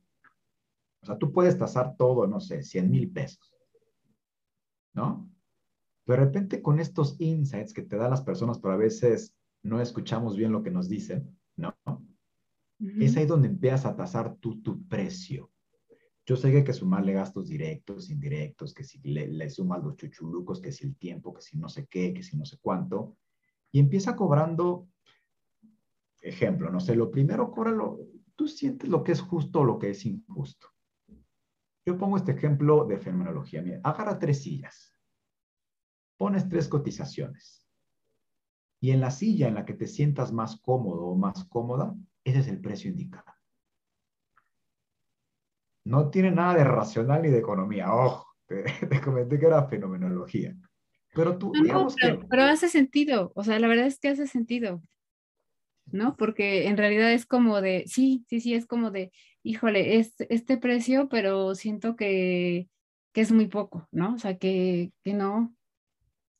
O 1.01 1.05
sea, 1.05 1.17
tú 1.17 1.31
puedes 1.31 1.57
tasar 1.57 1.95
todo, 1.95 2.27
no 2.27 2.39
sé, 2.39 2.63
100 2.63 2.89
mil 2.89 3.11
pesos. 3.11 3.53
¿No? 4.93 5.29
De 6.05 6.15
repente 6.15 6.61
con 6.61 6.79
estos 6.79 7.15
insights 7.19 7.71
que 7.71 7.83
te 7.83 7.95
dan 7.95 8.09
las 8.09 8.23
personas, 8.23 8.57
pero 8.57 8.73
a 8.73 8.77
veces 8.77 9.35
no 9.61 9.79
escuchamos 9.79 10.35
bien 10.35 10.51
lo 10.51 10.63
que 10.63 10.71
nos 10.71 10.89
dicen, 10.89 11.37
¿no? 11.55 11.77
Es 12.99 13.15
ahí 13.15 13.25
donde 13.25 13.47
empiezas 13.47 13.85
a 13.85 13.95
tasar 13.95 14.35
tú 14.37 14.59
tu 14.61 14.87
precio. 14.87 15.51
Yo 16.29 16.35
sé 16.35 16.51
que 16.51 16.57
hay 16.57 16.63
que 16.63 16.73
sumarle 16.73 17.13
gastos 17.13 17.47
directos, 17.47 18.11
indirectos, 18.11 18.75
que 18.75 18.83
si 18.83 18.99
le, 18.99 19.49
sumas 19.49 19.83
los 19.83 19.97
chuchulucos, 19.97 20.61
que 20.61 20.71
si 20.71 20.85
el 20.85 20.95
tiempo, 20.95 21.33
que 21.33 21.41
si 21.41 21.57
no 21.57 21.67
sé 21.69 21.87
qué, 21.87 22.13
que 22.13 22.21
si 22.21 22.37
no 22.37 22.45
sé 22.45 22.59
cuánto. 22.61 23.17
Y 23.71 23.79
empieza 23.79 24.15
cobrando, 24.15 24.87
ejemplo, 26.21 26.69
no 26.69 26.79
sé, 26.79 26.95
lo 26.95 27.09
primero, 27.09 27.49
cóbralo, 27.49 27.97
tú 28.35 28.47
sientes 28.47 28.87
lo 28.87 29.03
que 29.03 29.13
es 29.13 29.21
justo 29.21 29.61
o 29.61 29.63
lo 29.63 29.79
que 29.79 29.89
es 29.89 30.05
injusto. 30.05 30.67
Yo 31.83 31.97
pongo 31.97 32.17
este 32.17 32.33
ejemplo 32.33 32.85
de 32.85 32.99
fenomenología. 32.99 33.63
Mira, 33.63 33.81
agarra 33.83 34.19
tres 34.19 34.43
sillas. 34.43 34.93
Pones 36.15 36.47
tres 36.47 36.67
cotizaciones. 36.67 37.67
Y 38.79 38.91
en 38.91 39.01
la 39.01 39.09
silla 39.09 39.47
en 39.47 39.55
la 39.55 39.65
que 39.65 39.73
te 39.73 39.87
sientas 39.87 40.31
más 40.31 40.61
cómodo 40.61 41.07
o 41.07 41.15
más 41.15 41.43
cómoda, 41.45 41.95
ese 42.23 42.41
es 42.41 42.47
el 42.49 42.61
precio 42.61 42.91
indicado. 42.91 43.38
No 45.85 46.09
tiene 46.09 46.31
nada 46.31 46.55
de 46.55 46.63
racional 46.63 47.21
ni 47.21 47.29
de 47.29 47.39
economía. 47.39 47.93
Ojo, 47.93 48.27
te, 48.47 49.01
comenté 49.01 49.39
que 49.39 49.45
era 49.45 49.67
fenomenología. 49.67 50.55
Pero 51.13 51.37
tú, 51.37 51.51
digamos 51.51 51.95
pero, 51.99 52.19
que... 52.19 52.27
pero 52.27 52.43
hace 52.43 52.69
sentido. 52.69 53.31
O 53.35 53.43
sea, 53.43 53.59
la 53.59 53.67
verdad 53.67 53.87
es 53.87 53.99
que 53.99 54.09
hace 54.09 54.27
sentido. 54.27 54.81
¿no? 55.91 56.15
Porque 56.17 56.67
en 56.67 56.77
realidad 56.77 57.11
es 57.11 57.25
como 57.25 57.61
de, 57.61 57.83
sí, 57.87 58.23
sí, 58.29 58.39
sí, 58.41 58.53
es 58.53 58.67
como 58.67 58.91
de, 58.91 59.11
híjole, 59.41 59.97
es 59.97 60.13
este 60.29 60.57
precio, 60.57 61.09
pero 61.09 61.55
siento 61.55 61.95
que, 61.95 62.69
que 63.11 63.21
es 63.21 63.31
muy 63.31 63.47
poco, 63.47 63.87
¿no? 63.91 64.13
O 64.13 64.17
sea, 64.19 64.37
que, 64.37 64.91
que 65.03 65.15
no, 65.15 65.55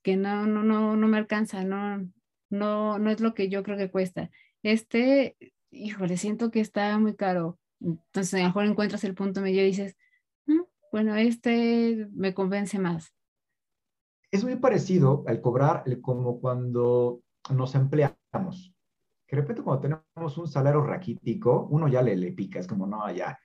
que 0.03 0.17
no, 0.17 0.45
no, 0.45 0.63
no, 0.63 0.95
no 0.95 1.07
me 1.07 1.17
alcanza, 1.17 1.63
no, 1.63 2.07
no, 2.51 2.99
no 2.99 3.09
es 3.09 3.21
lo 3.21 3.33
que 3.33 3.49
yo 3.49 3.63
creo 3.63 3.75
que 3.75 3.89
cuesta. 3.89 4.29
Este 4.61 5.35
híjole, 5.71 6.17
siento 6.17 6.51
que 6.51 6.59
está 6.59 6.97
muy 6.97 7.15
caro. 7.15 7.59
Entonces, 7.79 8.33
a 8.33 8.39
lo 8.39 8.45
mejor 8.45 8.65
encuentras 8.65 9.03
el 9.03 9.15
punto 9.15 9.41
medio 9.41 9.61
y 9.61 9.67
dices, 9.67 9.95
mm, 10.45 10.61
bueno, 10.91 11.15
este 11.15 12.07
me 12.13 12.33
convence 12.33 12.79
más. 12.79 13.13
Es 14.31 14.43
muy 14.43 14.55
parecido 14.57 15.23
al 15.27 15.41
cobrar 15.41 15.83
como 16.01 16.39
cuando 16.39 17.21
nos 17.49 17.75
empleamos. 17.75 18.73
Que 19.25 19.35
de 19.35 19.41
repente 19.41 19.63
cuando 19.63 19.81
tenemos 19.81 20.37
un 20.37 20.47
salario 20.47 20.81
raquítico, 20.81 21.67
uno 21.71 21.87
ya 21.87 22.01
le, 22.01 22.15
le 22.15 22.31
pica, 22.31 22.59
es 22.59 22.67
como, 22.67 22.85
no, 22.85 23.11
ya, 23.11 23.39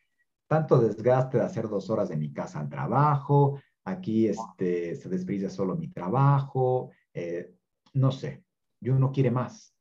tanto 0.46 0.78
desgaste 0.78 1.38
de 1.38 1.44
hacer 1.44 1.68
dos 1.68 1.88
horas 1.90 2.08
de 2.08 2.16
mi 2.16 2.32
casa 2.32 2.60
al 2.60 2.68
trabajo, 2.68 3.60
aquí 3.84 4.28
este, 4.28 4.96
se 4.96 5.08
desperdicia 5.08 5.50
solo 5.50 5.76
mi 5.76 5.88
trabajo, 5.88 6.90
eh, 7.12 7.54
no 7.94 8.10
sé, 8.10 8.44
y 8.80 8.88
uno 8.90 9.12
quiere 9.12 9.30
más 9.30 9.74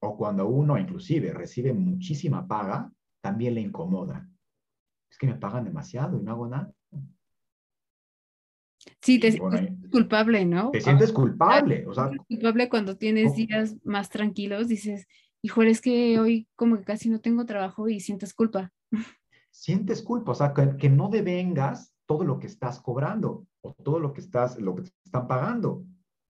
o 0.00 0.16
cuando 0.16 0.46
uno 0.46 0.78
inclusive 0.78 1.32
recibe 1.32 1.72
muchísima 1.72 2.46
paga, 2.46 2.90
también 3.28 3.54
le 3.56 3.60
incomoda. 3.60 4.26
Es 5.10 5.18
que 5.18 5.26
me 5.26 5.34
pagan 5.34 5.64
demasiado 5.64 6.18
y 6.18 6.22
no 6.22 6.32
hago 6.32 6.48
nada. 6.48 6.72
Sí, 9.02 9.20
te 9.20 9.32
sientes 9.32 9.90
culpable, 9.90 10.46
¿no? 10.46 10.70
Te 10.70 10.80
sientes 10.80 11.12
culpable, 11.12 11.86
o 11.86 11.92
sea. 11.92 12.10
Culpable 12.26 12.70
cuando 12.70 12.96
tienes 12.96 13.34
días 13.36 13.76
más 13.84 14.08
tranquilos, 14.08 14.66
dices, 14.68 15.06
híjole, 15.42 15.70
es 15.72 15.82
que 15.82 16.18
hoy 16.18 16.48
como 16.56 16.78
que 16.78 16.84
casi 16.84 17.10
no 17.10 17.20
tengo 17.20 17.44
trabajo 17.44 17.90
y 17.90 18.00
sientes 18.00 18.32
culpa. 18.32 18.72
Sientes 19.50 20.02
culpa, 20.02 20.32
o 20.32 20.34
sea, 20.34 20.54
que, 20.54 20.76
que 20.78 20.88
no 20.88 21.10
devengas 21.10 21.92
todo 22.06 22.24
lo 22.24 22.38
que 22.38 22.46
estás 22.46 22.80
cobrando 22.80 23.46
o 23.60 23.74
todo 23.74 23.98
lo 23.98 24.14
que 24.14 24.22
estás, 24.22 24.58
lo 24.58 24.74
que 24.74 24.82
te 24.82 24.92
están 25.04 25.26
pagando. 25.26 25.84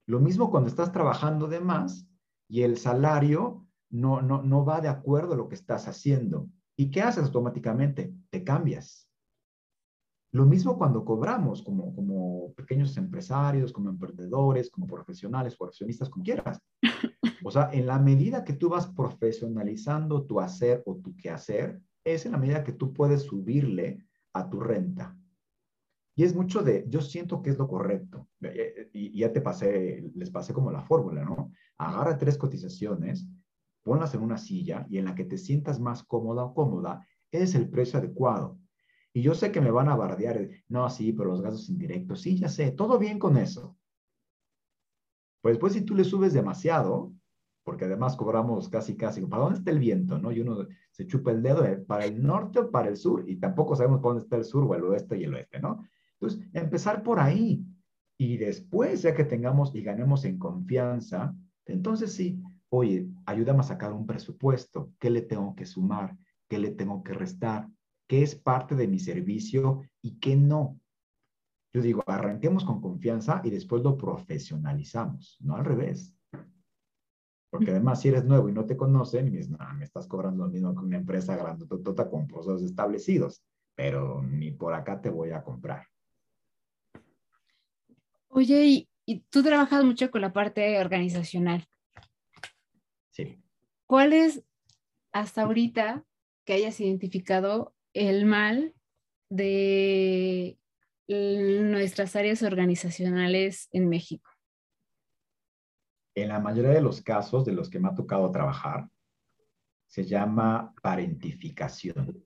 Lo 0.06 0.18
mismo 0.18 0.50
cuando 0.50 0.68
estás 0.68 0.90
trabajando 0.90 1.46
de 1.46 1.60
más 1.60 2.08
y 2.48 2.62
el 2.62 2.76
salario 2.76 3.66
no, 3.88 4.20
no, 4.20 4.42
no 4.42 4.64
va 4.64 4.80
de 4.80 4.88
acuerdo 4.88 5.34
a 5.34 5.36
lo 5.36 5.48
que 5.48 5.54
estás 5.54 5.86
haciendo. 5.86 6.48
¿Y 6.78 6.90
qué 6.92 7.02
haces 7.02 7.24
automáticamente? 7.24 8.14
Te 8.30 8.44
cambias. 8.44 9.10
Lo 10.30 10.46
mismo 10.46 10.78
cuando 10.78 11.04
cobramos 11.04 11.62
como, 11.62 11.92
como 11.92 12.52
pequeños 12.54 12.96
empresarios, 12.96 13.72
como 13.72 13.90
emprendedores, 13.90 14.70
como 14.70 14.86
profesionales, 14.86 15.56
profesionistas, 15.56 16.08
como 16.08 16.24
quieras. 16.24 16.62
O 17.44 17.50
sea, 17.50 17.70
en 17.72 17.86
la 17.86 17.98
medida 17.98 18.44
que 18.44 18.52
tú 18.52 18.68
vas 18.68 18.86
profesionalizando 18.86 20.24
tu 20.24 20.38
hacer 20.38 20.82
o 20.86 20.96
tu 20.96 21.16
quehacer, 21.16 21.80
es 22.04 22.26
en 22.26 22.32
la 22.32 22.38
medida 22.38 22.62
que 22.62 22.72
tú 22.72 22.92
puedes 22.92 23.22
subirle 23.22 24.06
a 24.32 24.48
tu 24.48 24.60
renta. 24.60 25.16
Y 26.14 26.24
es 26.24 26.34
mucho 26.34 26.62
de, 26.62 26.84
yo 26.88 27.00
siento 27.00 27.42
que 27.42 27.50
es 27.50 27.58
lo 27.58 27.66
correcto. 27.66 28.28
Y, 28.92 29.18
ya 29.18 29.32
te 29.32 29.40
pasé, 29.40 30.10
les 30.14 30.30
pasé 30.30 30.52
como 30.52 30.70
la 30.70 30.82
fórmula, 30.82 31.24
¿no? 31.24 31.52
Agarra 31.76 32.18
tres 32.18 32.36
cotizaciones, 32.36 33.26
ponlas 33.88 34.14
en 34.14 34.20
una 34.20 34.36
silla 34.36 34.86
y 34.90 34.98
en 34.98 35.06
la 35.06 35.14
que 35.14 35.24
te 35.24 35.38
sientas 35.38 35.80
más 35.80 36.02
cómoda 36.04 36.44
o 36.44 36.54
cómoda, 36.54 37.06
es 37.32 37.54
el 37.54 37.70
precio 37.70 37.98
adecuado. 37.98 38.58
Y 39.14 39.22
yo 39.22 39.34
sé 39.34 39.50
que 39.50 39.62
me 39.62 39.70
van 39.70 39.88
a 39.88 39.96
bardear, 39.96 40.46
no, 40.68 40.88
sí, 40.90 41.12
pero 41.14 41.30
los 41.30 41.40
gastos 41.40 41.70
indirectos, 41.70 42.20
sí, 42.20 42.38
ya 42.38 42.50
sé, 42.50 42.70
todo 42.70 42.98
bien 42.98 43.18
con 43.18 43.38
eso. 43.38 43.78
Pues 45.40 45.54
después 45.54 45.72
si 45.72 45.80
tú 45.80 45.94
le 45.94 46.04
subes 46.04 46.34
demasiado, 46.34 47.14
porque 47.64 47.86
además 47.86 48.14
cobramos 48.14 48.68
casi, 48.68 48.94
casi, 48.94 49.22
¿para 49.22 49.44
dónde 49.44 49.58
está 49.58 49.70
el 49.70 49.78
viento? 49.78 50.18
¿no? 50.18 50.30
Y 50.32 50.40
uno 50.40 50.66
se 50.90 51.06
chupa 51.06 51.30
el 51.30 51.42
dedo, 51.42 51.64
¿eh? 51.64 51.78
¿para 51.78 52.04
el 52.04 52.22
norte 52.22 52.58
o 52.58 52.70
para 52.70 52.88
el 52.88 52.96
sur? 52.98 53.24
Y 53.26 53.36
tampoco 53.36 53.74
sabemos 53.74 54.00
para 54.00 54.14
dónde 54.14 54.24
está 54.24 54.36
el 54.36 54.44
sur 54.44 54.64
o 54.64 54.74
el 54.74 54.84
oeste 54.84 55.16
y 55.16 55.24
el 55.24 55.34
oeste, 55.34 55.60
¿no? 55.60 55.82
Entonces, 56.20 56.46
empezar 56.52 57.02
por 57.02 57.20
ahí. 57.20 57.64
Y 58.18 58.36
después, 58.36 59.02
ya 59.02 59.14
que 59.14 59.24
tengamos 59.24 59.74
y 59.74 59.82
ganemos 59.82 60.24
en 60.24 60.38
confianza, 60.38 61.34
entonces 61.66 62.12
sí, 62.12 62.42
oye, 62.70 63.08
ayúdame 63.26 63.60
a 63.60 63.64
sacar 63.64 63.92
un 63.92 64.06
presupuesto, 64.06 64.92
¿qué 64.98 65.10
le 65.10 65.22
tengo 65.22 65.54
que 65.54 65.66
sumar? 65.66 66.16
qué 66.48 66.58
le 66.58 66.70
tengo 66.70 67.02
que 67.04 67.12
restar, 67.12 67.68
qué 68.08 68.22
es 68.22 68.34
parte 68.34 68.74
de 68.74 68.88
mi 68.88 68.98
servicio 68.98 69.82
y 70.02 70.18
qué 70.18 70.34
no. 70.34 70.80
Yo 71.72 71.82
digo, 71.82 72.02
arranquemos 72.06 72.64
con 72.64 72.80
confianza 72.80 73.42
y 73.44 73.50
después 73.50 73.82
lo 73.82 73.96
profesionalizamos, 73.96 75.36
no 75.40 75.56
al 75.56 75.64
revés. 75.64 76.14
Porque 77.50 77.70
además, 77.70 78.00
si 78.00 78.08
eres 78.08 78.24
nuevo 78.24 78.48
y 78.48 78.52
no 78.52 78.64
te 78.64 78.76
conocen, 78.76 79.26
me 79.26 79.38
dices, 79.38 79.50
no, 79.50 79.58
me 79.74 79.84
estás 79.84 80.06
cobrando 80.06 80.44
lo 80.44 80.50
mismo 80.50 80.74
que 80.74 80.80
una 80.80 80.96
empresa 80.96 81.36
grandotota 81.36 82.10
con 82.10 82.26
procesos 82.26 82.62
establecidos, 82.62 83.42
pero 83.74 84.22
ni 84.22 84.50
por 84.50 84.74
acá 84.74 85.00
te 85.00 85.10
voy 85.10 85.30
a 85.30 85.42
comprar. 85.42 85.86
Oye, 88.28 88.66
y, 88.66 88.88
y 89.06 89.20
tú 89.30 89.42
trabajas 89.42 89.84
mucho 89.84 90.10
con 90.10 90.20
la 90.20 90.32
parte 90.32 90.78
organizacional. 90.78 91.66
¿Cuál 93.88 94.12
es 94.12 94.44
hasta 95.12 95.44
ahorita 95.44 96.04
que 96.44 96.52
hayas 96.52 96.78
identificado 96.78 97.74
el 97.94 98.26
mal 98.26 98.74
de 99.30 100.58
nuestras 101.08 102.14
áreas 102.14 102.42
organizacionales 102.42 103.70
en 103.72 103.88
México? 103.88 104.30
En 106.14 106.28
la 106.28 106.38
mayoría 106.38 106.72
de 106.72 106.82
los 106.82 107.00
casos 107.00 107.46
de 107.46 107.52
los 107.52 107.70
que 107.70 107.80
me 107.80 107.88
ha 107.88 107.94
tocado 107.94 108.30
trabajar, 108.30 108.90
se 109.86 110.04
llama 110.04 110.74
parentificación. 110.82 112.22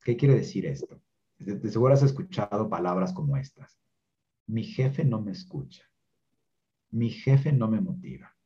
¿Qué 0.00 0.16
quiere 0.16 0.36
decir 0.36 0.64
esto? 0.64 1.02
De, 1.38 1.68
seguro 1.68 1.92
has 1.92 2.04
escuchado 2.04 2.70
palabras 2.70 3.12
como 3.12 3.36
estas. 3.36 3.80
Mi 4.46 4.62
jefe 4.62 5.04
no 5.04 5.20
me 5.20 5.32
escucha. 5.32 5.90
Mi 6.90 7.10
jefe 7.10 7.52
no 7.52 7.66
me 7.66 7.80
motiva. 7.80 8.36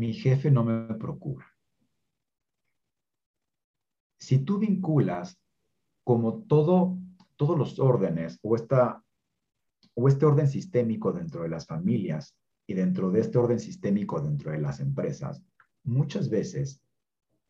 Mi 0.00 0.14
jefe 0.14 0.50
no 0.50 0.64
me 0.64 0.94
procura. 0.94 1.46
Si 4.18 4.38
tú 4.38 4.58
vinculas 4.58 5.38
como 6.04 6.44
todo, 6.44 6.96
todos 7.36 7.58
los 7.58 7.78
órdenes 7.78 8.38
o, 8.40 8.56
esta, 8.56 9.04
o 9.92 10.08
este 10.08 10.24
orden 10.24 10.48
sistémico 10.48 11.12
dentro 11.12 11.42
de 11.42 11.50
las 11.50 11.66
familias 11.66 12.34
y 12.66 12.72
dentro 12.72 13.10
de 13.10 13.20
este 13.20 13.36
orden 13.36 13.60
sistémico 13.60 14.22
dentro 14.22 14.52
de 14.52 14.62
las 14.62 14.80
empresas, 14.80 15.44
muchas 15.82 16.30
veces, 16.30 16.82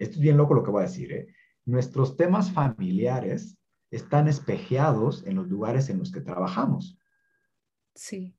esto 0.01 0.17
es 0.17 0.21
bien 0.21 0.37
loco 0.37 0.55
lo 0.55 0.65
que 0.65 0.73
voy 0.73 0.83
a 0.83 0.87
decir, 0.89 1.13
¿eh? 1.13 1.29
nuestros 1.67 2.17
temas 2.17 2.51
familiares 2.51 3.57
están 3.93 4.27
espejeados 4.27 5.25
en 5.25 5.37
los 5.37 5.47
lugares 5.47 5.89
en 5.89 6.01
los 6.01 6.11
que 6.11 6.21
trabajamos. 6.21 6.99
Sí. 7.95 8.35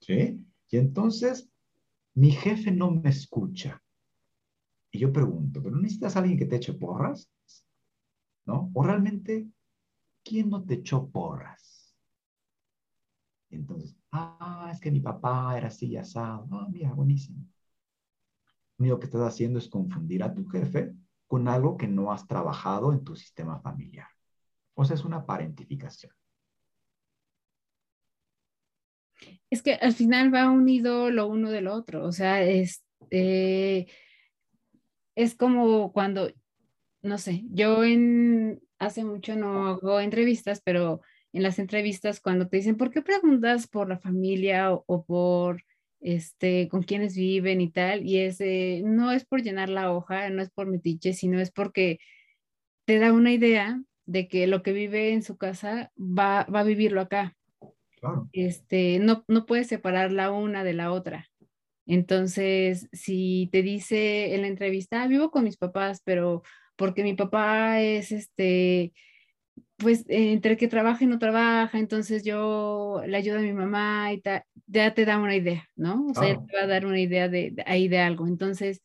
¿Sí? 0.00 0.46
Y 0.70 0.76
entonces, 0.76 1.50
mi 2.18 2.32
jefe 2.32 2.72
no 2.72 2.90
me 2.90 3.10
escucha. 3.10 3.80
Y 4.90 4.98
yo 4.98 5.12
pregunto, 5.12 5.62
¿pero 5.62 5.76
necesitas 5.76 6.16
alguien 6.16 6.36
que 6.36 6.46
te 6.46 6.56
eche 6.56 6.74
porras? 6.74 7.30
¿No? 8.44 8.72
¿O 8.74 8.82
realmente, 8.82 9.46
quién 10.24 10.50
no 10.50 10.64
te 10.64 10.74
echó 10.74 11.08
porras? 11.08 11.94
entonces, 13.50 13.96
ah, 14.12 14.68
es 14.70 14.80
que 14.80 14.90
mi 14.90 15.00
papá 15.00 15.56
era 15.56 15.68
así 15.68 15.86
y 15.86 15.96
asado. 15.96 16.46
Ah, 16.50 16.66
mira, 16.68 16.92
buenísimo. 16.92 17.46
Lo 18.76 18.82
único 18.82 18.98
que 18.98 19.06
estás 19.06 19.22
haciendo 19.22 19.60
es 19.60 19.68
confundir 19.68 20.22
a 20.24 20.34
tu 20.34 20.44
jefe 20.48 20.94
con 21.28 21.46
algo 21.46 21.76
que 21.76 21.86
no 21.86 22.10
has 22.10 22.26
trabajado 22.26 22.92
en 22.92 23.04
tu 23.04 23.14
sistema 23.14 23.60
familiar. 23.60 24.08
O 24.74 24.84
sea, 24.84 24.96
es 24.96 25.04
una 25.04 25.24
parentificación. 25.24 26.12
Es 29.50 29.62
que 29.62 29.74
al 29.74 29.92
final 29.92 30.34
va 30.34 30.50
unido 30.50 31.10
lo 31.10 31.26
uno 31.26 31.50
del 31.50 31.68
otro. 31.68 32.04
O 32.04 32.12
sea, 32.12 32.42
es, 32.42 32.84
eh, 33.10 33.86
es 35.14 35.34
como 35.34 35.92
cuando, 35.92 36.30
no 37.02 37.18
sé, 37.18 37.42
yo 37.50 37.84
en, 37.84 38.60
hace 38.78 39.04
mucho 39.04 39.36
no 39.36 39.68
hago 39.68 40.00
entrevistas, 40.00 40.60
pero 40.64 41.00
en 41.32 41.42
las 41.42 41.58
entrevistas 41.58 42.20
cuando 42.20 42.48
te 42.48 42.58
dicen, 42.58 42.76
¿por 42.76 42.90
qué 42.90 43.02
preguntas 43.02 43.66
por 43.68 43.88
la 43.88 43.98
familia 43.98 44.72
o, 44.72 45.04
por 45.04 45.62
este, 46.00 46.68
con 46.68 46.82
quienes 46.82 47.16
viven 47.16 47.60
y 47.60 47.70
tal? 47.70 48.06
Y 48.06 48.18
es, 48.18 48.38
no 48.84 49.12
es 49.12 49.24
por 49.26 49.42
llenar 49.42 49.68
la 49.68 49.92
hoja, 49.92 50.30
no 50.30 50.42
es 50.42 50.50
por 50.50 50.66
metiche, 50.66 51.12
sino 51.12 51.40
es 51.40 51.50
porque 51.50 51.98
te 52.86 52.98
da 52.98 53.12
una 53.12 53.32
idea 53.32 53.82
de 54.06 54.28
que 54.28 54.46
lo 54.46 54.62
que 54.62 54.72
vive 54.72 55.12
en 55.12 55.22
su 55.22 55.36
casa 55.36 55.92
va, 55.98 56.44
va 56.44 56.60
a 56.60 56.64
vivirlo 56.64 57.00
acá. 57.00 57.37
Este, 58.32 58.98
no, 58.98 59.24
no 59.28 59.46
puedes 59.46 59.66
separar 59.66 60.12
la 60.12 60.30
una 60.30 60.64
de 60.64 60.74
la 60.74 60.92
otra. 60.92 61.28
Entonces, 61.86 62.88
si 62.92 63.48
te 63.50 63.62
dice 63.62 64.34
en 64.34 64.42
la 64.42 64.48
entrevista, 64.48 65.02
ah, 65.02 65.08
vivo 65.08 65.30
con 65.30 65.44
mis 65.44 65.56
papás, 65.56 66.02
pero 66.04 66.42
porque 66.76 67.02
mi 67.02 67.14
papá 67.14 67.80
es 67.80 68.12
este, 68.12 68.92
pues 69.78 70.04
entre 70.08 70.56
que 70.56 70.68
trabaja 70.68 71.04
y 71.04 71.06
no 71.06 71.18
trabaja, 71.18 71.78
entonces 71.78 72.24
yo 72.24 73.00
le 73.06 73.16
ayudo 73.16 73.38
a 73.38 73.42
mi 73.42 73.52
mamá 73.52 74.12
y 74.12 74.22
ya 74.66 74.92
te 74.92 75.04
da 75.04 75.18
una 75.18 75.36
idea, 75.36 75.68
¿no? 75.76 76.06
O 76.08 76.14
sea, 76.14 76.28
ya 76.28 76.44
te 76.44 76.56
va 76.56 76.64
a 76.64 76.66
dar 76.66 76.84
una 76.84 77.00
idea 77.00 77.28
de, 77.28 77.54
ahí 77.64 77.88
de 77.88 78.00
algo. 78.00 78.26
Entonces, 78.26 78.82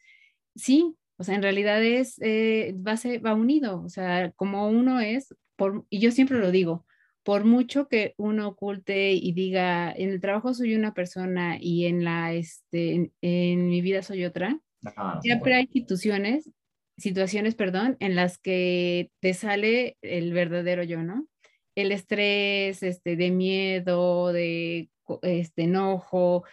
sí, 0.55 0.95
o 1.17 1.23
sea, 1.23 1.35
en 1.35 1.43
realidad 1.43 1.83
es, 1.83 2.19
eh, 2.21 2.75
va, 2.75 2.95
va 3.25 3.33
unido, 3.33 3.81
o 3.81 3.89
sea, 3.89 4.31
como 4.31 4.69
uno 4.69 4.99
es, 4.99 5.35
por, 5.55 5.85
y 5.89 5.99
yo 5.99 6.11
siempre 6.11 6.39
lo 6.39 6.51
digo, 6.51 6.85
por 7.23 7.45
mucho 7.45 7.87
que 7.87 8.13
uno 8.17 8.47
oculte 8.47 9.13
y 9.13 9.31
diga, 9.31 9.91
en 9.91 10.09
el 10.09 10.21
trabajo 10.21 10.53
soy 10.53 10.75
una 10.75 10.93
persona 10.93 11.57
y 11.59 11.85
en 11.85 12.03
la, 12.03 12.33
este, 12.33 13.11
en, 13.21 13.67
mi 13.67 13.81
vida 13.81 14.03
soy 14.03 14.25
otra, 14.25 14.59
ah, 14.97 15.19
siempre 15.21 15.55
hay 15.55 15.63
instituciones 15.63 16.49
situaciones, 16.97 17.55
perdón, 17.55 17.97
en 17.99 18.15
las 18.15 18.37
que 18.37 19.11
te 19.19 19.33
sale 19.33 19.97
el 20.01 20.33
verdadero 20.33 20.83
yo, 20.83 21.03
¿no? 21.03 21.27
El 21.75 21.91
estrés, 21.91 22.83
este, 22.83 23.15
de 23.15 23.31
miedo, 23.31 24.31
de 24.31 24.89
este, 25.23 25.63
enojo, 25.63 26.43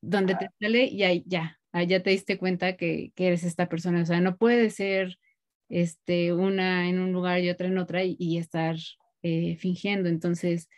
donde 0.00 0.34
te 0.34 0.48
sale 0.60 0.84
y 0.86 1.02
ahí 1.04 1.24
ya, 1.26 1.60
ya 1.86 2.02
te 2.02 2.10
diste 2.10 2.38
cuenta 2.38 2.76
que, 2.76 3.12
eres 3.16 3.44
esta 3.44 3.68
persona. 3.68 4.02
O 4.02 4.06
sea, 4.06 4.20
no 4.20 4.36
puede 4.36 4.70
ser 4.70 5.18
este, 5.68 6.32
una 6.32 6.88
en 6.88 6.98
un 6.98 7.12
lugar 7.12 7.40
y 7.40 7.50
otra 7.50 7.68
en 7.68 7.78
otra 7.78 8.02
y, 8.04 8.38
estar 8.38 8.76
eh, 9.22 9.56
fingiendo. 9.56 10.08
Entonces, 10.08 10.68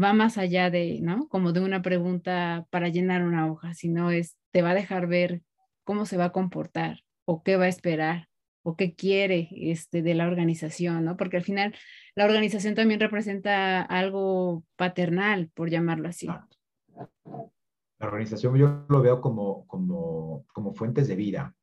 va 0.00 0.12
más 0.12 0.38
allá 0.38 0.70
de, 0.70 1.00
¿no? 1.00 1.28
Como 1.28 1.52
de 1.52 1.60
una 1.60 1.82
pregunta 1.82 2.66
para 2.70 2.88
llenar 2.88 3.24
una 3.24 3.50
hoja, 3.50 3.74
sino 3.74 4.10
es, 4.10 4.36
te 4.50 4.62
va 4.62 4.70
a 4.70 4.74
dejar 4.74 5.06
ver 5.06 5.42
cómo 5.84 6.06
se 6.06 6.16
va 6.16 6.26
a 6.26 6.32
comportar 6.32 7.00
o 7.24 7.42
qué 7.42 7.56
va 7.56 7.64
a 7.64 7.68
esperar 7.68 8.28
o 8.62 8.76
qué 8.76 8.94
quiere 8.94 9.48
este, 9.52 10.02
de 10.02 10.14
la 10.14 10.26
organización, 10.26 11.04
¿no? 11.04 11.16
Porque 11.16 11.38
al 11.38 11.42
final 11.42 11.74
la 12.14 12.26
organización 12.26 12.74
también 12.74 13.00
representa 13.00 13.82
algo 13.82 14.64
paternal, 14.76 15.50
por 15.54 15.70
llamarlo 15.70 16.08
así. 16.08 16.26
La 16.26 18.06
organización 18.06 18.56
yo 18.56 18.84
lo 18.88 19.00
veo 19.00 19.20
como, 19.20 19.66
como, 19.66 20.44
como 20.52 20.74
fuentes 20.74 21.08
de 21.08 21.16
vida, 21.16 21.54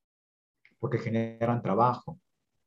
porque 0.79 0.97
generan 0.97 1.61
trabajo 1.61 2.19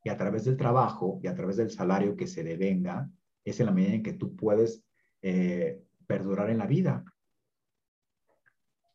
y 0.05 0.09
a 0.09 0.17
través 0.17 0.45
del 0.45 0.57
trabajo 0.57 1.19
y 1.23 1.27
a 1.27 1.35
través 1.35 1.57
del 1.57 1.71
salario 1.71 2.17
que 2.17 2.27
se 2.27 2.45
devenga, 2.45 3.11
es 3.51 3.61
en 3.61 3.67
la 3.67 3.73
medida 3.73 3.95
en 3.95 4.03
que 4.03 4.13
tú 4.13 4.35
puedes 4.37 4.85
eh, 5.23 5.83
perdurar 6.07 6.51
en 6.51 6.59
la 6.59 6.67
vida. 6.67 7.05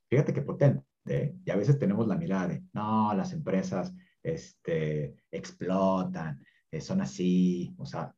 Fíjate 0.09 0.33
qué 0.33 0.41
potente. 0.41 0.83
¿eh? 1.05 1.35
Y 1.45 1.51
a 1.51 1.55
veces 1.55 1.79
tenemos 1.79 2.07
la 2.07 2.17
mirada 2.17 2.47
de, 2.47 2.63
no, 2.73 3.13
las 3.13 3.33
empresas 3.33 3.93
este, 4.21 5.15
explotan, 5.31 6.43
eh, 6.71 6.81
son 6.81 7.01
así, 7.01 7.75
o 7.77 7.85
sea, 7.85 8.15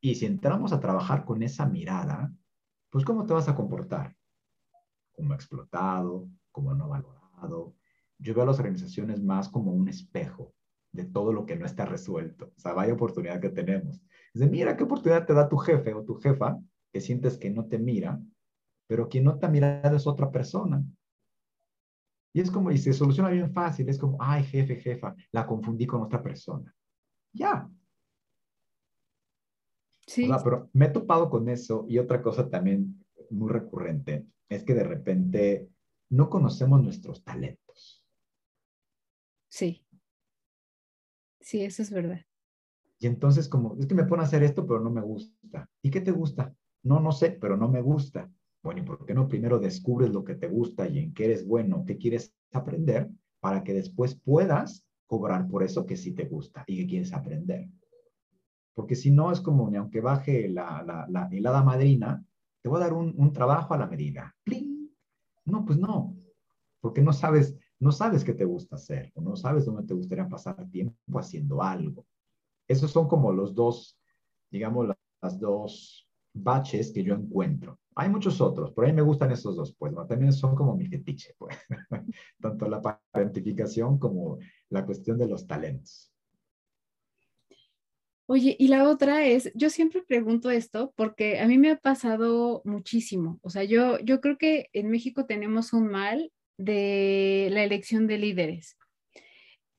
y 0.00 0.14
si 0.14 0.26
entramos 0.26 0.72
a 0.72 0.80
trabajar 0.80 1.24
con 1.24 1.42
esa 1.42 1.66
mirada, 1.66 2.32
pues 2.90 3.04
¿cómo 3.04 3.24
te 3.24 3.34
vas 3.34 3.48
a 3.48 3.54
comportar? 3.54 4.16
Como 5.12 5.34
explotado, 5.34 6.28
como 6.50 6.74
no 6.74 6.88
valorado. 6.88 7.76
Yo 8.18 8.34
veo 8.34 8.42
a 8.42 8.46
las 8.46 8.58
organizaciones 8.58 9.22
más 9.22 9.48
como 9.48 9.72
un 9.72 9.88
espejo 9.88 10.54
de 10.92 11.04
todo 11.04 11.32
lo 11.32 11.46
que 11.46 11.56
no 11.56 11.66
está 11.66 11.86
resuelto. 11.86 12.52
O 12.56 12.60
sea, 12.60 12.74
vaya 12.74 12.92
oportunidad 12.92 13.40
que 13.40 13.48
tenemos. 13.48 14.00
De, 14.34 14.46
mira 14.46 14.76
qué 14.76 14.84
oportunidad 14.84 15.26
te 15.26 15.34
da 15.34 15.48
tu 15.48 15.56
jefe 15.56 15.94
o 15.94 16.04
tu 16.04 16.14
jefa 16.16 16.58
que 16.92 17.00
sientes 17.00 17.38
que 17.38 17.50
no 17.50 17.66
te 17.66 17.78
mira, 17.78 18.20
pero 18.86 19.08
quien 19.08 19.24
no 19.24 19.38
te 19.38 19.46
ha 19.46 19.48
mirado 19.48 19.96
es 19.96 20.06
otra 20.06 20.30
persona. 20.30 20.84
Y 22.34 22.40
es 22.40 22.50
como, 22.50 22.70
y 22.70 22.78
se 22.78 22.92
soluciona 22.92 23.30
bien 23.30 23.52
fácil, 23.52 23.88
es 23.88 23.98
como, 23.98 24.16
ay, 24.20 24.44
jefe, 24.44 24.76
jefa, 24.76 25.14
la 25.32 25.46
confundí 25.46 25.86
con 25.86 26.02
otra 26.02 26.22
persona. 26.22 26.74
Ya. 27.32 27.68
Sí. 30.06 30.28
pero 30.44 30.68
me 30.72 30.86
he 30.86 30.88
topado 30.88 31.30
con 31.30 31.48
eso 31.48 31.86
y 31.88 31.98
otra 31.98 32.20
cosa 32.20 32.50
también 32.50 33.02
muy 33.30 33.50
recurrente 33.50 34.26
es 34.48 34.64
que 34.64 34.74
de 34.74 34.84
repente 34.84 35.68
no 36.10 36.28
conocemos 36.28 36.82
nuestros 36.82 37.24
talentos. 37.24 38.04
Sí. 39.48 39.86
Sí, 41.42 41.62
eso 41.62 41.82
es 41.82 41.90
verdad. 41.90 42.20
Y 42.98 43.06
entonces 43.06 43.48
como, 43.48 43.76
es 43.78 43.86
que 43.86 43.94
me 43.94 44.04
pone 44.04 44.22
a 44.22 44.26
hacer 44.26 44.42
esto, 44.42 44.66
pero 44.66 44.80
no 44.80 44.90
me 44.90 45.00
gusta. 45.02 45.68
¿Y 45.82 45.90
qué 45.90 46.00
te 46.00 46.12
gusta? 46.12 46.54
No, 46.84 47.00
no 47.00 47.12
sé, 47.12 47.36
pero 47.40 47.56
no 47.56 47.68
me 47.68 47.82
gusta. 47.82 48.30
Bueno, 48.62 48.80
¿y 48.80 48.84
por 48.84 49.04
qué 49.04 49.12
no 49.12 49.28
primero 49.28 49.58
descubres 49.58 50.10
lo 50.10 50.22
que 50.22 50.36
te 50.36 50.46
gusta 50.46 50.88
y 50.88 51.00
en 51.00 51.12
qué 51.12 51.24
eres 51.24 51.44
bueno, 51.44 51.84
qué 51.84 51.98
quieres 51.98 52.32
aprender, 52.52 53.10
para 53.40 53.64
que 53.64 53.74
después 53.74 54.14
puedas 54.14 54.86
cobrar 55.06 55.48
por 55.48 55.64
eso 55.64 55.84
que 55.84 55.96
sí 55.96 56.12
te 56.12 56.26
gusta 56.26 56.64
y 56.66 56.76
que 56.76 56.86
quieres 56.86 57.12
aprender. 57.12 57.68
Porque 58.74 58.94
si 58.94 59.10
no, 59.10 59.32
es 59.32 59.40
como, 59.40 59.68
ni 59.68 59.76
aunque 59.78 60.00
baje 60.00 60.48
la, 60.48 60.82
la, 60.86 61.06
la 61.08 61.28
helada 61.30 61.62
madrina, 61.62 62.24
te 62.62 62.68
voy 62.68 62.80
a 62.80 62.84
dar 62.84 62.92
un, 62.92 63.12
un 63.16 63.32
trabajo 63.32 63.74
a 63.74 63.78
la 63.78 63.88
medida. 63.88 64.34
¡Pling! 64.44 64.88
No, 65.44 65.64
pues 65.64 65.76
no, 65.76 66.16
porque 66.80 67.02
no 67.02 67.12
sabes, 67.12 67.56
no 67.82 67.90
sabes 67.90 68.22
qué 68.22 68.32
te 68.32 68.44
gusta 68.44 68.76
hacer, 68.76 69.10
o 69.16 69.20
no 69.20 69.34
sabes 69.34 69.64
dónde 69.64 69.82
te 69.82 69.92
gustaría 69.92 70.28
pasar 70.28 70.70
tiempo 70.70 71.18
haciendo 71.18 71.60
algo. 71.60 72.06
Esos 72.68 72.92
son 72.92 73.08
como 73.08 73.32
los 73.32 73.56
dos, 73.56 73.98
digamos, 74.52 74.94
las 75.20 75.40
dos 75.40 76.08
baches 76.32 76.92
que 76.92 77.02
yo 77.02 77.14
encuentro. 77.14 77.80
Hay 77.96 78.08
muchos 78.08 78.40
otros, 78.40 78.70
pero 78.70 78.86
a 78.86 78.90
mí 78.90 78.94
me 78.94 79.02
gustan 79.02 79.32
esos 79.32 79.56
dos, 79.56 79.74
pues, 79.76 79.92
también 80.08 80.32
son 80.32 80.54
como 80.54 80.76
mi 80.76 80.86
fetiche, 80.86 81.34
pues, 81.36 81.56
tanto 82.40 82.68
la 82.68 82.80
parentificación 83.10 83.98
como 83.98 84.38
la 84.70 84.86
cuestión 84.86 85.18
de 85.18 85.26
los 85.26 85.44
talentos. 85.48 86.12
Oye, 88.26 88.54
y 88.60 88.68
la 88.68 88.88
otra 88.88 89.26
es, 89.26 89.50
yo 89.56 89.70
siempre 89.70 90.04
pregunto 90.06 90.50
esto 90.50 90.94
porque 90.96 91.40
a 91.40 91.48
mí 91.48 91.58
me 91.58 91.72
ha 91.72 91.76
pasado 91.76 92.62
muchísimo. 92.64 93.40
O 93.42 93.50
sea, 93.50 93.64
yo, 93.64 93.98
yo 93.98 94.20
creo 94.20 94.38
que 94.38 94.68
en 94.72 94.88
México 94.88 95.26
tenemos 95.26 95.72
un 95.72 95.88
mal 95.88 96.30
de 96.56 97.48
la 97.50 97.64
elección 97.64 98.06
de 98.06 98.18
líderes. 98.18 98.76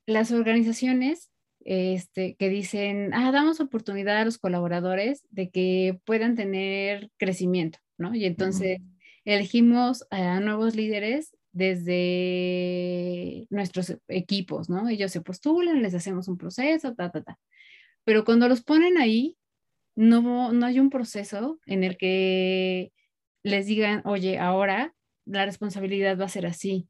Las 0.05 0.31
organizaciones 0.31 1.31
este, 1.65 2.35
que 2.35 2.49
dicen, 2.49 3.13
ah, 3.13 3.31
damos 3.31 3.59
oportunidad 3.59 4.17
a 4.17 4.25
los 4.25 4.37
colaboradores 4.37 5.23
de 5.29 5.49
que 5.49 5.99
puedan 6.05 6.35
tener 6.35 7.09
crecimiento, 7.17 7.79
¿no? 7.97 8.13
Y 8.13 8.25
entonces 8.25 8.79
elegimos 9.23 10.05
a 10.09 10.39
nuevos 10.39 10.75
líderes 10.75 11.35
desde 11.53 13.47
nuestros 13.49 13.95
equipos, 14.07 14.69
¿no? 14.69 14.89
Ellos 14.89 15.11
se 15.11 15.21
postulan, 15.21 15.81
les 15.81 15.93
hacemos 15.93 16.27
un 16.27 16.37
proceso, 16.37 16.93
ta, 16.95 17.11
ta, 17.11 17.23
ta. 17.23 17.39
Pero 18.03 18.25
cuando 18.25 18.49
los 18.49 18.63
ponen 18.63 18.97
ahí, 18.97 19.37
no, 19.95 20.51
no 20.51 20.65
hay 20.65 20.79
un 20.79 20.89
proceso 20.89 21.59
en 21.65 21.83
el 21.83 21.97
que 21.97 22.91
les 23.43 23.67
digan, 23.67 24.01
oye, 24.05 24.39
ahora 24.39 24.93
la 25.25 25.45
responsabilidad 25.45 26.19
va 26.19 26.25
a 26.25 26.29
ser 26.29 26.45
así 26.45 26.87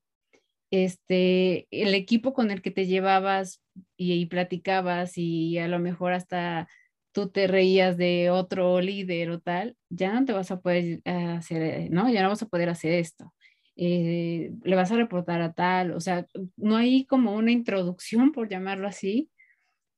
este, 0.73 1.67
el 1.69 1.93
equipo 1.93 2.33
con 2.33 2.49
el 2.49 2.63
que 2.63 2.71
te 2.71 2.87
llevabas 2.87 3.61
y, 3.95 4.25
platicabas 4.25 5.19
y 5.19 5.59
a 5.59 5.67
lo 5.67 5.77
mejor 5.77 6.13
hasta 6.13 6.67
tú 7.11 7.29
te 7.29 7.45
reías 7.45 7.95
de 7.95 8.31
otro 8.31 8.81
líder 8.81 9.29
o 9.29 9.39
tal, 9.39 9.77
ya 9.89 10.11
no 10.19 10.25
te 10.25 10.33
vas 10.33 10.49
a 10.49 10.61
poder 10.61 11.01
hacer, 11.05 11.61
eh, 11.61 11.89
¿no? 11.91 12.11
Ya 12.11 12.23
no 12.23 12.29
vas 12.29 12.41
a 12.41 12.47
poder 12.47 12.69
hacer 12.69 12.93
esto. 12.93 13.35
Eh, 13.75 14.51
le 14.63 14.75
vas 14.75 14.91
a 14.91 14.95
reportar 14.95 15.43
a 15.43 15.53
tal, 15.53 15.91
o 15.91 15.99
sea, 15.99 16.25
no 16.57 16.75
hay 16.75 17.05
como 17.05 17.35
una 17.35 17.51
introducción, 17.51 18.31
por 18.31 18.49
llamarlo 18.49 18.87
así. 18.87 19.29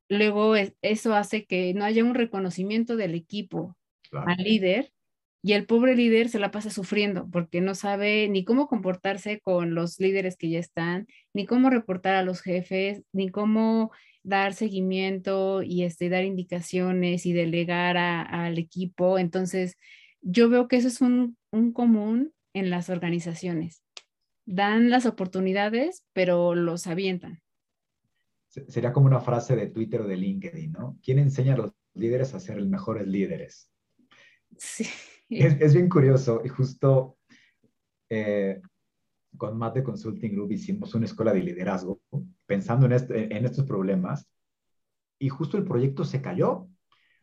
Luego 0.09 0.55
eso 0.81 1.15
hace 1.15 1.45
que 1.45 1.73
no 1.73 1.85
haya 1.85 2.03
un 2.03 2.15
reconocimiento 2.15 2.97
del 2.97 3.15
equipo 3.15 3.77
al 4.11 4.43
líder 4.43 4.91
y 5.45 5.53
el 5.53 5.67
pobre 5.67 5.95
líder 5.95 6.29
se 6.29 6.39
la 6.39 6.49
pasa 6.49 6.71
sufriendo 6.71 7.29
porque 7.29 7.61
no 7.61 7.75
sabe 7.75 8.27
ni 8.29 8.43
cómo 8.43 8.67
comportarse 8.67 9.41
con 9.41 9.75
los 9.75 9.99
líderes 9.99 10.37
que 10.37 10.49
ya 10.49 10.57
están, 10.57 11.05
ni 11.35 11.45
cómo 11.45 11.69
reportar 11.69 12.15
a 12.15 12.23
los 12.23 12.41
jefes, 12.41 13.03
ni 13.13 13.29
cómo 13.29 13.91
dar 14.23 14.55
seguimiento 14.55 15.61
y 15.61 15.83
este, 15.83 16.09
dar 16.09 16.23
indicaciones 16.23 17.27
y 17.27 17.33
delegar 17.33 17.95
al 17.95 18.57
equipo. 18.57 19.19
Entonces, 19.19 19.77
yo 20.21 20.49
veo 20.49 20.67
que 20.67 20.77
eso 20.77 20.87
es 20.87 20.99
un, 20.99 21.37
un 21.51 21.73
común 21.73 22.33
en 22.55 22.71
las 22.71 22.89
organizaciones. 22.89 23.83
Dan 24.47 24.89
las 24.89 25.05
oportunidades, 25.05 26.05
pero 26.13 26.55
los 26.55 26.87
avientan. 26.87 27.43
Sería 28.47 28.91
como 28.93 29.05
una 29.05 29.19
frase 29.21 29.55
de 29.55 29.67
Twitter 29.67 30.01
o 30.01 30.07
de 30.07 30.17
LinkedIn, 30.17 30.71
¿no? 30.71 30.97
¿Quién 31.03 31.19
enseña 31.19 31.53
a 31.53 31.57
los 31.57 31.71
líderes 31.93 32.33
a 32.33 32.39
ser 32.39 32.57
los 32.57 32.67
mejores 32.67 33.05
líderes? 33.05 33.69
Sí. 34.57 34.87
Es, 35.29 35.73
bien 35.73 35.89
curioso 35.89 36.41
y 36.45 36.49
justo 36.49 37.17
eh, 38.09 38.61
con 39.37 39.57
Matt 39.57 39.75
de 39.75 39.83
Consulting 39.83 40.33
Group 40.33 40.51
hicimos 40.51 40.93
una 40.93 41.05
escuela 41.05 41.33
de 41.33 41.41
liderazgo 41.41 41.99
pensando 42.45 42.85
en, 42.85 42.91
este, 42.91 43.35
en 43.35 43.45
estos 43.45 43.65
problemas 43.65 44.29
y 45.17 45.29
justo 45.29 45.57
el 45.57 45.65
proyecto 45.65 46.03
se 46.03 46.21
cayó 46.21 46.67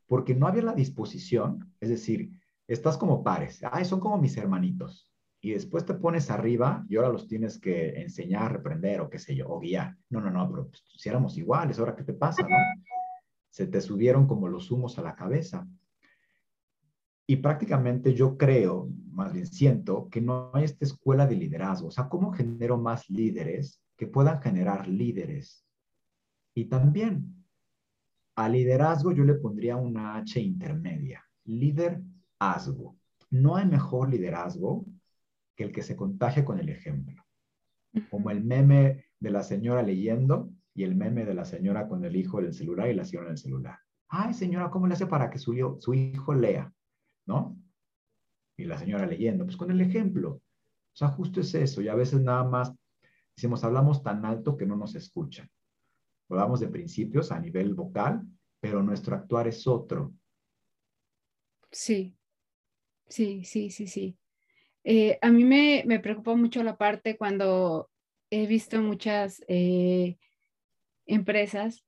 porque 0.06 0.34
no 0.34 0.46
había 0.46 0.62
la 0.62 0.74
disposición, 0.74 1.72
es 1.80 1.88
decir, 1.88 2.30
estás 2.66 2.98
como 2.98 3.22
pares, 3.22 3.60
ay, 3.70 3.84
son 3.84 4.00
como 4.00 4.18
mis 4.18 4.36
hermanitos 4.36 5.12
y 5.44 5.50
después 5.50 5.84
te 5.84 5.94
pones 5.94 6.30
arriba 6.30 6.86
y 6.88 6.96
ahora 6.96 7.08
los 7.08 7.26
tienes 7.26 7.58
que 7.58 8.00
enseñar, 8.00 8.52
reprender 8.52 9.00
o 9.00 9.10
qué 9.10 9.18
sé 9.18 9.34
yo, 9.34 9.48
o 9.48 9.58
guiar. 9.58 9.96
No, 10.08 10.20
no, 10.20 10.30
no, 10.30 10.48
pero 10.48 10.68
pues, 10.68 10.84
si 10.96 11.08
éramos 11.08 11.36
iguales, 11.36 11.78
ahora 11.80 11.96
qué 11.96 12.04
te 12.04 12.14
pasa, 12.14 12.42
¿no? 12.42 12.56
Se 13.50 13.66
te 13.66 13.80
subieron 13.80 14.28
como 14.28 14.48
los 14.48 14.70
humos 14.70 14.98
a 14.98 15.02
la 15.02 15.16
cabeza. 15.16 15.66
Y 17.26 17.36
prácticamente 17.36 18.14
yo 18.14 18.36
creo, 18.36 18.88
más 19.12 19.32
bien 19.32 19.46
siento, 19.46 20.08
que 20.10 20.20
no 20.20 20.50
hay 20.54 20.64
esta 20.64 20.84
escuela 20.84 21.26
de 21.26 21.36
liderazgo. 21.36 21.88
O 21.88 21.90
sea, 21.90 22.08
¿cómo 22.08 22.32
genero 22.32 22.78
más 22.78 23.08
líderes 23.08 23.80
que 23.96 24.06
puedan 24.06 24.40
generar 24.42 24.88
líderes? 24.88 25.64
Y 26.54 26.66
también 26.66 27.42
a 28.34 28.48
liderazgo 28.48 29.12
yo 29.12 29.24
le 29.24 29.34
pondría 29.34 29.76
una 29.76 30.16
H 30.16 30.40
intermedia, 30.40 31.24
liderazgo. 31.44 32.96
No 33.30 33.56
hay 33.56 33.66
mejor 33.66 34.10
liderazgo 34.10 34.84
que 35.54 35.64
el 35.64 35.72
que 35.72 35.82
se 35.82 35.96
contagie 35.96 36.44
con 36.44 36.58
el 36.58 36.68
ejemplo. 36.68 37.22
Como 38.10 38.30
el 38.30 38.42
meme 38.42 39.04
de 39.20 39.30
la 39.30 39.42
señora 39.42 39.82
leyendo 39.82 40.50
y 40.74 40.84
el 40.84 40.94
meme 40.94 41.24
de 41.24 41.34
la 41.34 41.44
señora 41.44 41.88
con 41.88 42.04
el 42.04 42.16
hijo 42.16 42.40
en 42.40 42.46
el 42.46 42.54
celular 42.54 42.88
y 42.88 42.94
la 42.94 43.04
señora 43.04 43.28
en 43.28 43.32
el 43.32 43.38
celular. 43.38 43.78
Ay, 44.08 44.34
señora, 44.34 44.70
¿cómo 44.70 44.86
le 44.86 44.94
hace 44.94 45.06
para 45.06 45.30
que 45.30 45.38
su, 45.38 45.54
su 45.78 45.94
hijo 45.94 46.34
lea? 46.34 46.72
¿No? 47.26 47.58
Y 48.56 48.64
la 48.64 48.78
señora 48.78 49.06
leyendo, 49.06 49.44
pues 49.44 49.56
con 49.56 49.70
el 49.70 49.80
ejemplo. 49.80 50.30
O 50.34 50.96
sea, 50.96 51.08
justo 51.08 51.40
es 51.40 51.54
eso. 51.54 51.80
Y 51.80 51.88
a 51.88 51.94
veces 51.94 52.20
nada 52.20 52.44
más 52.44 52.72
decimos, 53.34 53.64
hablamos 53.64 54.02
tan 54.02 54.24
alto 54.24 54.56
que 54.56 54.66
no 54.66 54.76
nos 54.76 54.94
escuchan. 54.94 55.50
Hablamos 56.28 56.60
de 56.60 56.68
principios 56.68 57.32
a 57.32 57.40
nivel 57.40 57.74
vocal, 57.74 58.22
pero 58.60 58.82
nuestro 58.82 59.16
actuar 59.16 59.48
es 59.48 59.66
otro. 59.66 60.14
Sí, 61.70 62.14
sí, 63.08 63.44
sí, 63.44 63.70
sí, 63.70 63.86
sí. 63.86 64.18
Eh, 64.84 65.18
a 65.22 65.30
mí 65.30 65.44
me, 65.44 65.84
me 65.86 66.00
preocupa 66.00 66.34
mucho 66.34 66.62
la 66.62 66.76
parte 66.76 67.16
cuando 67.16 67.90
he 68.30 68.46
visto 68.46 68.80
muchas 68.80 69.42
eh, 69.46 70.18
empresas, 71.06 71.84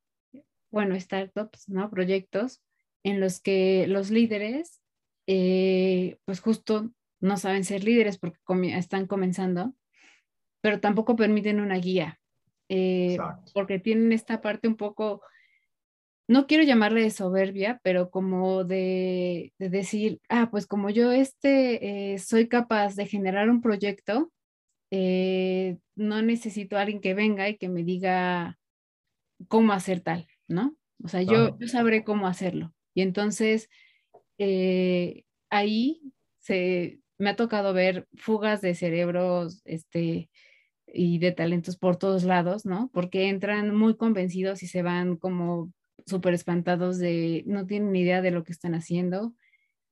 bueno, 0.71 0.99
startups, 0.99 1.69
¿no? 1.69 1.91
Proyectos 1.91 2.63
en 3.03 3.21
los 3.21 3.41
que 3.41 3.87
los 3.87 4.11
líderes 4.11 4.83
eh, 5.27 6.19
pues 6.25 6.41
justo 6.41 6.91
no 7.21 7.37
saben 7.37 7.65
ser 7.65 7.85
líderes 7.85 8.19
porque 8.19 8.39
están 8.77 9.07
comenzando, 9.07 9.75
pero 10.61 10.81
tampoco 10.81 11.17
permiten 11.17 11.61
una 11.61 11.77
guía, 11.77 12.21
eh, 12.69 13.19
porque 13.53 13.79
tienen 13.79 14.13
esta 14.13 14.41
parte 14.41 14.69
un 14.69 14.77
poco, 14.77 15.23
no 16.29 16.47
quiero 16.47 16.65
llamarle 16.65 17.03
de 17.03 17.11
soberbia, 17.11 17.81
pero 17.83 18.11
como 18.11 18.65
de, 18.65 19.53
decir, 19.59 20.21
ah, 20.29 20.51
pues 20.51 20.67
como 20.67 20.91
yo 20.91 21.13
este, 21.13 22.13
eh, 22.15 22.19
soy 22.19 22.49
capaz 22.49 22.95
de 22.95 23.07
generar 23.07 23.49
un 23.49 23.61
proyecto, 23.61 24.31
no 24.91 26.23
necesito 26.23 26.77
a 26.77 26.83
alguien 26.83 27.01
que 27.01 27.15
venga 27.15 27.49
y 27.49 27.57
que 27.57 27.69
me 27.69 27.83
diga 27.83 28.59
cómo 29.49 29.73
hacer 29.73 30.01
tal, 30.01 30.29
¿no? 30.47 30.77
O 31.03 31.09
sea, 31.09 31.23
yo, 31.23 31.59
yo 31.59 31.67
sabré 31.67 32.05
cómo 32.05 32.29
hacerlo. 32.29 32.73
Y 32.95 33.03
entonces 33.03 33.69
eh, 34.39 35.25
ahí 35.51 36.01
se, 36.39 37.01
me 37.19 37.31
ha 37.31 37.37
tocado 37.37 37.73
ver 37.73 38.07
fugas 38.15 38.61
de 38.61 38.75
cerebros 38.75 39.63
este, 39.65 40.31
y 40.87 41.19
de 41.19 41.33
talentos 41.33 41.77
por 41.77 41.97
todos 41.97 42.25
lados, 42.25 42.67
¿no? 42.67 42.91
Porque 42.93 43.29
entran 43.29 43.75
muy 43.75 43.97
convencidos 43.97 44.63
y 44.63 44.67
se 44.67 44.83
van 44.83 45.17
como 45.17 45.73
súper 46.07 46.35
espantados 46.35 46.99
de, 46.99 47.45
no 47.47 47.67
tienen 47.67 47.93
ni 47.93 48.01
idea 48.01 48.21
de 48.23 48.31
lo 48.31 48.45
que 48.45 48.53
están 48.53 48.75
haciendo, 48.75 49.35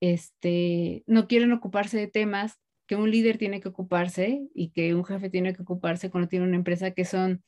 este, 0.01 1.05
no 1.07 1.29
quieren 1.29 1.53
ocuparse 1.53 1.97
de 1.97 2.09
temas 2.09 2.59
que 2.87 2.97
un 2.97 3.11
líder 3.11 3.39
tiene 3.39 3.61
que 3.61 3.69
ocuparse 3.69 4.43
y 4.55 4.71
que 4.71 4.95
un 4.95 5.05
jefe 5.05 5.31
tiene 5.31 5.55
que 5.55 5.63
ocuparse 5.63 6.11
cuando 6.11 6.29
tiene 6.29 6.45
una 6.45 6.57
empresa 6.57 6.91
que 6.91 7.05
son 7.05 7.43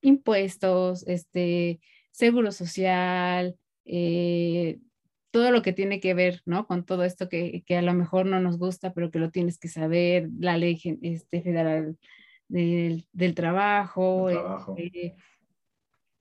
impuestos, 0.00 1.06
este, 1.06 1.80
seguro 2.10 2.52
social, 2.52 3.56
eh, 3.84 4.80
todo 5.32 5.50
lo 5.50 5.62
que 5.62 5.72
tiene 5.72 5.98
que 5.98 6.14
ver, 6.14 6.42
¿no? 6.44 6.66
Con 6.66 6.84
todo 6.84 7.04
esto 7.04 7.28
que, 7.28 7.64
a 7.70 7.82
lo 7.82 7.94
mejor 7.94 8.26
no 8.26 8.38
nos 8.38 8.58
gusta, 8.58 8.92
pero 8.92 9.10
que 9.10 9.18
lo 9.18 9.30
tienes 9.30 9.58
que 9.58 9.68
saber, 9.68 10.28
la 10.38 10.58
ley 10.58 10.80
este, 11.02 11.42
federal 11.42 11.96
del, 12.48 13.34
trabajo, 13.34 14.28
este, 14.28 15.16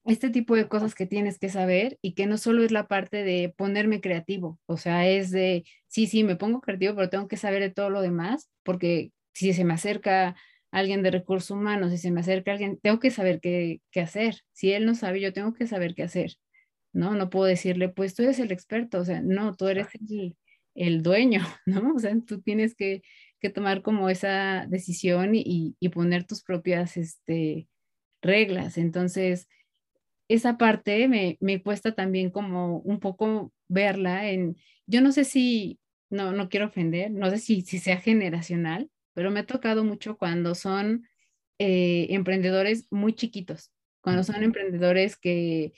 este, 0.05 0.29
tipo 0.29 0.55
de 0.55 0.67
cosas 0.69 0.95
que 0.95 1.05
tienes 1.05 1.39
que 1.39 1.49
saber 1.49 1.99
y 2.01 2.13
que 2.13 2.25
no 2.25 2.37
solo 2.37 2.63
es 2.63 2.71
la 2.71 2.87
parte 2.87 3.23
de 3.23 3.53
ponerme 3.55 3.99
creativo, 3.99 4.59
o 4.65 4.77
sea, 4.77 5.07
es 5.07 5.29
de, 5.29 5.65
sí, 5.87 6.07
sí, 6.07 6.23
me 6.23 6.37
pongo 6.37 6.61
creativo, 6.61 6.95
pero 6.95 7.09
tengo 7.09 7.27
que 7.27 7.37
saber 7.37 7.61
de 7.61 7.69
todo 7.69 7.89
lo 7.89 8.01
demás, 8.01 8.49
porque 8.63 9.11
si 9.33 9.53
se 9.53 9.65
me 9.65 9.73
acerca 9.73 10.35
alguien 10.71 11.03
de 11.03 11.11
recursos 11.11 11.51
humanos 11.51 11.91
y 11.91 11.97
se 11.97 12.11
me 12.11 12.21
acerca 12.21 12.53
alguien, 12.53 12.79
tengo 12.81 12.99
que 12.99 13.11
saber 13.11 13.41
qué, 13.41 13.81
qué 13.91 13.99
hacer. 13.99 14.37
Si 14.53 14.71
él 14.71 14.85
no 14.85 14.95
sabe, 14.95 15.19
yo 15.19 15.33
tengo 15.33 15.53
que 15.53 15.67
saber 15.67 15.95
qué 15.95 16.03
hacer. 16.03 16.37
¿No? 16.93 17.15
No 17.15 17.29
puedo 17.29 17.45
decirle, 17.45 17.89
pues 17.89 18.15
tú 18.15 18.23
eres 18.23 18.39
el 18.39 18.51
experto, 18.51 18.99
o 18.99 19.05
sea, 19.05 19.21
no, 19.21 19.55
tú 19.55 19.67
eres 19.67 19.87
el, 19.95 20.35
el 20.75 21.03
dueño, 21.03 21.41
¿no? 21.65 21.93
O 21.95 21.99
sea, 21.99 22.15
tú 22.25 22.41
tienes 22.41 22.75
que, 22.75 23.01
que 23.39 23.49
tomar 23.49 23.81
como 23.81 24.09
esa 24.09 24.65
decisión 24.67 25.35
y, 25.35 25.75
y, 25.79 25.89
poner 25.89 26.25
tus 26.25 26.43
propias 26.43 26.97
este, 26.97 27.67
reglas. 28.21 28.77
Entonces, 28.77 29.47
esa 30.27 30.57
parte 30.57 31.07
me, 31.07 31.37
me, 31.41 31.61
cuesta 31.61 31.93
también 31.93 32.29
como 32.29 32.77
un 32.79 32.99
poco 32.99 33.51
verla 33.67 34.29
en, 34.29 34.57
yo 34.85 35.01
no 35.01 35.11
sé 35.11 35.25
si, 35.25 35.79
no, 36.09 36.31
no 36.31 36.49
quiero 36.49 36.67
ofender, 36.67 37.11
no 37.11 37.29
sé 37.29 37.37
si, 37.39 37.61
si 37.61 37.79
sea 37.79 37.97
generacional, 37.97 38.89
pero 39.13 39.31
me 39.31 39.41
ha 39.41 39.45
tocado 39.45 39.83
mucho 39.83 40.17
cuando 40.17 40.55
son 40.55 41.07
eh, 41.59 42.07
emprendedores 42.11 42.87
muy 42.91 43.13
chiquitos, 43.13 43.71
cuando 44.01 44.23
son 44.23 44.43
emprendedores 44.43 45.17
que 45.17 45.73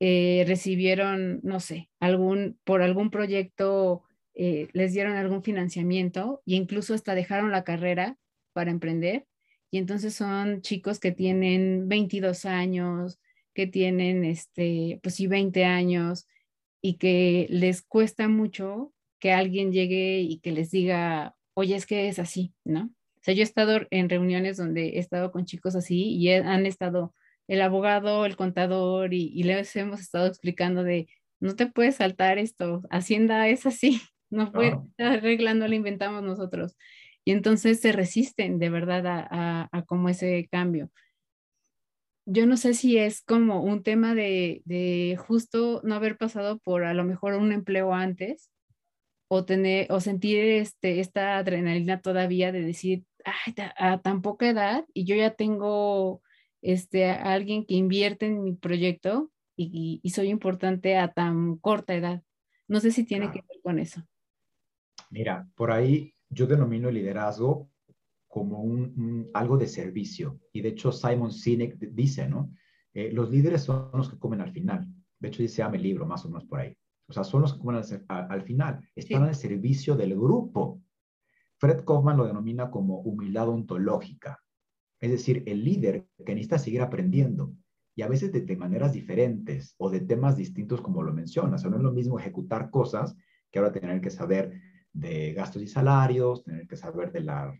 eh, 0.00 0.44
recibieron, 0.46 1.40
no 1.42 1.60
sé, 1.60 1.88
algún, 2.00 2.58
por 2.64 2.82
algún 2.82 3.10
proyecto, 3.10 4.02
eh, 4.34 4.68
les 4.72 4.92
dieron 4.92 5.16
algún 5.16 5.42
financiamiento 5.42 6.42
e 6.46 6.54
incluso 6.56 6.94
hasta 6.94 7.14
dejaron 7.14 7.50
la 7.50 7.64
carrera 7.64 8.18
para 8.52 8.70
emprender. 8.70 9.26
Y 9.70 9.78
entonces 9.78 10.14
son 10.14 10.60
chicos 10.62 11.00
que 11.00 11.12
tienen 11.12 11.88
22 11.88 12.44
años, 12.44 13.18
que 13.54 13.66
tienen, 13.66 14.24
este, 14.24 15.00
pues 15.02 15.14
sí, 15.14 15.26
20 15.26 15.64
años 15.64 16.26
y 16.82 16.98
que 16.98 17.46
les 17.48 17.82
cuesta 17.82 18.28
mucho 18.28 18.92
que 19.18 19.32
alguien 19.32 19.72
llegue 19.72 20.20
y 20.20 20.38
que 20.40 20.52
les 20.52 20.70
diga, 20.70 21.34
oye, 21.54 21.74
es 21.74 21.86
que 21.86 22.08
es 22.08 22.18
así, 22.18 22.52
¿no? 22.64 22.84
O 22.84 23.20
sea, 23.22 23.34
yo 23.34 23.40
he 23.40 23.44
estado 23.44 23.80
en 23.90 24.08
reuniones 24.08 24.58
donde 24.58 24.90
he 24.90 24.98
estado 24.98 25.32
con 25.32 25.46
chicos 25.46 25.74
así 25.74 26.14
y 26.14 26.30
han 26.30 26.66
estado 26.66 27.14
el 27.48 27.62
abogado, 27.62 28.26
el 28.26 28.36
contador 28.36 29.14
y, 29.14 29.42
les 29.42 29.74
hemos 29.76 30.00
estado 30.00 30.26
explicando 30.26 30.82
de, 30.82 31.08
no 31.40 31.54
te 31.54 31.66
puedes 31.66 31.96
saltar 31.96 32.38
esto, 32.38 32.82
Hacienda 32.90 33.48
es 33.48 33.66
así, 33.66 34.00
no 34.30 34.52
puede 34.52 34.78
estar 34.90 35.18
arreglando, 35.18 35.68
lo 35.68 35.74
inventamos 35.74 36.22
nosotros. 36.22 36.76
Y 37.24 37.32
entonces 37.32 37.80
se 37.80 37.92
resisten 37.92 38.58
de 38.58 38.70
verdad 38.70 39.04
a, 39.06 39.68
a, 39.72 39.82
como 39.84 40.08
ese 40.08 40.48
cambio. 40.50 40.90
Yo 42.24 42.46
no 42.46 42.56
sé 42.56 42.74
si 42.74 42.98
es 42.98 43.22
como 43.22 43.62
un 43.62 43.82
tema 43.82 44.14
de, 44.14 44.62
de, 44.64 45.16
justo 45.16 45.80
no 45.84 45.94
haber 45.94 46.16
pasado 46.16 46.58
por 46.58 46.84
a 46.84 46.94
lo 46.94 47.04
mejor 47.04 47.34
un 47.34 47.52
empleo 47.52 47.92
antes 47.94 48.50
o 49.28 49.44
tener 49.44 49.90
o 49.90 50.00
sentir 50.00 50.38
este, 50.38 51.00
esta 51.00 51.38
adrenalina 51.38 52.00
todavía 52.00 52.52
de 52.52 52.62
decir, 52.62 53.04
Ay, 53.24 53.54
a 53.76 54.00
tan 54.02 54.22
poca 54.22 54.48
edad 54.48 54.84
y 54.94 55.04
yo 55.04 55.16
ya 55.16 55.34
tengo 55.34 56.22
este, 56.62 57.06
a 57.10 57.32
alguien 57.32 57.64
que 57.64 57.74
invierte 57.74 58.26
en 58.26 58.42
mi 58.42 58.52
proyecto 58.54 59.30
y, 59.56 60.00
soy 60.10 60.28
importante 60.28 60.96
a 60.96 61.12
tan 61.12 61.56
corta 61.56 61.94
edad. 61.94 62.22
No 62.68 62.80
sé 62.80 62.90
si 62.90 63.04
tiene 63.04 63.30
que 63.30 63.42
ver 63.48 63.60
con 63.62 63.78
eso. 63.78 64.02
Mira, 65.10 65.48
por 65.54 65.70
ahí 65.70 66.12
yo 66.28 66.46
denomino 66.46 66.88
el 66.88 66.96
liderazgo 66.96 67.70
como 68.26 68.60
un, 68.60 69.30
algo 69.32 69.56
de 69.56 69.66
servicio. 69.66 70.40
Y 70.52 70.60
de 70.60 70.70
hecho 70.70 70.92
Simon 70.92 71.32
Sinek 71.32 71.78
dice, 71.78 72.28
¿no? 72.28 72.52
Eh, 72.92 73.10
los 73.12 73.30
líderes 73.30 73.62
son 73.62 73.90
los 73.94 74.10
que 74.10 74.18
comen 74.18 74.40
al 74.40 74.52
final. 74.52 74.86
De 75.18 75.28
hecho 75.28 75.42
dice, 75.42 75.62
ame 75.62 75.78
el 75.78 75.84
libro, 75.84 76.06
más 76.06 76.24
o 76.24 76.28
menos 76.28 76.44
por 76.44 76.60
ahí. 76.60 76.76
O 77.08 77.12
sea, 77.12 77.24
son 77.24 77.42
los 77.42 77.54
que 77.54 77.60
comen 77.60 77.82
al, 78.08 78.42
final. 78.42 78.88
Están 78.94 79.22
al 79.22 79.34
servicio 79.34 79.94
del 79.96 80.14
grupo. 80.14 80.82
Fred 81.58 81.84
Kaufman 81.84 82.16
lo 82.16 82.26
denomina 82.26 82.70
como 82.70 82.98
humildad 83.00 83.48
ontológica. 83.48 84.42
Es 85.00 85.10
decir, 85.10 85.42
el 85.46 85.64
líder 85.64 86.06
que 86.24 86.34
necesita 86.34 86.58
seguir 86.58 86.80
aprendiendo 86.82 87.52
y 87.96 88.02
a 88.02 88.08
veces 88.08 88.30
de, 88.30 88.56
maneras 88.56 88.92
diferentes 88.92 89.74
o 89.78 89.88
de 89.90 90.00
temas 90.00 90.36
distintos 90.36 90.82
como 90.82 91.02
lo 91.02 91.14
mencionas. 91.14 91.64
O 91.64 91.70
no 91.70 91.78
es 91.78 91.82
lo 91.82 91.92
mismo 91.92 92.18
ejecutar 92.18 92.70
cosas 92.70 93.16
que 93.50 93.58
ahora 93.58 93.72
tener 93.72 94.00
que 94.02 94.10
saber 94.10 94.60
de 94.92 95.32
gastos 95.32 95.62
y 95.62 95.66
salarios, 95.66 96.44
tener 96.44 96.66
que 96.66 96.76
saber 96.76 97.10
de 97.10 97.20
la 97.20 97.58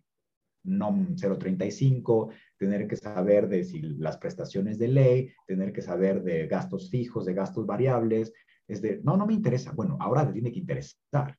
NOM 0.65 1.17
035, 1.17 2.31
tener 2.59 2.87
que 2.87 2.97
saber 2.97 3.49
de 3.49 3.67
las 3.99 4.19
prestaciones 4.19 4.79
de 4.79 4.89
ley, 4.89 5.33
tener 5.47 5.73
que 5.73 5.81
saber 5.81 6.23
de 6.23 6.47
gastos 6.47 6.91
fijos, 6.91 7.25
de 7.25 7.33
gastos 7.33 7.67
variables. 7.67 8.33
Es 8.69 8.83
de, 8.83 9.01
no, 9.03 9.17
no 9.17 9.27
me 9.27 9.33
interesa. 9.33 9.73
Bueno, 9.73 9.97
ahora 10.01 10.27
te 10.27 10.35
tiene 10.35 10.53
que 10.53 10.59
interesar, 10.59 11.39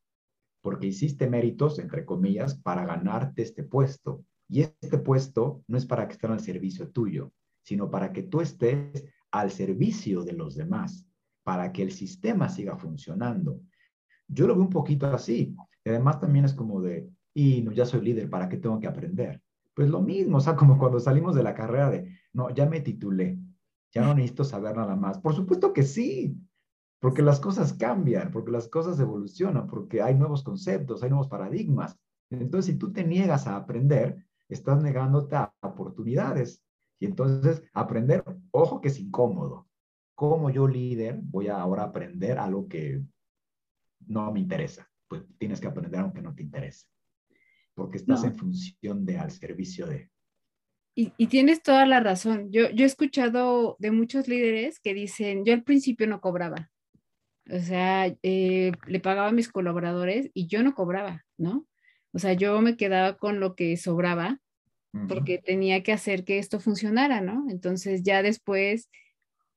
porque 0.62 0.88
hiciste 0.88 1.30
méritos, 1.30 1.78
entre 1.78 2.04
comillas, 2.04 2.56
para 2.56 2.86
ganarte 2.86 3.44
este 3.44 3.64
puesto. 3.64 4.24
Y 4.50 4.62
este 4.62 4.98
puesto 4.98 5.64
no 5.68 5.78
es 5.78 5.86
para 5.86 6.08
que 6.08 6.14
estén 6.14 6.32
al 6.32 6.40
servicio 6.40 6.90
tuyo, 6.90 7.34
sino 7.64 7.90
para 7.90 8.14
que 8.14 8.24
tú 8.24 8.42
estés 8.42 9.06
al 9.32 9.52
servicio 9.52 10.24
de 10.24 10.34
los 10.34 10.56
demás, 10.56 11.06
para 11.44 11.72
que 11.72 11.84
el 11.84 11.92
sistema 11.92 12.50
siga 12.50 12.78
funcionando. 12.78 13.60
Yo 14.28 14.48
lo 14.48 14.56
veo 14.56 14.64
un 14.64 14.70
poquito 14.70 15.08
así. 15.08 15.56
Además 15.86 16.20
también 16.20 16.46
es 16.46 16.54
como 16.54 16.82
de, 16.82 17.10
y 17.34 17.62
no, 17.62 17.72
ya 17.72 17.86
soy 17.86 18.02
líder, 18.02 18.30
¿para 18.30 18.50
qué 18.50 18.58
tengo 18.58 18.80
que 18.80 18.88
aprender? 18.88 19.42
Pues 19.74 19.90
lo 19.90 20.02
mismo, 20.02 20.38
o 20.38 20.42
sea, 20.42 20.56
como 20.56 20.78
cuando 20.78 21.00
salimos 21.00 21.36
de 21.36 21.44
la 21.44 21.54
carrera 21.54 21.90
de, 21.90 22.18
no, 22.34 22.50
ya 22.50 22.66
me 22.66 22.82
titulé, 22.82 23.40
ya 23.94 24.02
no 24.02 24.14
necesito 24.14 24.44
saber 24.44 24.76
nada 24.76 24.96
más. 24.96 25.20
Por 25.20 25.36
supuesto 25.36 25.72
que 25.72 25.84
sí, 25.84 26.36
porque 27.00 27.22
las 27.22 27.40
cosas 27.40 27.74
cambian, 27.74 28.32
porque 28.32 28.52
las 28.52 28.68
cosas 28.68 29.00
evolucionan, 29.00 29.68
porque 29.68 30.02
hay 30.02 30.16
nuevos 30.16 30.44
conceptos, 30.44 31.04
hay 31.04 31.10
nuevos 31.10 31.28
paradigmas. 31.28 31.98
Entonces, 32.30 32.74
si 32.74 32.80
tú 32.80 32.92
te 32.92 33.06
niegas 33.06 33.48
a 33.48 33.56
aprender, 33.56 34.27
estás 34.50 34.82
negándote 34.82 35.36
a 35.36 35.54
oportunidades. 35.62 36.64
Y 37.00 37.06
entonces 37.06 37.64
aprender, 37.74 38.24
ojo 38.52 38.82
que 38.82 38.88
es 38.88 39.00
incómodo. 39.00 39.68
Como 40.16 40.50
yo 40.50 40.68
líder 40.68 41.20
voy 41.22 41.48
a 41.48 41.62
ahora 41.62 41.84
aprender 41.84 42.40
algo 42.40 42.68
que 42.68 43.04
no 44.08 44.32
me 44.32 44.40
interesa? 44.40 44.90
Pues 45.08 45.24
tienes 45.38 45.60
que 45.60 45.68
aprender 45.68 46.00
aunque 46.00 46.22
no 46.22 46.34
te 46.36 46.44
interese, 46.44 46.88
porque 47.74 47.98
estás 47.98 48.24
en 48.24 48.36
función 48.36 49.06
de 49.06 49.18
al 49.18 49.32
servicio 49.32 49.88
de. 49.88 50.10
Y, 50.96 51.14
y, 51.18 51.28
tienes 51.28 51.62
toda 51.62 51.86
la 51.86 52.00
razón. 52.00 52.52
Yo, 52.52 52.72
yo 52.72 52.84
he 52.84 52.88
escuchado 52.88 53.76
de 53.80 53.92
muchos 53.92 54.28
líderes 54.28 54.80
que 54.80 54.96
dicen, 54.96 55.46
yo 55.46 55.54
al 55.54 55.64
principio 55.64 56.08
no 56.08 56.20
cobraba. 56.20 56.72
O 57.50 57.60
sea, 57.60 58.08
eh, 58.24 58.72
le 58.88 59.00
pagaba 59.00 59.30
a 59.30 59.32
mis 59.32 59.48
colaboradores 59.48 60.32
y 60.34 60.48
yo 60.48 60.64
no 60.64 60.74
cobraba, 60.74 61.24
¿no? 61.38 61.68
O 62.14 62.20
sea, 62.20 62.34
yo 62.34 62.60
me 62.62 62.78
quedaba 62.78 63.18
con 63.18 63.40
lo 63.40 63.56
que 63.56 63.78
sobraba 63.78 64.40
porque 65.08 65.38
tenía 65.38 65.84
que 65.84 65.92
hacer 65.92 66.24
que 66.24 66.40
esto 66.40 66.60
funcionara, 66.60 67.22
¿no? 67.22 67.46
Entonces 67.50 68.02
ya 68.02 68.24
después 68.24 68.90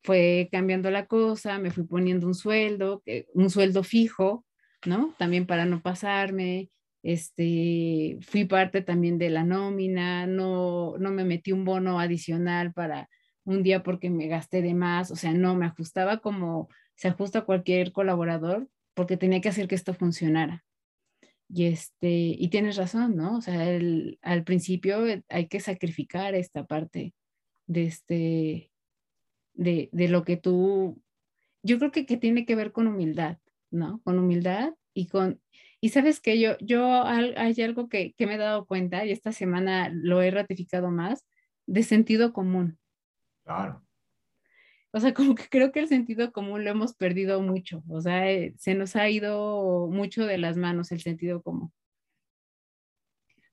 fue 0.03 0.49
cambiando 0.53 0.91
la 0.91 1.07
cosa, 1.07 1.59
me 1.59 1.71
fui 1.71 1.85
poniendo 1.85 2.27
un 2.27 2.35
sueldo, 2.35 3.03
un 3.33 3.49
sueldo 3.49 3.83
fijo, 3.83 4.45
¿no? 4.85 5.15
También 5.19 5.47
para 5.47 5.65
no 5.65 5.81
pasarme, 5.81 6.71
este, 7.03 8.19
fui 8.21 8.45
parte 8.45 8.83
también 8.83 9.19
de 9.19 9.31
la 9.31 9.45
nómina, 9.45 10.27
no, 10.27 10.97
no 10.99 11.11
me 11.11 11.25
metí 11.25 11.53
un 11.53 11.65
bono 11.65 11.99
adicional 11.99 12.73
para 12.73 13.09
un 13.45 13.63
día 13.63 13.83
porque 13.83 14.11
me 14.11 14.27
gasté 14.29 14.63
de 14.63 14.75
más, 14.75 15.11
o 15.11 15.17
sea, 15.17 15.33
no, 15.33 15.55
me 15.55 15.67
ajustaba 15.67 16.19
como 16.19 16.69
se 16.95 17.09
ajusta 17.09 17.43
cualquier 17.43 17.93
colaborador 17.93 18.69
porque 18.95 19.17
tenía 19.17 19.41
que 19.41 19.49
hacer 19.49 19.69
que 19.69 19.75
esto 19.75 19.95
funcionara. 19.95 20.65
Y, 21.53 21.65
este, 21.65 22.09
y 22.09 22.49
tienes 22.49 22.77
razón, 22.77 23.17
¿no? 23.17 23.39
O 23.39 23.41
sea, 23.41 23.77
al 24.23 24.45
principio 24.45 25.05
hay 25.29 25.49
que 25.49 25.59
sacrificar 25.59 26.35
esta 26.35 26.65
parte 26.65 27.13
de, 27.67 27.87
este, 27.87 28.73
de, 29.55 29.89
de 29.93 30.09
lo 30.09 30.25
que 30.25 30.37
tú, 30.37 31.03
yo 31.63 31.79
creo 31.79 31.91
que, 31.91 32.07
que, 32.07 32.17
tiene 32.17 32.47
que 32.47 32.55
ver 32.55 32.71
con 32.71 32.87
humildad, 32.87 33.39
¿no? 33.71 34.01
Con 34.05 34.19
humildad 34.19 34.75
y 34.95 35.09
con, 35.09 35.41
y 35.81 35.89
sabes 35.89 36.21
que 36.21 36.39
yo, 36.39 36.57
yo 36.61 37.05
hay 37.05 37.61
algo 37.63 37.89
que, 37.89 38.13
que 38.13 38.27
me 38.27 38.35
he 38.35 38.39
dado 38.39 38.67
cuenta 38.67 39.05
y 39.05 39.11
esta 39.11 39.33
semana 39.33 39.91
lo 39.93 40.23
he 40.23 40.31
ratificado 40.31 40.91
más, 40.91 41.27
de 41.67 41.83
sentido 41.83 42.33
común. 42.33 42.79
Claro. 43.45 43.83
O 44.93 44.99
sea, 44.99 45.15
como 45.15 45.35
que 45.35 45.49
creo 45.49 45.71
que 45.71 45.81
el 45.81 45.89
sentido 45.89 46.33
común 46.33 46.65
lo 46.65 46.71
hemos 46.71 46.95
perdido 46.95 47.41
mucho. 47.41 47.83
O 47.89 48.01
sea, 48.01 48.31
eh, 48.31 48.55
se 48.59 48.75
nos 48.75 48.97
ha 48.97 49.09
ido 49.09 49.89
mucho 49.89 50.25
de 50.27 50.39
las 50.39 50.57
manos 50.57 50.91
el 50.91 51.01
sentido 51.01 51.43
común. 51.43 51.73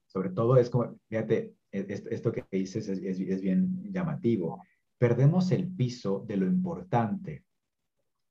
Sobre 0.07 0.29
todo 0.29 0.57
es 0.57 0.69
como, 0.69 0.97
fíjate, 1.09 1.53
e, 1.71 1.85
esto 2.09 2.31
que 2.31 2.43
dices 2.51 2.87
es, 2.89 3.19
es, 3.19 3.41
bien 3.41 3.91
llamativo. 3.91 4.63
Perdemos 4.97 5.51
el 5.51 5.67
piso 5.67 6.25
de 6.27 6.37
lo 6.37 6.47
importante. 6.47 7.45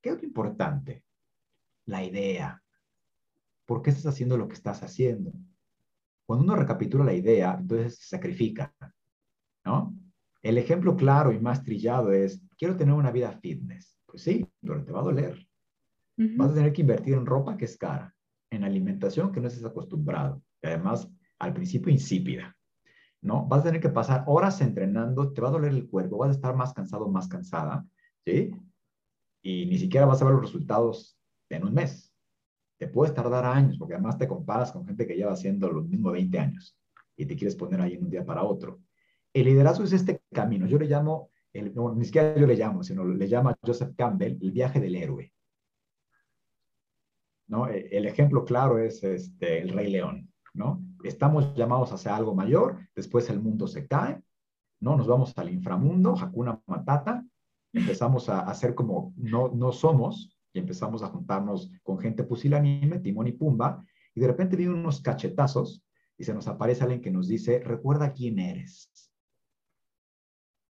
¿Qué 0.01 0.11
es 0.11 0.17
lo 0.17 0.25
importante? 0.25 1.05
La 1.85 2.03
idea. 2.03 2.61
¿Por 3.67 3.83
qué 3.83 3.91
estás 3.91 4.07
haciendo 4.07 4.37
lo 4.37 4.49
que 4.49 4.55
estás 4.55 4.83
haciendo? 4.83 5.33
Cuando 6.25 6.45
uno 6.45 6.57
recapitula 6.57 7.05
la 7.05 7.15
idea, 7.15 7.57
entonces 7.61 7.99
se 7.99 8.09
sacrifica, 8.09 8.75
¿no? 9.65 9.95
El 10.47 10.59
ejemplo 10.59 10.95
claro 10.95 11.33
y 11.33 11.41
más 11.41 11.65
trillado 11.65 12.13
es, 12.13 12.41
quiero 12.57 12.77
tener 12.77 12.95
una 12.95 13.11
vida 13.11 13.33
fitness. 13.33 13.99
Pues 14.07 14.23
sí, 14.23 14.47
pero 14.61 14.85
te 14.85 14.93
va 14.93 15.01
a 15.01 15.03
doler. 15.03 15.45
Vas 16.17 16.53
a 16.53 16.55
tener 16.55 16.73
que 16.73 16.83
invertir 16.83 17.15
en 17.15 17.27
ropa 17.27 17.57
que 17.57 17.65
es 17.65 17.77
cara, 17.77 18.15
en 18.51 18.63
alimentación 18.63 19.33
que 19.33 19.41
no 19.41 19.49
estés 19.49 19.65
acostumbrado, 19.65 20.41
y 20.63 20.69
además 20.69 21.11
al 21.41 21.53
principio 21.53 21.93
insípida. 21.93 22.57
¿no? 23.23 23.45
Vas 23.47 23.63
a 23.63 23.65
tener 23.65 23.81
que 23.81 23.89
pasar 23.89 24.23
horas 24.29 24.61
entrenando, 24.61 25.33
te 25.33 25.41
va 25.41 25.49
a 25.49 25.51
doler 25.51 25.73
el 25.73 25.89
cuerpo, 25.89 26.19
vas 26.19 26.29
a 26.29 26.35
estar 26.35 26.55
más 26.55 26.73
cansado, 26.73 27.09
más 27.09 27.27
cansada, 27.27 27.85
¿sí? 28.25 28.53
Y 29.43 29.67
ni 29.67 29.79
siquiera 29.79 30.07
vas 30.07 30.23
a 30.23 30.27
ver 30.27 30.35
los 30.35 30.45
resultados 30.45 31.19
en 31.49 31.65
un 31.65 31.75
mes. 31.75 32.15
Te 32.79 32.87
puedes 32.87 33.13
tardar 33.13 33.45
años, 33.45 33.79
porque 33.79 33.95
además 33.95 34.17
te 34.17 34.29
comparas 34.29 34.71
con 34.71 34.87
gente 34.87 35.09
que 35.09 35.17
lleva 35.17 35.33
haciendo 35.33 35.73
lo 35.73 35.83
mismo 35.83 36.13
20 36.13 36.39
años 36.39 36.79
y 37.17 37.27
te 37.27 37.35
quieres 37.35 37.57
poner 37.57 37.81
ahí 37.81 37.95
en 37.95 38.05
un 38.05 38.11
día 38.11 38.25
para 38.25 38.45
otro. 38.45 38.79
El 39.37 39.45
liderazgo 39.45 39.85
es 39.85 39.93
este 39.93 40.16
camino. 40.33 40.67
Yo 40.67 40.79
le 40.79 40.87
llamo, 40.87 41.31
el, 41.53 41.75
no, 41.75 41.95
ni 41.95 42.05
siquiera 42.05 42.37
yo 42.37 42.47
le 42.47 42.57
llamo, 42.57 42.83
sino 42.83 43.05
le 43.05 43.29
llama 43.29 43.57
Joseph 43.63 43.95
Campbell 43.97 44.39
el 44.41 44.53
viaje 44.53 44.81
del 44.81 44.97
héroe. 44.97 45.33
¿No? 47.49 47.69
E, 47.69 47.89
el 47.93 48.07
ejemplo 48.07 48.45
claro 48.45 48.79
es 48.79 49.03
este, 49.05 49.61
el 49.61 49.71
Rey 49.71 49.91
León. 49.91 50.31
¿no? 50.57 50.83
Estamos 51.05 51.55
llamados 51.55 51.93
a 51.93 51.97
hacer 51.97 52.13
algo 52.13 52.35
mayor, 52.35 52.79
después 52.95 53.29
el 53.31 53.41
mundo 53.41 53.69
se 53.69 53.87
cae, 53.87 54.21
¿no? 54.81 54.97
Nos 54.97 55.07
vamos 55.07 55.33
al 55.37 55.51
inframundo, 55.51 56.17
Hakuna 56.19 56.61
Matata, 56.67 57.25
empezamos 57.73 58.29
a 58.29 58.41
hacer 58.41 58.75
como 58.75 59.13
no, 59.17 59.49
no 59.49 59.73
somos 59.73 60.37
y 60.53 60.59
empezamos 60.59 61.03
a 61.03 61.09
juntarnos 61.09 61.71
con 61.83 61.99
gente 61.99 62.25
pusilanime, 62.25 62.99
Timón 62.99 63.29
y 63.29 63.33
Pumba, 63.33 63.85
y 64.15 64.21
de 64.21 64.27
repente 64.27 64.57
vienen 64.57 64.79
unos 64.79 65.03
cachetazos 65.03 65.83
y 66.17 66.25
se 66.25 66.33
nos 66.33 66.49
aparece 66.49 66.83
alguien 66.83 67.03
que 67.03 67.11
nos 67.11 67.29
dice, 67.29 67.61
recuerda 67.61 68.13
quién 68.13 68.39
eres. 68.39 68.91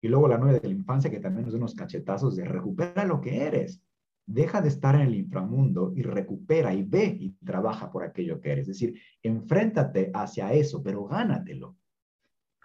Y 0.03 0.09
luego 0.09 0.29
la 0.29 0.37
nueve 0.37 0.61
de 0.61 0.69
la 0.69 0.75
infancia 0.75 1.11
que 1.11 1.21
también 1.21 1.45
nos 1.45 1.55
da 1.55 1.59
unos 1.59 1.75
cachetazos 1.75 2.37
de 2.37 2.45
recupera 2.45 3.05
lo 3.05 3.21
que 3.21 3.47
eres 3.47 3.81
deja 4.27 4.61
de 4.61 4.69
estar 4.69 4.95
en 4.97 5.03
el 5.03 5.15
inframundo 5.15 5.93
y 5.95 6.03
recupera 6.03 6.75
y 6.75 6.83
ve 6.83 7.17
y 7.19 7.31
trabaja 7.45 7.91
por 7.91 8.03
aquello 8.03 8.41
que 8.41 8.53
eres. 8.53 8.69
Es 8.69 8.79
decir, 8.79 9.01
enfréntate 9.23 10.11
hacia 10.13 10.53
eso, 10.53 10.83
pero 10.83 11.07
gánatelo. 11.07 11.77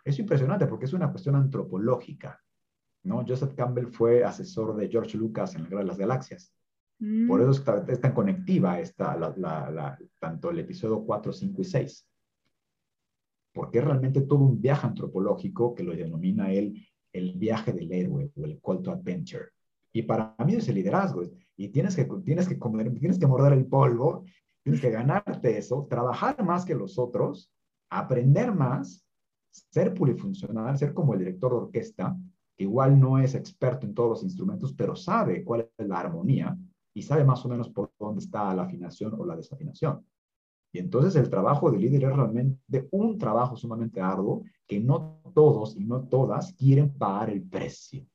Es 0.03 0.17
impresionante 0.19 0.65
porque 0.65 0.85
es 0.85 0.93
una 0.93 1.11
cuestión 1.11 1.35
antropológica. 1.35 2.43
¿no? 3.03 3.23
Joseph 3.27 3.53
Campbell 3.55 3.88
fue 3.88 4.23
asesor 4.23 4.75
de 4.75 4.89
George 4.89 5.17
Lucas 5.17 5.55
en 5.55 5.63
la 5.63 5.69
Guerra 5.69 5.81
de 5.81 5.88
las 5.88 5.97
Galaxias. 5.97 6.53
Mm. 6.99 7.27
Por 7.27 7.41
eso 7.41 7.51
es 7.88 8.01
tan 8.01 8.13
conectiva 8.13 8.79
esta, 8.79 9.15
la, 9.15 9.99
tanto 10.19 10.49
el 10.49 10.59
episodio 10.59 11.03
4, 11.03 11.33
5 11.33 11.61
y 11.61 11.65
6. 11.65 12.09
Porque 13.53 13.81
realmente 13.81 14.21
todo 14.21 14.39
un 14.39 14.61
viaje 14.61 14.88
antropológico 14.88 15.75
que 15.75 15.83
lo 15.83 15.95
denomina 15.95 16.51
él 16.51 16.86
el 17.18 17.34
viaje 17.34 17.74
del 17.74 17.91
héroe 17.91 18.32
o 18.36 18.45
el 18.45 18.59
call 18.61 18.82
adventure. 18.89 19.45
Y 19.91 20.03
para 20.03 20.36
mí 20.45 20.55
es 20.55 20.68
el 20.68 20.76
liderazgo 20.76 21.24
y 21.55 21.70
tienes 21.70 21.95
que, 21.95 22.05
tienes 22.24 22.47
que 22.47 22.59
comer, 22.59 22.93
tienes 22.99 23.18
que 23.18 23.28
morder 23.28 23.53
el 23.53 23.65
polvo, 23.65 24.26
tienes 24.63 24.82
que 24.82 24.91
ganarte 24.91 25.57
eso, 25.57 25.88
trabajar 25.89 26.43
más 26.43 26.65
que 26.65 26.76
los 26.76 26.99
otros, 26.99 27.51
aprender 27.89 28.53
más, 28.53 29.05
ser 29.49 29.93
polifuncional, 29.93 30.78
ser 30.78 30.93
como 30.93 31.13
el 31.13 31.20
director 31.20 31.51
de 31.51 31.57
orquesta, 31.57 32.15
que 32.55 32.63
igual 32.63 32.99
no 32.99 33.18
es 33.18 33.34
experto 33.34 33.86
en 33.86 33.93
todos 33.93 34.09
los 34.09 34.24
instrumentos, 34.24 34.74
pero 34.74 34.95
sabe 34.95 35.43
cuál 35.43 35.70
es 35.78 35.88
la 35.88 35.99
armonía 35.99 36.57
y 36.93 37.01
sabe 37.01 37.24
más 37.24 37.45
o 37.45 37.49
menos 37.49 37.70
por 37.70 37.91
dónde 37.99 38.20
está 38.20 38.53
la 38.55 38.63
afinación 38.63 39.13
o 39.18 39.26
la 39.26 39.36
desafinación. 39.36 40.05
Y 40.78 40.80
entonces 40.80 41.15
el 41.15 41.28
trabajo 41.28 41.71
de 41.71 41.80
líder 41.80 42.03
es 42.03 42.15
realmente 42.15 42.88
un 42.91 43.17
trabajo 43.17 43.55
sumamente 43.57 43.99
arduo 43.99 44.43
que 44.67 44.80
no 44.80 45.23
todos 45.34 45.75
y 45.75 45.84
no 45.84 46.07
todas 46.07 46.53
quieren 46.53 46.95
pagar 46.95 47.32
el 47.32 47.41
precio. 47.41 48.05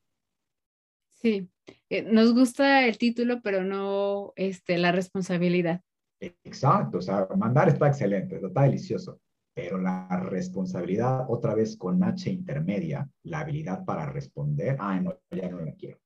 Sí, 1.08 1.50
eh, 1.90 2.02
nos 2.02 2.32
gusta 2.32 2.86
el 2.86 2.98
título, 2.98 3.42
pero 3.42 3.64
no 3.64 4.32
este, 4.36 4.78
la 4.78 4.92
responsabilidad. 4.92 5.80
Exacto, 6.20 6.98
o 6.98 7.02
sea, 7.02 7.26
mandar 7.36 7.68
está 7.68 7.88
excelente, 7.88 8.36
está 8.36 8.62
delicioso, 8.62 9.20
pero 9.52 9.78
la 9.78 10.06
responsabilidad, 10.30 11.26
otra 11.28 11.56
vez 11.56 11.76
con 11.76 12.00
H 12.04 12.30
intermedia, 12.30 13.10
la 13.24 13.40
habilidad 13.40 13.84
para 13.84 14.06
responder, 14.06 14.76
ah, 14.78 15.00
no, 15.00 15.18
ya 15.32 15.48
no 15.50 15.58
la 15.58 15.72
quiero. 15.72 15.98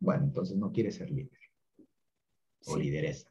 Bueno, 0.00 0.24
entonces 0.24 0.56
no 0.56 0.72
quiere 0.72 0.90
ser 0.90 1.10
líder 1.10 1.38
o 2.64 2.78
lideresa. 2.78 3.27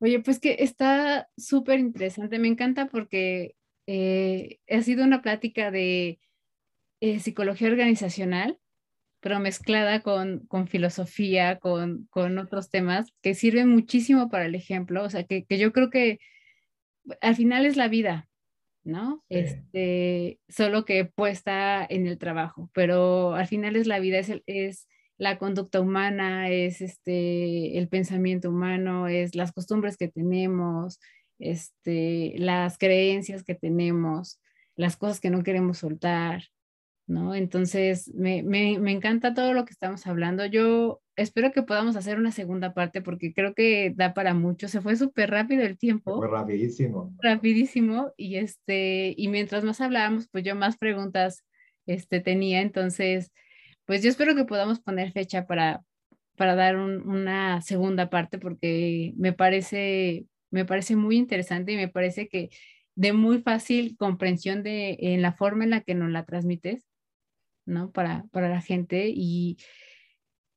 Oye, 0.00 0.20
pues 0.20 0.40
que 0.40 0.56
está 0.60 1.28
súper 1.36 1.78
interesante, 1.78 2.38
me 2.38 2.48
encanta 2.48 2.86
porque 2.86 3.54
eh, 3.86 4.58
ha 4.68 4.82
sido 4.82 5.04
una 5.04 5.22
plática 5.22 5.70
de 5.70 6.18
eh, 7.00 7.20
psicología 7.20 7.68
organizacional 7.68 8.58
pero 9.20 9.38
mezclada 9.38 10.00
con, 10.00 10.46
con 10.46 10.66
filosofía, 10.66 11.58
con, 11.58 12.06
con, 12.10 12.38
otros 12.38 12.70
temas 12.70 13.12
que 13.22 13.34
sirven 13.34 13.68
muchísimo 13.68 14.30
para 14.30 14.46
el 14.46 14.54
ejemplo. 14.54 15.04
O 15.04 15.10
sea, 15.10 15.24
que, 15.24 15.44
que 15.44 15.58
yo 15.58 15.72
creo 15.72 15.90
que 15.90 16.18
al 17.20 17.36
final 17.36 17.66
es 17.66 17.76
la 17.76 17.88
vida, 17.88 18.28
¿no? 18.82 19.22
Este, 19.28 20.40
solo 20.48 20.84
que 20.84 21.04
puesta 21.04 21.86
en 21.88 22.06
el 22.06 22.18
trabajo, 22.18 22.70
pero 22.72 23.34
al 23.34 23.46
final 23.46 23.76
es 23.76 23.86
la 23.86 24.00
vida, 24.00 24.18
es, 24.18 24.32
es 24.46 24.88
la 25.20 25.36
conducta 25.36 25.82
humana, 25.82 26.48
es 26.48 26.80
este, 26.80 27.76
el 27.76 27.88
pensamiento 27.88 28.48
humano, 28.48 29.06
es 29.06 29.34
las 29.34 29.52
costumbres 29.52 29.98
que 29.98 30.08
tenemos, 30.08 30.98
este, 31.38 32.32
las 32.38 32.78
creencias 32.78 33.44
que 33.44 33.54
tenemos, 33.54 34.40
las 34.76 34.96
cosas 34.96 35.20
que 35.20 35.28
no 35.28 35.42
queremos 35.42 35.76
soltar, 35.76 36.44
¿no? 37.06 37.34
Entonces, 37.34 38.10
me, 38.14 38.42
me, 38.42 38.78
me, 38.78 38.92
encanta 38.92 39.34
todo 39.34 39.52
lo 39.52 39.66
que 39.66 39.72
estamos 39.72 40.06
hablando. 40.06 40.46
Yo 40.46 41.02
espero 41.16 41.52
que 41.52 41.64
podamos 41.64 41.96
hacer 41.96 42.18
una 42.18 42.32
segunda 42.32 42.72
parte 42.72 43.02
porque 43.02 43.34
creo 43.34 43.52
que 43.52 43.92
da 43.94 44.14
para 44.14 44.32
mucho. 44.32 44.68
Se 44.68 44.80
fue 44.80 44.96
súper 44.96 45.28
rápido 45.28 45.62
el 45.64 45.76
tiempo. 45.76 46.16
Fue 46.16 46.28
rapidísimo. 46.28 47.14
Rapidísimo. 47.20 48.10
Y, 48.16 48.36
este, 48.36 49.12
y 49.18 49.28
mientras 49.28 49.64
más 49.64 49.82
hablábamos, 49.82 50.28
pues 50.30 50.44
yo 50.44 50.54
más 50.54 50.78
preguntas 50.78 51.44
este, 51.84 52.20
tenía. 52.20 52.62
Entonces, 52.62 53.32
pues 53.90 54.04
yo 54.04 54.08
espero 54.08 54.36
que 54.36 54.44
podamos 54.44 54.78
poner 54.78 55.10
fecha 55.10 55.48
para, 55.48 55.82
para 56.36 56.54
dar 56.54 56.76
una 56.76 57.60
segunda 57.60 58.08
parte 58.08 58.38
porque 58.38 59.12
me 59.16 59.32
parece, 59.32 60.26
me 60.52 60.64
parece 60.64 60.94
muy 60.94 61.16
interesante 61.16 61.72
y 61.72 61.76
me 61.76 61.88
parece 61.88 62.28
que 62.28 62.50
de 62.94 63.12
muy 63.12 63.42
fácil 63.42 63.96
comprensión 63.96 64.62
de 64.62 64.96
en 65.00 65.22
la 65.22 65.32
forma 65.32 65.64
en 65.64 65.70
la 65.70 65.80
que 65.80 65.96
nos 65.96 66.08
la 66.08 66.24
transmites 66.24 66.86
¿no? 67.66 67.90
Para, 67.90 68.26
para 68.30 68.48
la 68.48 68.60
gente 68.60 69.10
y, 69.12 69.58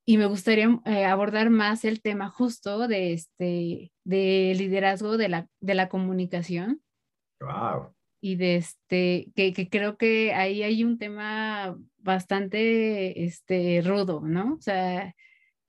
y 0.06 0.20
me 0.20 0.28
gustaría 0.28 0.70
eh, 0.86 1.06
abordar 1.06 1.50
más 1.50 1.86
el 1.86 2.04
tema 2.04 2.30
justo 2.30 2.88
de 2.88 3.14
este 3.14 3.92
de 4.04 4.54
liderazgo 4.56 5.18
de 5.18 5.30
la, 5.30 5.48
de 5.60 5.74
la 5.74 5.90
comunicación. 5.90 6.84
Wow. 7.42 7.96
Y 8.26 8.38
de 8.38 8.56
este, 8.56 9.32
que, 9.36 9.52
que, 9.52 9.68
creo 9.68 9.98
que 9.98 10.34
ahí 10.34 10.64
hay 10.64 10.86
un 10.86 10.98
tema 10.98 11.78
bastante 11.98 13.26
este, 13.26 13.82
rudo, 13.82 14.22
¿no? 14.22 14.54
O 14.54 14.62
sea, 14.62 15.14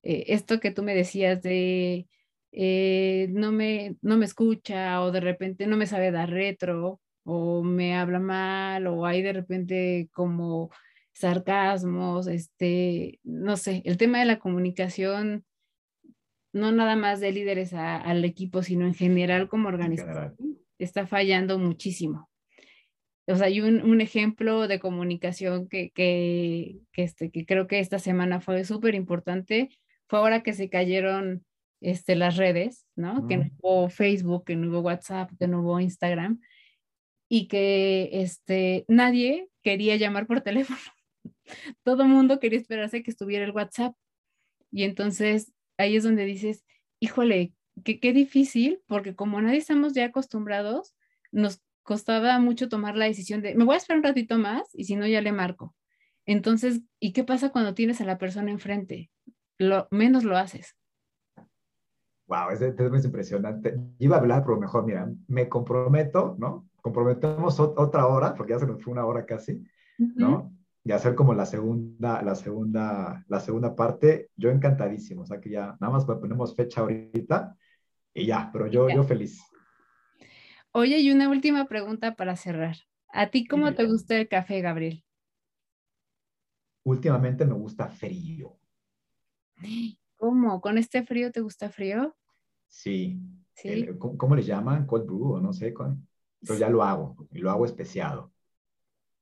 eh, 0.05 0.24
esto 0.28 0.61
que 0.61 0.70
tú 0.70 0.84
me 0.84 0.94
decías 0.94 1.42
de 1.42 2.07
eh, 2.52 3.26
no, 3.30 3.50
me, 3.50 3.96
no 4.02 4.16
me 4.16 4.24
escucha 4.26 5.02
o 5.02 5.11
de 5.11 5.18
repente 5.18 5.66
no 5.66 5.76
me 5.76 5.88
sabe 5.88 6.12
dar 6.12 6.30
retro 6.30 7.00
o 7.24 7.64
me 7.64 7.96
habla 7.96 8.20
mal 8.20 8.86
o 8.86 9.05
hay 9.05 9.22
de 9.22 9.32
repente 9.32 10.09
como 10.12 10.70
sarcasmos, 11.12 12.28
este, 12.28 13.18
no 13.24 13.57
sé, 13.57 13.82
el 13.84 13.96
tema 13.96 14.20
de 14.20 14.26
la 14.26 14.38
comunicación, 14.38 15.44
no 16.52 16.70
nada 16.70 16.94
más 16.94 17.18
de 17.18 17.32
líderes 17.32 17.72
al 17.74 18.24
equipo, 18.24 18.62
sino 18.62 18.86
en 18.86 18.94
general 18.94 19.48
como 19.48 19.66
organización, 19.66 20.36
está 20.78 21.09
fallando 21.09 21.59
muchísimo. 21.59 22.30
O 23.26 23.36
sea, 23.36 23.46
hay 23.46 23.60
un, 23.60 24.00
ejemplo 24.00 24.68
de 24.68 24.78
comunicación 24.78 25.68
que, 25.68 25.90
que, 25.90 26.76
este, 26.94 27.30
que 27.30 27.46
creo 27.46 27.66
que 27.66 27.80
esta 27.80 27.98
semana 27.98 28.40
fue 28.40 28.64
súper 28.64 28.94
importante, 28.94 29.70
fue 30.08 30.18
ahora 30.18 30.42
que 30.42 30.52
se 30.52 30.68
cayeron 30.68 31.44
este, 31.80 32.16
las 32.16 32.36
redes, 32.36 32.86
¿no? 32.96 33.26
Que 33.26 33.38
no 33.38 33.50
hubo 33.62 33.88
Facebook, 33.88 34.44
que 34.44 34.56
no 34.56 34.68
hubo 34.68 34.80
WhatsApp, 34.80 35.30
que 35.38 35.48
no 35.48 35.62
hubo 35.62 35.80
Instagram, 35.80 36.40
y 37.28 37.48
que 37.48 38.10
este, 38.12 38.84
nadie 38.88 39.48
quería 39.62 39.96
llamar 39.96 40.26
por 40.26 40.40
teléfono 40.42 40.80
todo 41.82 42.06
mundo 42.06 42.40
quería 42.40 42.58
esperarse 42.58 43.02
que 43.02 43.10
estuviera 43.10 43.44
el 43.44 43.52
WhatsApp. 43.52 43.94
Y 44.70 44.84
entonces 44.84 45.52
ahí 45.78 45.96
es 45.96 46.04
donde 46.04 46.24
dices, 46.24 46.64
híjole, 47.00 47.52
qué, 47.84 48.00
qué 48.00 48.12
difícil, 48.12 48.80
porque 48.86 49.14
como 49.14 49.40
nadie 49.40 49.58
estamos 49.58 49.94
ya 49.94 50.06
acostumbrados, 50.06 50.94
nos 51.32 51.60
costaba 51.85 52.39
mucho 52.41 52.68
tomar 52.68 52.97
la 52.97 53.05
decisión 53.05 53.41
de, 53.43 53.55
me 53.55 53.64
voy 53.64 53.74
a 53.74 53.78
esperar 53.78 53.99
un 53.99 54.05
ratito 54.05 54.39
más 54.39 54.62
y 54.72 54.85
si 54.85 54.97
no, 54.97 55.07
ya 55.07 55.20
le 55.20 55.30
marco. 55.30 55.74
Entonces, 56.26 56.80
¿y 56.99 57.12
qué 57.12 57.22
pasa 57.22 57.51
cuando 57.51 57.74
tienes 57.74 58.01
a 58.01 58.05
la 58.05 58.18
persona 58.18 58.51
enfrente? 58.51 59.11
Lo 59.59 59.87
menos 59.93 60.24
lo 60.24 60.37
haces. 60.37 60.76
Wow, 62.26 62.51
es, 62.51 62.62
es 62.62 63.05
impresionante. 63.05 63.78
Iba 63.99 64.16
a 64.16 64.20
hablar, 64.20 64.43
pero 64.45 64.59
mejor, 64.59 64.85
mira, 64.85 65.09
me 65.28 65.49
comprometo, 65.49 66.35
¿no? 66.39 66.66
Comprometemos 66.80 67.61
otra 67.61 68.07
hora, 68.07 68.35
porque 68.35 68.55
ya 68.55 68.59
se 68.59 68.66
nos 68.66 68.82
fue 68.82 68.93
una 68.93 69.05
hora 69.05 69.24
casi, 69.24 69.62
¿no? 69.99 70.51
y 70.85 70.93
hacer 70.93 71.14
como 71.14 71.32
la 71.32 71.47
segunda, 71.47 72.20
la 72.22 72.35
segunda, 72.35 73.24
la 73.28 73.41
segunda 73.41 73.74
parte, 73.74 74.30
yo 74.37 74.51
encantadísimo. 74.51 75.22
O 75.22 75.26
sea 75.26 75.41
que 75.41 75.49
ya 75.49 75.76
nada 75.80 75.93
más 75.95 76.05
ponemos 76.05 76.55
fecha 76.55 76.82
ahorita 76.82 77.57
y 78.12 78.26
ya, 78.26 78.51
pero 78.53 78.66
yo, 78.66 78.91
yo 78.91 79.03
feliz. 79.03 79.43
Oye, 80.76 80.98
y 80.98 81.12
una 81.12 81.28
última 81.28 81.66
pregunta 81.66 82.16
para 82.16 82.34
cerrar. 82.34 82.74
¿A 83.12 83.28
ti 83.28 83.46
cómo 83.46 83.72
te 83.74 83.84
gusta 83.84 84.16
el 84.16 84.26
café, 84.26 84.60
Gabriel? 84.60 85.04
Últimamente 86.82 87.46
me 87.46 87.54
gusta 87.54 87.86
frío. 87.86 88.58
¿Cómo? 90.16 90.60
¿Con 90.60 90.76
este 90.76 91.04
frío 91.04 91.30
te 91.30 91.42
gusta 91.42 91.70
frío? 91.70 92.16
Sí. 92.66 93.20
¿cómo, 94.18 94.34
le 94.34 94.42
llaman? 94.42 94.84
Cold 94.84 95.06
brew, 95.06 95.40
no 95.40 95.52
sé. 95.52 95.72
Pero 96.40 96.58
ya 96.58 96.68
lo 96.68 96.82
hago, 96.82 97.16
y 97.30 97.38
lo 97.38 97.52
hago 97.52 97.66
especiado. 97.66 98.32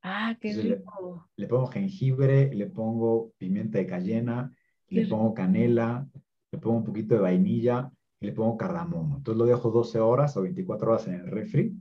Ah, 0.00 0.34
qué 0.40 0.55
rico. 0.55 1.28
Le, 1.36 1.46
pongo 1.48 1.66
jengibre, 1.66 2.55
le 2.55 2.66
pongo 2.68 3.34
pimienta 3.36 3.76
de 3.76 3.86
cayena, 3.86 4.50
le 4.88 5.07
pongo 5.07 5.34
canela, 5.34 6.09
le 6.50 6.59
pongo 6.59 6.78
un 6.78 6.84
poquito 6.84 7.14
de 7.14 7.20
vainilla 7.20 7.92
y 8.23 8.27
le 8.27 8.33
pongo 8.33 8.57
cardamomo. 8.57 9.16
Entonces 9.16 9.39
lo 9.39 9.45
dejo 9.45 9.70
12 9.70 9.99
horas 9.99 10.37
o 10.37 10.43
24 10.43 10.91
horas 10.91 11.07
en 11.09 11.14
el 11.14 11.27
refri 11.27 11.77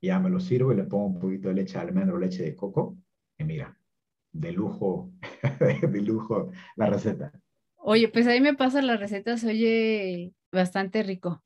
y 0.00 0.06
ya 0.08 0.20
me 0.20 0.28
lo 0.28 0.38
sirvo 0.38 0.72
y 0.72 0.76
le 0.76 0.84
pongo 0.84 1.06
un 1.06 1.18
poquito 1.18 1.48
de 1.48 1.54
leche 1.54 1.78
de 1.78 1.80
almendro, 1.80 2.18
leche 2.18 2.44
de 2.44 2.54
coco 2.54 2.98
y 3.38 3.44
mira, 3.44 3.76
de 4.30 4.52
lujo, 4.52 5.10
de 5.90 6.00
lujo 6.02 6.50
la 6.76 6.86
receta. 6.86 7.32
Oye, 7.76 8.08
pues 8.08 8.26
ahí 8.26 8.40
me 8.40 8.54
pasan 8.54 8.86
las 8.86 9.00
recetas, 9.00 9.42
oye, 9.44 10.34
bastante 10.52 11.02
rico. 11.02 11.42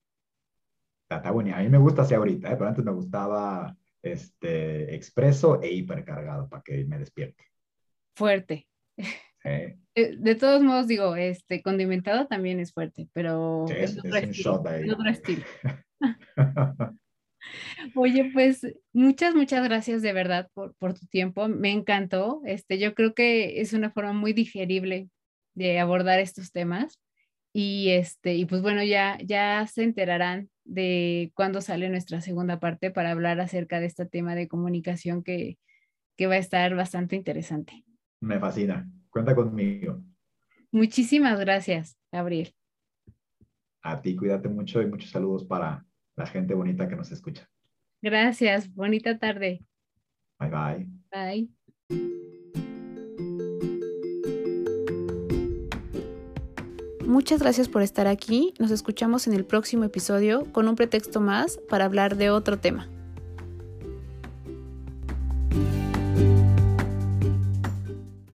Está, 1.09 1.31
bueno, 1.31 1.55
a 1.55 1.61
mí 1.61 1.69
me 1.69 1.79
gusta 1.79 2.03
así 2.03 2.15
ahorita, 2.15 2.53
¿eh? 2.53 2.57
pero 2.57 2.69
antes 2.69 2.85
me 2.85 2.93
gustaba 2.93 3.77
este, 4.03 4.95
expreso 4.95 5.63
e 5.63 5.73
hipercargado 5.73 6.49
para 6.49 6.63
que 6.63 6.85
me 6.85 6.99
despierte. 6.99 7.45
Fuerte. 8.15 8.69
Eh, 9.45 9.77
de 9.95 10.35
todos 10.35 10.63
modos, 10.63 10.87
digo, 10.87 11.17
este 11.17 11.63
condimentado 11.63 12.27
también 12.27 12.61
es 12.61 12.73
fuerte, 12.73 13.09
pero 13.13 13.67
es. 13.69 13.99
Otro 13.99 15.11
estilo. 15.11 15.45
Oye, 17.95 18.31
pues 18.33 18.67
muchas, 18.93 19.35
muchas 19.35 19.65
gracias 19.65 20.03
de 20.03 20.13
verdad 20.13 20.49
por, 20.55 20.75
por, 20.77 20.95
tu 20.95 21.07
tiempo. 21.07 21.49
Me 21.49 21.71
encantó. 21.71 22.43
Este, 22.45 22.79
yo 22.79 22.95
creo 22.95 23.15
que 23.15 23.61
es 23.61 23.73
una 23.73 23.91
forma 23.91 24.13
muy 24.13 24.33
digerible 24.33 25.09
de 25.55 25.79
abordar 25.79 26.21
estos 26.21 26.53
temas. 26.53 27.01
Y 27.53 27.91
este, 27.91 28.35
y 28.35 28.45
pues 28.45 28.61
bueno, 28.63 28.85
ya, 28.85 29.19
ya 29.25 29.67
se 29.67 29.83
enterarán 29.83 30.51
de 30.65 31.33
cuándo 31.35 31.61
sale 31.61 31.89
nuestra 31.89 32.21
segunda 32.21 32.61
parte 32.61 32.91
para 32.91 33.11
hablar 33.11 33.41
acerca 33.41 33.81
de 33.81 33.87
este 33.87 34.05
tema 34.05 34.35
de 34.35 34.49
comunicación 34.49 35.23
que, 35.23 35.59
que 36.17 36.27
va 36.27 36.35
a 36.35 36.39
estar 36.39 36.75
bastante 36.75 37.17
interesante. 37.17 37.85
Me 38.21 38.39
fascina. 38.39 38.87
Cuenta 39.11 39.35
conmigo. 39.35 40.03
Muchísimas 40.71 41.39
gracias, 41.41 41.99
Gabriel. 42.13 42.55
A 43.83 44.01
ti, 44.03 44.17
cuídate 44.17 44.49
mucho 44.49 44.83
y 44.83 44.87
muchos 44.87 45.11
saludos 45.11 45.45
para 45.45 45.87
la 46.17 46.27
gente 46.27 46.55
bonita 46.55 46.89
que 46.89 46.97
nos 46.97 47.11
escucha. 47.11 47.49
Gracias, 48.03 48.73
bonita 48.75 49.19
tarde. 49.19 49.65
Bye 50.39 50.51
bye. 50.51 50.89
Bye. 51.11 51.49
Muchas 57.07 57.41
gracias 57.41 57.69
por 57.69 57.81
estar 57.81 58.07
aquí. 58.07 58.53
Nos 58.59 58.71
escuchamos 58.71 59.27
en 59.27 59.33
el 59.33 59.47
próximo 59.47 59.85
episodio 59.85 60.45
con 60.53 60.69
un 60.69 60.77
pretexto 60.77 61.21
más 61.21 61.59
para 61.69 61.87
hablar 61.87 62.17
de 62.17 62.31
otro 62.31 62.59
tema. 62.59 62.89